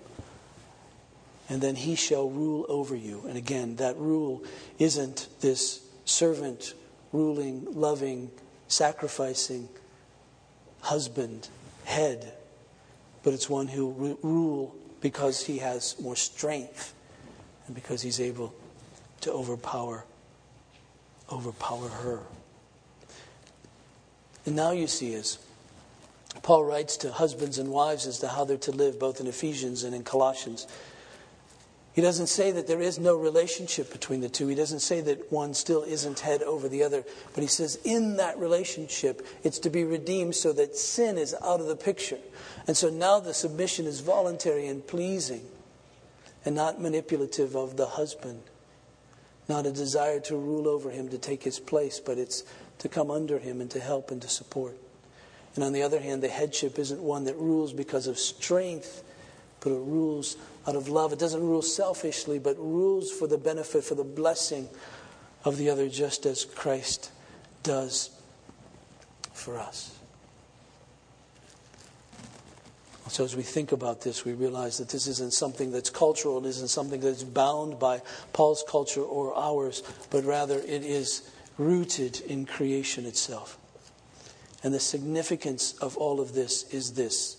And 1.49 1.61
then 1.61 1.75
he 1.75 1.95
shall 1.95 2.29
rule 2.29 2.65
over 2.69 2.95
you. 2.95 3.23
And 3.27 3.37
again, 3.37 3.77
that 3.77 3.97
rule 3.97 4.43
isn't 4.79 5.27
this 5.41 5.81
servant, 6.05 6.73
ruling, 7.11 7.67
loving, 7.71 8.31
sacrificing 8.71 9.69
husband, 10.81 11.47
head, 11.83 12.33
but 13.23 13.33
it's 13.33 13.49
one 13.49 13.67
who 13.67 13.87
will 13.87 14.17
rule 14.23 14.75
because 14.99 15.45
he 15.45 15.59
has 15.59 15.99
more 15.99 16.15
strength 16.15 16.93
and 17.67 17.75
because 17.75 18.01
he's 18.01 18.19
able 18.19 18.53
to 19.21 19.31
overpower 19.31 20.05
overpower 21.31 21.87
her. 21.87 22.19
And 24.45 24.55
now 24.55 24.71
you 24.71 24.87
see 24.87 25.13
is 25.13 25.37
Paul 26.43 26.65
writes 26.65 26.97
to 26.97 27.11
husbands 27.11 27.57
and 27.57 27.69
wives 27.69 28.07
as 28.07 28.19
to 28.19 28.27
how 28.27 28.45
they're 28.45 28.57
to 28.57 28.71
live, 28.71 28.99
both 28.99 29.19
in 29.19 29.27
Ephesians 29.27 29.83
and 29.83 29.93
in 29.93 30.03
Colossians. 30.03 30.67
He 31.93 32.01
doesn't 32.01 32.27
say 32.27 32.51
that 32.51 32.67
there 32.67 32.81
is 32.81 32.99
no 32.99 33.17
relationship 33.17 33.91
between 33.91 34.21
the 34.21 34.29
two. 34.29 34.47
He 34.47 34.55
doesn't 34.55 34.79
say 34.79 35.01
that 35.01 35.31
one 35.31 35.53
still 35.53 35.83
isn't 35.83 36.21
head 36.21 36.41
over 36.41 36.69
the 36.69 36.83
other. 36.83 37.03
But 37.33 37.41
he 37.41 37.47
says 37.47 37.79
in 37.83 38.15
that 38.15 38.37
relationship, 38.39 39.25
it's 39.43 39.59
to 39.59 39.69
be 39.69 39.83
redeemed 39.83 40.35
so 40.35 40.53
that 40.53 40.77
sin 40.77 41.17
is 41.17 41.35
out 41.43 41.59
of 41.59 41.67
the 41.67 41.75
picture. 41.75 42.19
And 42.65 42.77
so 42.77 42.89
now 42.89 43.19
the 43.19 43.33
submission 43.33 43.87
is 43.87 43.99
voluntary 43.99 44.67
and 44.67 44.85
pleasing 44.87 45.45
and 46.45 46.55
not 46.55 46.81
manipulative 46.81 47.55
of 47.55 47.75
the 47.75 47.87
husband. 47.87 48.41
Not 49.49 49.65
a 49.65 49.71
desire 49.71 50.21
to 50.21 50.37
rule 50.37 50.69
over 50.69 50.91
him, 50.91 51.09
to 51.09 51.17
take 51.17 51.43
his 51.43 51.59
place, 51.59 51.99
but 51.99 52.17
it's 52.17 52.43
to 52.79 52.87
come 52.87 53.11
under 53.11 53.37
him 53.37 53.59
and 53.59 53.69
to 53.71 53.81
help 53.81 54.11
and 54.11 54.21
to 54.21 54.29
support. 54.29 54.77
And 55.55 55.63
on 55.63 55.73
the 55.73 55.83
other 55.83 55.99
hand, 55.99 56.23
the 56.23 56.29
headship 56.29 56.79
isn't 56.79 57.01
one 57.01 57.25
that 57.25 57.35
rules 57.35 57.73
because 57.73 58.07
of 58.07 58.17
strength, 58.17 59.03
but 59.59 59.71
it 59.71 59.81
rules 59.81 60.37
out 60.67 60.75
of 60.75 60.89
love. 60.89 61.13
It 61.13 61.19
doesn't 61.19 61.41
rule 61.41 61.61
selfishly, 61.61 62.39
but 62.39 62.57
rules 62.57 63.11
for 63.11 63.27
the 63.27 63.37
benefit, 63.37 63.83
for 63.83 63.95
the 63.95 64.03
blessing 64.03 64.69
of 65.43 65.57
the 65.57 65.69
other, 65.69 65.89
just 65.89 66.25
as 66.25 66.45
Christ 66.45 67.11
does 67.63 68.11
for 69.33 69.57
us. 69.57 69.97
So, 73.07 73.25
as 73.25 73.35
we 73.35 73.43
think 73.43 73.73
about 73.73 74.01
this, 74.01 74.23
we 74.23 74.31
realize 74.31 74.77
that 74.77 74.87
this 74.87 75.05
isn't 75.05 75.33
something 75.33 75.69
that's 75.69 75.89
cultural, 75.89 76.45
it 76.45 76.47
isn't 76.47 76.69
something 76.69 77.01
that's 77.01 77.23
bound 77.23 77.77
by 77.77 78.01
Paul's 78.31 78.63
culture 78.65 79.01
or 79.01 79.37
ours, 79.37 79.83
but 80.09 80.23
rather 80.23 80.59
it 80.59 80.85
is 80.85 81.29
rooted 81.57 82.21
in 82.21 82.45
creation 82.45 83.05
itself. 83.05 83.57
And 84.63 84.73
the 84.73 84.79
significance 84.79 85.73
of 85.79 85.97
all 85.97 86.21
of 86.21 86.33
this 86.33 86.71
is 86.71 86.93
this. 86.93 87.35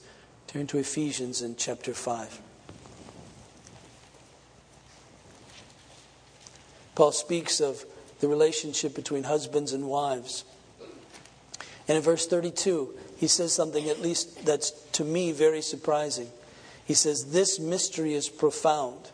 Turn 0.46 0.66
to 0.66 0.78
Ephesians 0.78 1.40
in 1.40 1.56
chapter 1.56 1.94
5. 1.94 2.40
Paul 6.94 7.12
speaks 7.12 7.60
of 7.60 7.84
the 8.20 8.28
relationship 8.28 8.94
between 8.94 9.24
husbands 9.24 9.72
and 9.72 9.88
wives. 9.88 10.44
And 11.88 11.96
in 11.96 12.02
verse 12.02 12.26
32, 12.26 12.94
he 13.16 13.26
says 13.26 13.52
something, 13.52 13.88
at 13.88 14.00
least 14.00 14.44
that's 14.44 14.70
to 14.92 15.04
me 15.04 15.32
very 15.32 15.62
surprising. 15.62 16.28
He 16.84 16.94
says, 16.94 17.32
This 17.32 17.58
mystery 17.58 18.14
is 18.14 18.28
profound. 18.28 19.10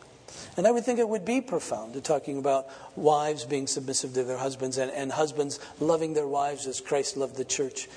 And 0.57 0.67
I 0.67 0.71
would 0.71 0.83
think 0.83 0.99
it 0.99 1.07
would 1.07 1.25
be 1.25 1.41
profound 1.41 1.93
to 1.93 2.01
talking 2.01 2.37
about 2.37 2.67
wives 2.95 3.45
being 3.45 3.67
submissive 3.67 4.13
to 4.13 4.23
their 4.23 4.37
husbands 4.37 4.77
and, 4.77 4.91
and 4.91 5.11
husbands 5.11 5.59
loving 5.79 6.13
their 6.13 6.27
wives 6.27 6.67
as 6.67 6.81
Christ 6.81 7.17
loved 7.17 7.37
the 7.37 7.45
church, 7.45 7.87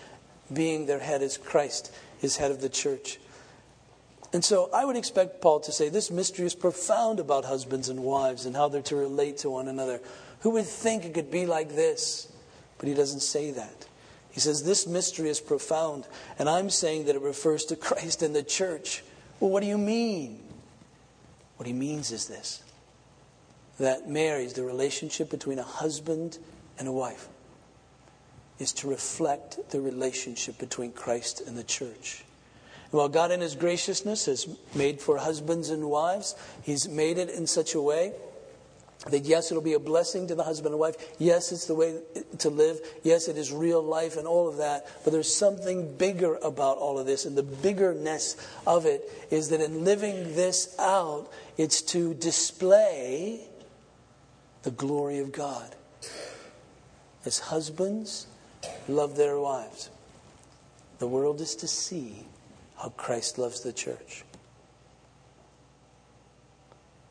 being 0.53 0.87
their 0.87 0.99
head 0.99 1.23
as 1.23 1.37
Christ 1.37 1.93
is 2.21 2.37
head 2.37 2.51
of 2.51 2.61
the 2.61 2.69
church. 2.69 3.19
And 4.33 4.45
so 4.45 4.71
I 4.73 4.85
would 4.85 4.97
expect 4.97 5.43
Paul 5.43 5.61
to 5.61 5.73
say 5.73 5.89
this 5.89 6.11
mystery 6.11 6.47
is 6.47 6.55
profound 6.55 7.21
about 7.21 7.45
husbands 7.45 7.89
and 7.89 8.03
wives 8.03 8.47
and 8.47 8.57
how 8.57 8.69
they're 8.69 8.83
to 8.83 8.97
relate 8.97 9.39
to 9.39 9.51
one 9.51 9.69
another. 9.69 10.01
Who 10.41 10.51
would 10.51 10.67
think 10.67 11.05
it 11.05 11.13
could 11.13 11.31
be 11.31 11.45
like 11.45 11.75
this? 11.75 12.33
But 12.79 12.89
he 12.89 12.95
doesn't 12.95 13.21
say 13.21 13.51
that. 13.51 13.87
He 14.31 14.41
says 14.41 14.65
this 14.65 14.87
mystery 14.87 15.29
is 15.29 15.41
profound, 15.41 16.07
and 16.39 16.49
I'm 16.49 16.71
saying 16.71 17.05
that 17.05 17.17
it 17.17 17.23
refers 17.23 17.67
to 17.67 17.77
Christ 17.77 18.23
and 18.23 18.35
the 18.35 18.43
church. 18.43 19.05
Well, 19.39 19.51
what 19.51 19.61
do 19.61 19.69
you 19.69 19.79
mean? 19.79 20.41
What 21.57 21.67
he 21.67 21.73
means 21.73 22.11
is 22.11 22.27
this 22.27 22.63
that 23.79 24.09
marries 24.09 24.53
the 24.53 24.63
relationship 24.63 25.31
between 25.31 25.59
a 25.59 25.65
husband 25.65 26.39
and 26.79 26.87
a 26.87 26.93
wife 26.93 27.29
is 28.59 28.73
to 28.73 28.89
reflect 28.89 29.71
the 29.71 29.81
relationship 29.81 30.59
between 30.59 30.93
Christ 30.93 31.43
and 31.47 31.57
the 31.57 31.65
church. 31.65 32.25
While 32.93 33.09
God, 33.09 33.33
in 33.33 33.41
His 33.41 33.57
graciousness, 33.57 34.27
has 34.27 34.47
made 34.75 35.01
for 35.01 35.17
husbands 35.17 35.71
and 35.71 35.89
wives, 35.89 36.37
He's 36.63 36.89
made 36.89 37.19
it 37.19 37.31
in 37.31 37.47
such 37.47 37.75
a 37.75 37.81
way 37.81 38.13
that 39.11 39.25
yes, 39.25 39.51
it'll 39.51 39.63
be 39.63 39.73
a 39.73 39.81
blessing 39.81 40.29
to 40.29 40.35
the 40.35 40.45
husband 40.45 40.75
and 40.75 40.79
wife. 40.79 40.95
Yes, 41.19 41.51
it's 41.51 41.67
the 41.67 41.75
way 41.75 42.01
to 42.39 42.51
live. 42.51 42.81
Yes, 43.03 43.29
it 43.29 43.37
is 43.37 43.51
real 43.51 43.83
life 43.83 44.17
and 44.17 44.29
all 44.29 44.47
of 44.47 44.59
that. 44.59 44.87
But 45.03 45.13
there's 45.13 45.35
something 45.35 45.97
bigger 45.97 46.37
about 46.37 46.77
all 46.77 46.99
of 46.99 47.07
this. 47.07 47.25
And 47.25 47.37
the 47.37 47.43
biggerness 47.43 48.37
of 48.67 48.87
it 48.87 49.11
is 49.31 49.49
that 49.49 49.61
in 49.61 49.85
living 49.85 50.37
this 50.37 50.77
out, 50.79 51.33
it's 51.57 51.83
to 51.83 52.15
display 52.15 53.41
the 54.63 54.71
glory 54.71 55.19
of 55.19 55.33
God. 55.33 55.75
As 57.25 57.39
husbands 57.39 58.27
love 58.87 59.17
their 59.17 59.39
wives, 59.39 59.91
the 60.99 61.09
world 61.09 61.41
is 61.41 61.57
to 61.57 61.67
see 61.67 62.27
how 62.83 62.89
Christ 62.89 63.39
loves 63.39 63.61
the 63.61 63.73
church. 63.73 64.25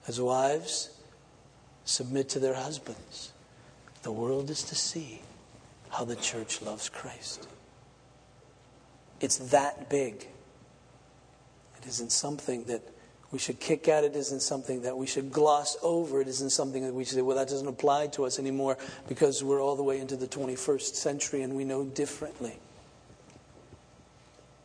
As 0.06 0.20
wives 0.20 0.90
submit 1.86 2.28
to 2.30 2.40
their 2.40 2.56
husbands, 2.56 3.32
the 4.04 4.12
world 4.12 4.50
is 4.50 4.64
to 4.64 4.76
see 4.76 5.22
how 5.90 6.04
the 6.04 6.18
church 6.18 6.62
loves 6.62 6.90
Christ. 6.90 7.48
It's 9.22 9.38
that 9.38 9.90
big. 9.90 10.28
It 11.78 11.88
isn't 11.88 12.12
something 12.12 12.66
that 12.66 12.82
we 13.32 13.40
should 13.40 13.62
kick 13.62 13.88
at 13.88 14.04
it 14.04 14.14
isn't 14.14 14.42
something 14.42 14.82
that 14.82 14.98
we 14.98 15.08
should 15.08 15.32
gloss 15.32 15.78
over. 15.82 16.20
It 16.20 16.28
isn't 16.28 16.50
something 16.50 16.84
that 16.84 16.94
we 16.94 17.06
should 17.06 17.16
say, 17.16 17.22
well, 17.22 17.38
that 17.38 17.48
doesn't 17.48 17.68
apply 17.68 18.08
to 18.08 18.26
us 18.26 18.40
anymore 18.40 18.78
because 19.08 19.42
we're 19.42 19.62
all 19.62 19.78
the 19.78 19.84
way 19.84 20.02
into 20.02 20.18
the 20.18 20.28
21st 20.28 20.96
century 20.96 21.42
and 21.44 21.56
we 21.56 21.64
know 21.64 21.86
differently. 21.86 22.60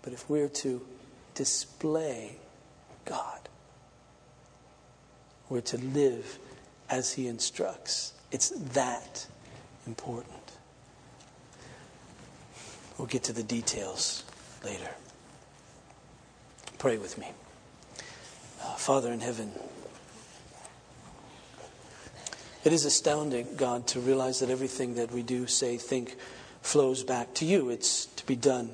But 0.03 0.13
if 0.13 0.29
we're 0.29 0.49
to 0.49 0.85
display 1.37 2.37
God. 3.05 3.49
We're 5.49 5.61
to 5.61 5.79
live 5.79 6.39
as 6.91 7.13
He 7.13 7.29
instructs. 7.29 8.15
It's 8.33 8.51
that 8.75 9.27
important. 9.87 10.35
We'll 12.99 13.07
get 13.07 13.23
to 13.25 13.33
the 13.33 13.45
details 13.45 14.25
later. 14.65 14.91
Pray 16.79 16.99
with 16.99 17.17
me. 17.17 17.29
Uh, 18.63 18.75
Father 18.75 19.13
in 19.13 19.21
heaven, 19.21 19.53
it 22.65 22.73
is 22.73 22.85
astounding, 22.85 23.47
God, 23.57 23.87
to 23.89 24.01
realize 24.01 24.41
that 24.41 24.51
everything 24.51 24.97
that 24.97 25.13
we 25.13 25.23
do, 25.23 25.47
say, 25.47 25.77
think, 25.77 26.17
flows 26.63 27.05
back 27.05 27.33
to 27.35 27.45
you. 27.45 27.71
It's 27.71 28.07
to 28.07 28.27
be 28.27 28.35
done 28.35 28.71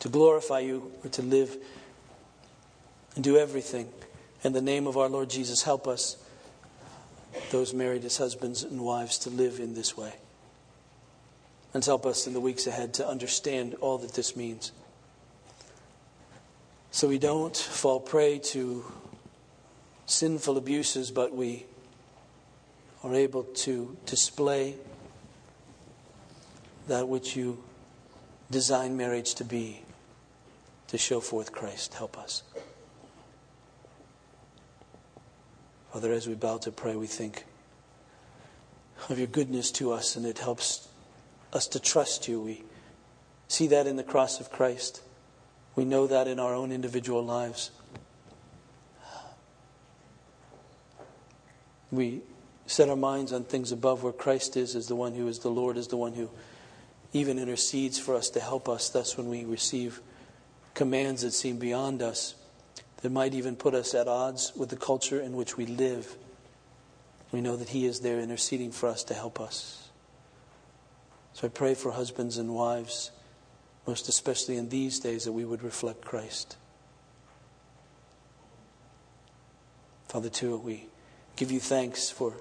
to 0.00 0.08
glorify 0.08 0.60
you 0.60 0.92
or 1.04 1.10
to 1.10 1.22
live 1.22 1.56
and 3.14 3.24
do 3.24 3.36
everything. 3.36 3.88
In 4.44 4.52
the 4.52 4.62
name 4.62 4.86
of 4.86 4.96
our 4.96 5.08
Lord 5.08 5.30
Jesus, 5.30 5.62
help 5.62 5.88
us, 5.88 6.16
those 7.50 7.74
married 7.74 8.04
as 8.04 8.18
husbands 8.18 8.62
and 8.62 8.80
wives, 8.80 9.18
to 9.20 9.30
live 9.30 9.58
in 9.58 9.74
this 9.74 9.96
way. 9.96 10.12
And 11.74 11.84
help 11.84 12.06
us 12.06 12.26
in 12.26 12.32
the 12.32 12.40
weeks 12.40 12.66
ahead 12.66 12.94
to 12.94 13.08
understand 13.08 13.74
all 13.80 13.98
that 13.98 14.14
this 14.14 14.36
means. 14.36 14.72
So 16.90 17.08
we 17.08 17.18
don't 17.18 17.56
fall 17.56 18.00
prey 18.00 18.38
to 18.38 18.84
sinful 20.06 20.56
abuses, 20.56 21.10
but 21.10 21.34
we 21.34 21.66
are 23.02 23.14
able 23.14 23.44
to 23.44 23.96
display 24.06 24.76
that 26.88 27.08
which 27.08 27.36
you 27.36 27.62
design 28.50 28.96
marriage 28.96 29.34
to 29.34 29.44
be 29.44 29.82
to 30.88 30.98
show 30.98 31.20
forth 31.20 31.52
Christ. 31.52 31.94
Help 31.94 32.18
us. 32.18 32.42
Father, 35.92 36.12
as 36.12 36.28
we 36.28 36.34
bow 36.34 36.58
to 36.58 36.70
pray, 36.70 36.94
we 36.94 37.06
think 37.06 37.44
of 39.08 39.18
your 39.18 39.26
goodness 39.26 39.70
to 39.72 39.92
us, 39.92 40.16
and 40.16 40.26
it 40.26 40.38
helps 40.38 40.88
us 41.52 41.66
to 41.68 41.80
trust 41.80 42.28
you. 42.28 42.40
We 42.40 42.64
see 43.48 43.66
that 43.68 43.86
in 43.86 43.96
the 43.96 44.02
cross 44.02 44.40
of 44.40 44.50
Christ. 44.50 45.02
We 45.74 45.84
know 45.84 46.06
that 46.06 46.28
in 46.28 46.38
our 46.38 46.54
own 46.54 46.72
individual 46.72 47.24
lives. 47.24 47.70
We 51.90 52.22
set 52.66 52.88
our 52.88 52.96
minds 52.96 53.32
on 53.32 53.44
things 53.44 53.72
above 53.72 54.02
where 54.02 54.12
Christ 54.12 54.56
is, 54.56 54.74
as 54.74 54.88
the 54.88 54.96
one 54.96 55.14
who 55.14 55.28
is 55.28 55.38
the 55.38 55.50
Lord, 55.50 55.76
is 55.76 55.88
the 55.88 55.96
one 55.96 56.14
who 56.14 56.28
even 57.12 57.38
intercedes 57.38 57.98
for 57.98 58.14
us 58.14 58.28
to 58.30 58.40
help 58.40 58.68
us. 58.68 58.88
That's 58.88 59.16
when 59.16 59.28
we 59.28 59.44
receive 59.44 60.00
commands 60.76 61.22
that 61.22 61.32
seem 61.32 61.58
beyond 61.58 62.02
us, 62.02 62.36
that 63.02 63.10
might 63.10 63.34
even 63.34 63.56
put 63.56 63.74
us 63.74 63.94
at 63.94 64.06
odds 64.06 64.52
with 64.54 64.68
the 64.68 64.76
culture 64.76 65.20
in 65.20 65.32
which 65.32 65.56
we 65.56 65.66
live. 65.66 66.14
We 67.32 67.40
know 67.40 67.56
that 67.56 67.70
He 67.70 67.86
is 67.86 68.00
there 68.00 68.20
interceding 68.20 68.70
for 68.70 68.88
us 68.88 69.02
to 69.04 69.14
help 69.14 69.40
us. 69.40 69.88
So 71.32 71.46
I 71.46 71.50
pray 71.50 71.74
for 71.74 71.90
husbands 71.90 72.38
and 72.38 72.54
wives, 72.54 73.10
most 73.86 74.08
especially 74.08 74.56
in 74.56 74.68
these 74.68 75.00
days, 75.00 75.24
that 75.24 75.32
we 75.32 75.44
would 75.44 75.62
reflect 75.62 76.04
Christ. 76.04 76.56
Father, 80.08 80.28
too, 80.28 80.56
we 80.58 80.86
give 81.36 81.50
you 81.50 81.60
thanks 81.60 82.10
for 82.10 82.34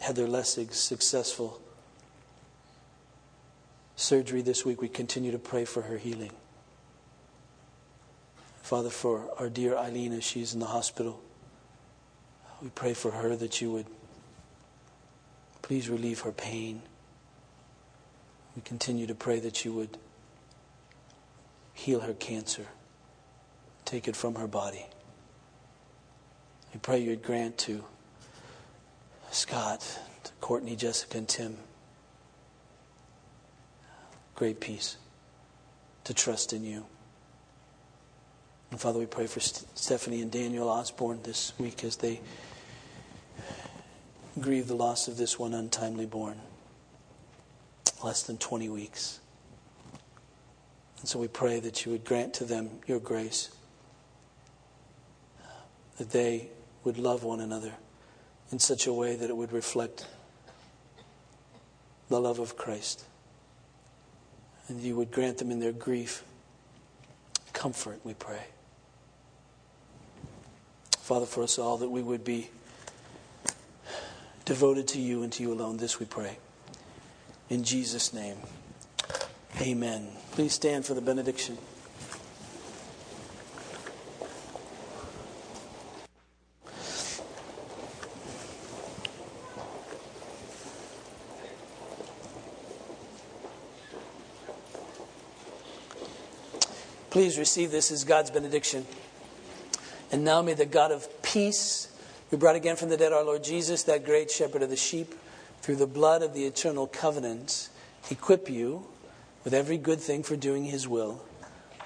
Heather 0.00 0.26
Lessig's 0.26 0.78
successful 0.78 1.60
surgery 3.96 4.42
this 4.42 4.64
week. 4.64 4.80
We 4.80 4.88
continue 4.88 5.32
to 5.32 5.38
pray 5.38 5.64
for 5.64 5.82
her 5.82 5.98
healing. 5.98 6.32
Father, 8.68 8.90
for 8.90 9.30
our 9.38 9.48
dear 9.48 9.78
Eileen 9.78 10.12
as 10.12 10.22
she's 10.22 10.52
in 10.52 10.60
the 10.60 10.66
hospital, 10.66 11.22
we 12.60 12.68
pray 12.68 12.92
for 12.92 13.10
her 13.12 13.34
that 13.34 13.62
you 13.62 13.72
would 13.72 13.86
please 15.62 15.88
relieve 15.88 16.20
her 16.20 16.32
pain. 16.32 16.82
We 18.54 18.60
continue 18.60 19.06
to 19.06 19.14
pray 19.14 19.40
that 19.40 19.64
you 19.64 19.72
would 19.72 19.96
heal 21.72 22.00
her 22.00 22.12
cancer, 22.12 22.66
take 23.86 24.06
it 24.06 24.14
from 24.14 24.34
her 24.34 24.46
body. 24.46 24.84
We 26.74 26.80
pray 26.80 26.98
you'd 26.98 27.22
grant 27.22 27.56
to 27.60 27.82
Scott, 29.30 29.80
to 30.24 30.32
Courtney, 30.42 30.76
Jessica, 30.76 31.16
and 31.16 31.26
Tim 31.26 31.56
great 34.34 34.60
peace 34.60 34.98
to 36.04 36.12
trust 36.12 36.52
in 36.52 36.64
you. 36.64 36.84
And 38.70 38.80
Father, 38.80 38.98
we 38.98 39.06
pray 39.06 39.26
for 39.26 39.40
Stephanie 39.40 40.20
and 40.20 40.30
Daniel 40.30 40.68
Osborne 40.68 41.20
this 41.22 41.52
week 41.58 41.84
as 41.84 41.96
they 41.96 42.20
grieve 44.38 44.68
the 44.68 44.76
loss 44.76 45.08
of 45.08 45.16
this 45.16 45.38
one 45.38 45.54
untimely 45.54 46.06
born, 46.06 46.38
less 48.04 48.22
than 48.22 48.36
20 48.36 48.68
weeks. 48.68 49.20
And 51.00 51.08
so 51.08 51.18
we 51.18 51.28
pray 51.28 51.60
that 51.60 51.84
you 51.86 51.92
would 51.92 52.04
grant 52.04 52.34
to 52.34 52.44
them 52.44 52.70
your 52.86 53.00
grace, 53.00 53.50
that 55.96 56.10
they 56.10 56.48
would 56.84 56.98
love 56.98 57.24
one 57.24 57.40
another 57.40 57.72
in 58.52 58.58
such 58.58 58.86
a 58.86 58.92
way 58.92 59.16
that 59.16 59.30
it 59.30 59.36
would 59.36 59.52
reflect 59.52 60.06
the 62.08 62.20
love 62.20 62.38
of 62.38 62.56
Christ. 62.56 63.04
And 64.68 64.80
you 64.82 64.96
would 64.96 65.10
grant 65.10 65.38
them 65.38 65.50
in 65.50 65.60
their 65.60 65.72
grief 65.72 66.22
comfort, 67.52 68.00
we 68.04 68.14
pray. 68.14 68.44
Father, 71.08 71.24
for 71.24 71.42
us 71.42 71.58
all, 71.58 71.78
that 71.78 71.88
we 71.88 72.02
would 72.02 72.22
be 72.22 72.50
devoted 74.44 74.86
to 74.88 75.00
you 75.00 75.22
and 75.22 75.32
to 75.32 75.42
you 75.42 75.54
alone. 75.54 75.78
This 75.78 75.98
we 75.98 76.04
pray. 76.04 76.36
In 77.48 77.64
Jesus' 77.64 78.12
name, 78.12 78.36
amen. 79.58 80.08
Please 80.32 80.52
stand 80.52 80.84
for 80.84 80.92
the 80.92 81.00
benediction. 81.00 81.56
Please 97.08 97.38
receive 97.38 97.70
this 97.70 97.90
as 97.90 98.04
God's 98.04 98.30
benediction. 98.30 98.84
And 100.10 100.24
now 100.24 100.42
may 100.42 100.54
the 100.54 100.66
God 100.66 100.90
of 100.90 101.22
peace, 101.22 101.88
who 102.30 102.36
brought 102.36 102.56
again 102.56 102.76
from 102.76 102.88
the 102.88 102.96
dead 102.96 103.12
our 103.12 103.24
Lord 103.24 103.44
Jesus, 103.44 103.82
that 103.84 104.04
great 104.04 104.30
shepherd 104.30 104.62
of 104.62 104.70
the 104.70 104.76
sheep, 104.76 105.14
through 105.60 105.76
the 105.76 105.86
blood 105.86 106.22
of 106.22 106.34
the 106.34 106.44
eternal 106.44 106.86
covenant, 106.86 107.68
equip 108.10 108.48
you 108.48 108.86
with 109.44 109.54
every 109.54 109.78
good 109.78 110.00
thing 110.00 110.22
for 110.22 110.36
doing 110.36 110.64
his 110.64 110.88
will, 110.88 111.22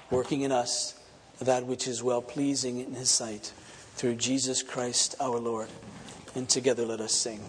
working 0.09 0.41
in 0.41 0.51
us 0.51 0.99
that 1.39 1.65
which 1.65 1.87
is 1.87 2.01
well 2.01 2.21
pleasing 2.21 2.79
in 2.79 2.93
his 2.93 3.09
sight, 3.09 3.53
through 3.95 4.15
Jesus 4.15 4.63
Christ 4.63 5.15
our 5.19 5.37
Lord. 5.37 5.69
And 6.35 6.47
together 6.47 6.85
let 6.85 6.99
us 6.99 7.13
sing. 7.13 7.41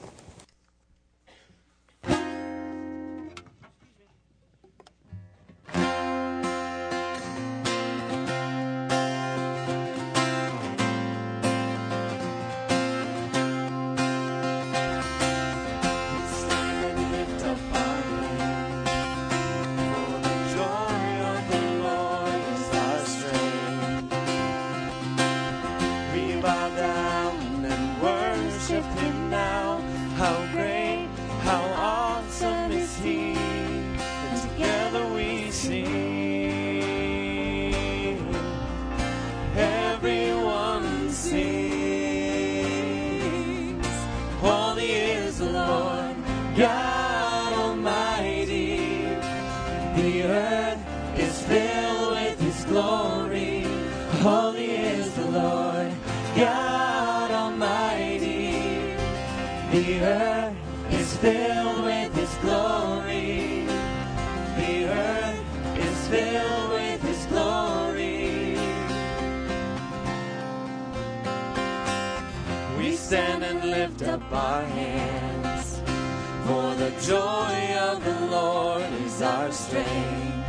joy 77.07 77.77
of 77.79 78.03
the 78.03 78.27
Lord 78.31 78.91
is 79.05 79.21
our 79.21 79.53
strength. 79.53 80.49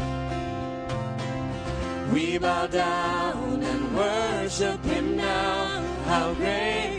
We 2.13 2.37
bow 2.37 2.67
down 2.67 3.61
and 3.61 3.95
worship 3.95 4.81
Him 4.85 5.17
now. 5.17 5.83
How 6.05 6.33
great! 6.33 6.94